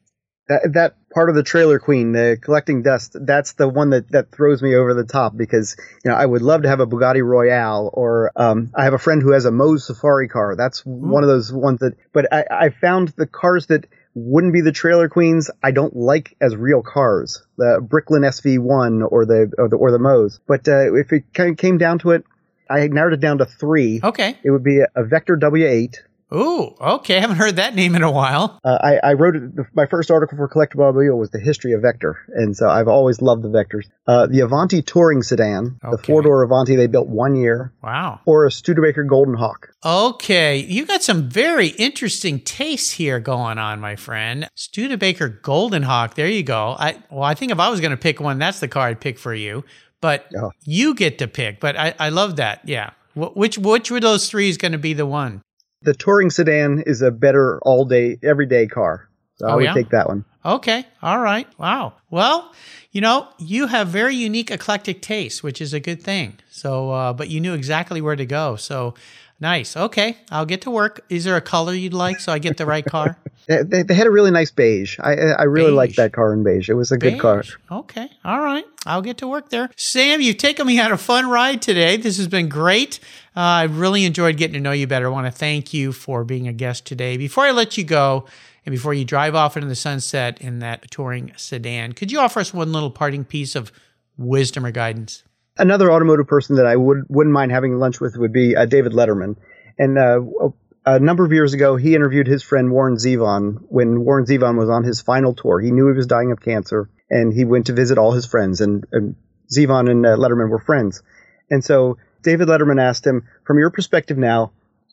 That, 0.48 0.72
that 0.74 0.96
part 1.14 1.30
of 1.30 1.36
the 1.36 1.44
trailer 1.44 1.78
queen, 1.78 2.14
the 2.14 2.38
collecting 2.42 2.82
dust, 2.82 3.16
that's 3.20 3.54
the 3.54 3.68
one 3.68 3.90
that, 3.90 4.10
that 4.12 4.32
throws 4.32 4.62
me 4.62 4.76
over 4.76 4.94
the 4.94 5.04
top 5.04 5.36
because, 5.36 5.76
you 6.06 6.10
know, 6.10 6.16
I 6.16 6.26
would 6.26 6.42
love 6.42 6.62
to 6.62 6.70
have 6.70 6.80
a 6.80 6.88
Bugatti 6.88 7.22
Royale 7.22 7.90
or, 7.94 8.32
um, 8.38 8.72
I 8.74 8.86
have 8.86 8.94
a 8.94 8.98
friend 8.98 9.22
who 9.22 9.34
has 9.34 9.44
a 9.44 9.52
Mose 9.52 9.86
Safari 9.86 10.30
car. 10.30 10.56
That's 10.56 10.84
mm. 10.84 11.00
one 11.00 11.22
of 11.22 11.28
those 11.28 11.52
ones 11.52 11.80
that, 11.82 11.96
but 12.14 12.34
I, 12.34 12.46
I 12.50 12.70
found 12.70 13.10
the 13.10 13.28
cars 13.28 13.68
that 13.68 13.88
wouldn't 14.18 14.54
be 14.54 14.62
the 14.62 14.72
trailer 14.72 15.10
queens 15.10 15.52
I 15.64 15.72
don't 15.72 15.96
like 15.96 16.36
as 16.42 16.56
real 16.56 16.82
cars, 16.82 17.44
the 17.58 17.80
Bricklin 17.82 18.24
SV1 18.24 19.08
or 19.12 19.26
the 19.28 19.52
or 19.58 19.70
the, 19.70 19.76
or 19.76 19.92
the 19.92 20.00
Mose. 20.00 20.40
But 20.48 20.68
uh, 20.68 20.96
if 20.96 21.14
it 21.14 21.26
came 21.34 21.78
down 21.78 22.00
to 22.00 22.12
it, 22.12 22.24
I 22.68 22.88
narrowed 22.88 23.14
it 23.14 23.20
down 23.20 23.38
to 23.38 23.46
three. 23.46 24.02
Okay, 24.04 24.36
it 24.44 24.50
would 24.50 24.64
be 24.64 24.80
a, 24.80 24.88
a 24.96 25.04
Vector 25.04 25.38
W8, 25.38 25.98
Ooh, 26.34 26.76
okay. 26.82 27.18
I 27.18 27.22
haven't 27.22 27.38
heard 27.38 27.56
that 27.56 27.74
name 27.74 27.96
in 27.96 28.04
a 28.04 28.12
while. 28.12 28.60
Uh, 28.64 28.78
I, 28.82 29.12
I, 29.12 29.14
wrote 29.14 29.38
it, 29.38 29.44
my 29.74 29.86
first 29.86 30.12
article 30.12 30.38
for 30.38 30.50
Collectible 30.50 30.84
Automobile 30.84 31.18
was 31.18 31.30
the 31.30 31.40
history 31.40 31.72
of 31.72 31.82
Vector, 31.82 32.18
and 32.36 32.56
so 32.56 32.68
I've 32.68 32.90
always 32.90 33.22
loved 33.22 33.44
the 33.44 33.50
Vectors. 33.50 33.86
Uh, 34.06 34.28
the 34.28 34.42
Avanti 34.42 34.82
touring 34.82 35.24
sedan, 35.24 35.80
okay. 35.84 35.96
the 35.96 35.98
four 36.04 36.22
door 36.22 36.44
Avanti 36.44 36.76
they 36.76 36.88
built 36.88 37.08
one 37.08 37.36
year. 37.36 37.72
Wow. 37.82 38.20
Or 38.26 38.46
a 38.46 38.52
Studebaker 38.52 39.06
Golden 39.06 39.36
Hawk. 39.36 39.70
Okay, 39.86 40.58
you 40.58 40.86
got 40.86 41.02
some 41.02 41.30
very 41.30 41.68
interesting 41.68 42.42
tastes 42.42 42.92
here 42.92 43.22
going 43.22 43.58
on, 43.58 43.80
my 43.80 43.96
friend. 43.96 44.50
Studebaker 44.56 45.30
Golden 45.30 45.84
Hawk. 45.84 46.16
There 46.16 46.28
you 46.28 46.44
go. 46.44 46.76
I 46.78 47.02
well, 47.10 47.24
I 47.24 47.36
think 47.36 47.54
if 47.54 47.60
I 47.60 47.70
was 47.70 47.80
going 47.80 47.92
to 47.92 47.98
pick 47.98 48.20
one, 48.20 48.38
that's 48.38 48.60
the 48.60 48.68
car 48.68 48.88
I'd 48.88 49.00
pick 49.00 49.18
for 49.18 49.34
you. 49.34 49.64
But 50.02 50.28
oh. 50.38 50.52
you 50.64 50.94
get 50.94 51.20
to 51.20 51.28
pick. 51.28 51.60
But 51.60 51.78
I, 51.78 51.96
I 51.98 52.10
love 52.10 52.36
that. 52.36 52.62
Yeah. 52.66 52.92
Which 53.16 53.58
which 53.58 53.90
of 53.90 54.02
those 54.02 54.30
three 54.30 54.50
is 54.50 54.58
going 54.58 54.74
to 54.74 54.78
be 54.78 54.94
the 54.94 55.06
one? 55.06 55.42
The 55.82 55.94
touring 55.94 56.30
sedan 56.30 56.82
is 56.82 57.02
a 57.02 57.12
better 57.12 57.60
all 57.62 57.86
day, 57.86 58.18
everyday 58.24 58.68
car. 58.68 59.10
So 59.36 59.48
oh, 59.48 59.50
I 59.50 59.56
would 59.56 59.64
yeah? 59.66 59.74
take 59.74 59.90
that 59.90 60.08
one. 60.08 60.26
Okay. 60.44 60.86
All 61.02 61.20
right. 61.20 61.48
Wow. 61.60 61.94
Well, 62.10 62.54
you 62.92 63.02
know, 63.02 63.28
you 63.38 63.68
have 63.68 63.90
very 63.90 64.16
unique 64.16 64.50
eclectic 64.50 65.02
tastes, 65.02 65.44
which 65.44 65.62
is 65.62 65.74
a 65.74 65.80
good 65.80 66.02
thing. 66.02 66.40
So, 66.50 66.90
uh, 66.92 67.14
but 67.14 67.30
you 67.30 67.40
knew 67.40 67.54
exactly 67.54 68.02
where 68.02 68.16
to 68.16 68.26
go. 68.26 68.56
So, 68.56 68.96
Nice. 69.40 69.78
Okay. 69.78 70.18
I'll 70.32 70.46
get 70.46 70.62
to 70.62 70.72
work. 70.72 71.02
Is 71.10 71.24
there 71.24 71.36
a 71.36 71.42
color 71.42 71.74
you'd 71.74 71.94
like 71.94 72.20
so 72.20 72.32
I 72.32 72.40
get 72.40 72.58
the 72.58 72.66
right 72.66 72.86
car? 72.86 73.18
They, 73.48 73.82
they, 73.82 73.94
had 73.94 74.08
a 74.08 74.12
really 74.12 74.32
nice 74.32 74.52
beige. 74.52 75.00
I 75.00 75.14
I 75.14 75.44
really 75.44 75.72
liked 75.72 75.96
that 75.96 76.12
car 76.12 76.34
in 76.34 76.44
beige. 76.44 76.70
It 76.70 76.74
was 76.74 76.92
a 76.92 76.98
good 76.98 77.18
car. 77.18 77.46
Okay. 77.72 78.10
All 78.26 78.42
right. 78.42 78.66
I'll 78.86 79.02
get 79.02 79.20
to 79.20 79.28
work 79.30 79.48
there. 79.52 79.70
Sam, 79.78 80.20
you've 80.20 80.36
taken 80.36 80.68
me 80.68 80.82
on 80.82 80.92
a 80.92 80.98
fun 80.98 81.30
ride 81.30 81.62
today. 81.62 81.96
This 81.96 82.18
has 82.18 82.28
been 82.28 82.50
great. 82.50 83.00
Uh, 83.38 83.62
I 83.62 83.64
really 83.66 84.04
enjoyed 84.04 84.36
getting 84.36 84.56
to 84.56 84.60
know 84.60 84.72
you 84.72 84.88
better. 84.88 85.06
I 85.06 85.10
want 85.10 85.28
to 85.28 85.32
thank 85.32 85.72
you 85.72 85.92
for 85.92 86.24
being 86.24 86.48
a 86.48 86.54
guest 86.54 86.88
today. 86.88 87.18
Before 87.18 87.44
I 87.44 87.52
let 87.52 87.78
you 87.78 87.84
go, 87.84 88.26
and 88.66 88.74
before 88.74 88.96
you 88.96 89.06
drive 89.06 89.36
off 89.36 89.56
into 89.56 89.70
the 89.70 89.76
sunset 89.76 90.42
in 90.42 90.58
that 90.60 90.90
touring 90.90 91.32
sedan, 91.38 91.94
could 91.94 92.12
you 92.12 92.20
offer 92.20 92.40
us 92.40 92.52
one 92.52 92.72
little 92.72 92.90
parting 92.90 93.24
piece 93.24 93.56
of 93.56 93.72
wisdom 94.18 94.66
or 94.66 94.72
guidance? 94.72 95.22
Another 95.56 95.92
automotive 95.92 96.26
person 96.26 96.56
that 96.56 96.66
I 96.66 96.76
would 96.76 97.04
wouldn't 97.10 97.32
mind 97.32 97.52
having 97.52 97.78
lunch 97.78 98.00
with 98.00 98.18
would 98.18 98.34
be 98.34 98.56
uh, 98.56 98.66
David 98.66 98.94
Letterman. 98.94 99.36
And 99.78 100.00
uh, 100.00 100.50
a 100.88 101.00
number 101.00 101.24
of 101.24 101.32
years 101.32 101.54
ago, 101.54 101.76
he 101.76 101.94
interviewed 101.94 102.26
his 102.26 102.42
friend 102.42 102.72
Warren 102.72 102.96
Zevon 102.96 103.60
when 103.68 104.04
Warren 104.04 104.26
Zevon 104.26 104.58
was 104.58 104.72
on 104.72 104.84
his 104.84 105.02
final 105.02 105.36
tour. 105.36 105.60
He 105.60 105.70
knew 105.70 105.86
he 105.86 105.94
was 105.94 106.08
dying 106.08 106.32
of 106.32 106.42
cancer, 106.42 106.90
and 107.08 107.32
he 107.32 107.46
went 107.46 107.68
to 107.68 107.74
visit 107.74 108.00
all 108.00 108.14
his 108.14 108.26
friends. 108.26 108.62
And, 108.62 108.88
and 108.92 109.16
Zevon 109.56 109.92
and 109.92 110.08
uh, 110.08 110.18
Letterman 110.18 110.50
were 110.50 110.58
friends. 110.58 111.04
And 111.52 111.64
so 111.64 111.98
David 112.28 112.50
Letterman 112.50 112.82
asked 112.82 113.08
him, 113.08 113.24
"From 113.46 113.58
your 113.58 113.72
perspective 113.72 114.18
now, 114.18 114.52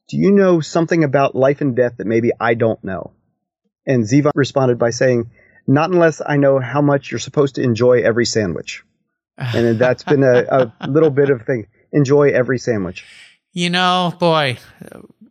do 0.09 0.17
you 0.17 0.31
know 0.31 0.61
something 0.61 1.03
about 1.03 1.35
life 1.35 1.61
and 1.61 1.75
death 1.75 1.97
that 1.99 2.07
maybe 2.07 2.31
I 2.41 2.55
don't 2.55 2.83
know?" 2.85 3.13
And 3.87 4.05
Zevon 4.05 4.31
responded 4.35 4.79
by 4.79 4.91
saying, 4.91 5.31
"Not 5.67 5.91
unless 5.91 6.23
I 6.25 6.37
know 6.37 6.61
how 6.61 6.81
much 6.81 7.11
you're 7.11 7.19
supposed 7.19 7.57
to 7.57 7.63
enjoy 7.63 8.03
every 8.03 8.25
sandwich." 8.25 8.85
and 9.37 9.79
that's 9.79 10.05
been 10.05 10.23
a, 10.23 10.73
a 10.81 10.89
little 10.89 11.11
bit 11.11 11.31
of 11.31 11.43
thing. 11.43 11.67
Enjoy 11.93 12.31
every 12.31 12.59
sandwich. 12.59 13.05
You 13.53 13.71
know, 13.71 14.13
boy, 14.19 14.59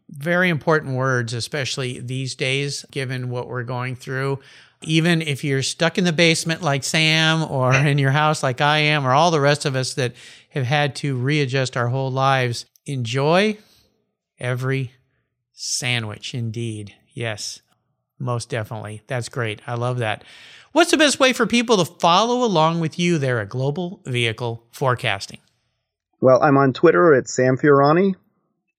very 0.10 0.50
important 0.50 0.96
words, 0.96 1.34
especially 1.34 2.00
these 2.00 2.36
days, 2.36 2.86
given 2.92 3.30
what 3.30 3.48
we're 3.48 3.64
going 3.64 3.96
through. 3.96 4.40
Even 4.82 5.22
if 5.22 5.44
you're 5.44 5.64
stuck 5.64 5.98
in 5.98 6.04
the 6.04 6.14
basement 6.14 6.62
like 6.62 6.84
Sam, 6.84 7.44
or 7.50 7.74
in 7.92 7.98
your 7.98 8.12
house 8.12 8.44
like 8.44 8.62
I 8.62 8.80
am, 8.80 9.06
or 9.06 9.12
all 9.12 9.32
the 9.32 9.42
rest 9.42 9.66
of 9.66 9.76
us 9.76 9.94
that 9.96 10.14
have 10.54 10.66
had 10.66 10.96
to 10.96 11.16
readjust 11.16 11.76
our 11.76 11.88
whole 11.88 12.12
lives, 12.12 12.68
enjoy 12.86 13.58
every 14.40 14.92
sandwich. 15.52 16.36
Indeed. 16.36 16.94
Yes, 17.12 17.62
most 18.20 18.50
definitely. 18.50 19.02
That's 19.08 19.30
great. 19.30 19.62
I 19.66 19.74
love 19.74 19.98
that. 19.98 20.24
What's 20.72 20.92
the 20.92 20.98
best 20.98 21.20
way 21.20 21.34
for 21.34 21.48
people 21.48 21.78
to 21.78 21.86
follow 21.86 22.44
along 22.44 22.82
with 22.82 23.00
you 23.00 23.18
there 23.18 23.40
at 23.40 23.50
Global 23.50 24.02
Vehicle 24.06 24.64
Forecasting? 24.72 25.40
Well, 26.22 26.42
I'm 26.42 26.58
on 26.58 26.74
Twitter 26.74 27.16
at 27.16 27.28
Sam 27.28 27.58
Fiorani. 27.58 28.14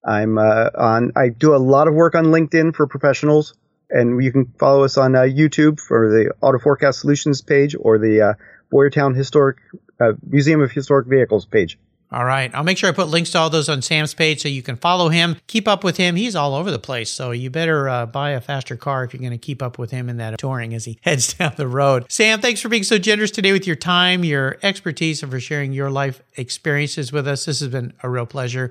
I'm 0.05 0.39
uh, 0.39 0.71
on. 0.79 1.13
I 1.17 1.29
do 1.29 1.55
a 1.55 1.59
lot 1.59 1.89
of 1.89 1.95
work 1.95 2.15
on 2.15 2.27
LinkedIn 2.27 2.77
for 2.77 2.87
professionals, 2.87 3.55
and 3.91 4.23
you 4.23 4.31
can 4.31 4.53
follow 4.61 4.85
us 4.85 4.97
on 4.97 5.17
uh, 5.17 5.23
YouTube 5.23 5.81
for 5.81 6.09
the 6.09 6.35
Auto 6.41 6.59
Forecast 6.61 7.01
Solutions 7.01 7.43
page 7.43 7.75
or 7.79 7.99
the 7.99 8.21
uh, 8.21 8.35
Boyertown 8.73 9.15
Historic 9.15 9.59
uh, 10.01 10.13
Museum 10.27 10.61
of 10.61 10.73
Historic 10.73 11.07
Vehicles 11.07 11.45
page. 11.47 11.79
All 12.15 12.25
right. 12.25 12.55
I'll 12.55 12.63
make 12.63 12.79
sure 12.79 12.89
I 12.89 12.93
put 12.93 13.09
links 13.09 13.33
to 13.33 13.39
all 13.39 13.51
those 13.51 13.69
on 13.69 13.83
Sam's 13.83 14.15
page 14.15 14.43
so 14.43 14.49
you 14.49 14.63
can 14.63 14.77
follow 14.77 15.09
him, 15.09 15.37
keep 15.49 15.67
up 15.67 15.83
with 15.83 15.97
him. 15.97 16.15
He's 16.15 16.37
all 16.37 16.55
over 16.55 16.71
the 16.71 16.79
place. 16.79 17.11
So 17.11 17.33
you 17.33 17.51
better 17.51 17.89
uh, 17.89 18.07
buy 18.07 18.31
a 18.31 18.41
faster 18.41 18.77
car 18.77 19.03
if 19.03 19.13
you're 19.13 19.21
going 19.21 19.33
to 19.33 19.39
keep 19.39 19.61
up 19.61 19.79
with 19.79 19.91
him 19.91 20.09
in 20.09 20.19
that 20.19 20.39
touring 20.39 20.75
as 20.75 20.85
he 20.85 21.01
heads 21.03 21.35
down 21.35 21.55
the 21.57 21.67
road. 21.67 22.07
Sam, 22.09 22.41
thanks 22.41 22.61
for 22.61 22.69
being 22.69 22.85
so 22.85 22.99
generous 22.99 23.33
today 23.33 23.51
with 23.51 23.67
your 23.67 23.75
time, 23.75 24.23
your 24.23 24.59
expertise, 24.63 25.25
and 25.25 25.33
for 25.33 25.41
sharing 25.41 25.73
your 25.73 25.91
life 25.91 26.23
experiences 26.37 27.11
with 27.11 27.27
us. 27.27 27.47
This 27.47 27.59
has 27.59 27.71
been 27.71 27.93
a 28.01 28.09
real 28.09 28.27
pleasure. 28.27 28.71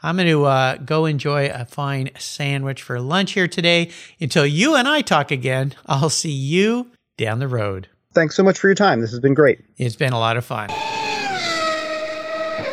I'm 0.00 0.16
going 0.16 0.28
to 0.28 0.44
uh, 0.44 0.76
go 0.76 1.06
enjoy 1.06 1.48
a 1.48 1.64
fine 1.64 2.10
sandwich 2.16 2.80
for 2.80 3.00
lunch 3.00 3.32
here 3.32 3.48
today. 3.48 3.90
Until 4.20 4.46
you 4.46 4.76
and 4.76 4.86
I 4.86 5.00
talk 5.00 5.32
again, 5.32 5.74
I'll 5.86 6.10
see 6.10 6.30
you 6.30 6.92
down 7.16 7.40
the 7.40 7.48
road. 7.48 7.88
Thanks 8.14 8.36
so 8.36 8.42
much 8.42 8.58
for 8.58 8.68
your 8.68 8.74
time. 8.74 9.00
This 9.00 9.10
has 9.10 9.20
been 9.20 9.34
great. 9.34 9.60
It's 9.76 9.96
been 9.96 10.12
a 10.12 10.18
lot 10.18 10.36
of 10.36 10.44
fun. 10.44 10.70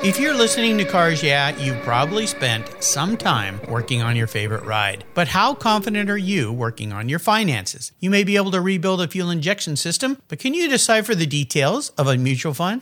If 0.03 0.19
you're 0.19 0.33
listening 0.33 0.79
to 0.79 0.85
Cars 0.85 1.21
Yeah, 1.21 1.55
you've 1.57 1.81
probably 1.83 2.25
spent 2.25 2.83
some 2.83 3.17
time 3.17 3.59
working 3.67 4.01
on 4.01 4.15
your 4.15 4.25
favorite 4.25 4.63
ride. 4.63 5.03
But 5.13 5.27
how 5.27 5.53
confident 5.53 6.09
are 6.09 6.17
you 6.17 6.51
working 6.51 6.91
on 6.91 7.07
your 7.07 7.19
finances? 7.19 7.91
You 7.99 8.09
may 8.09 8.23
be 8.23 8.35
able 8.35 8.51
to 8.51 8.61
rebuild 8.61 9.01
a 9.01 9.07
fuel 9.07 9.29
injection 9.29 9.75
system, 9.75 10.17
but 10.27 10.39
can 10.39 10.55
you 10.55 10.67
decipher 10.67 11.13
the 11.13 11.27
details 11.27 11.89
of 11.99 12.07
a 12.07 12.17
mutual 12.17 12.55
fund? 12.55 12.81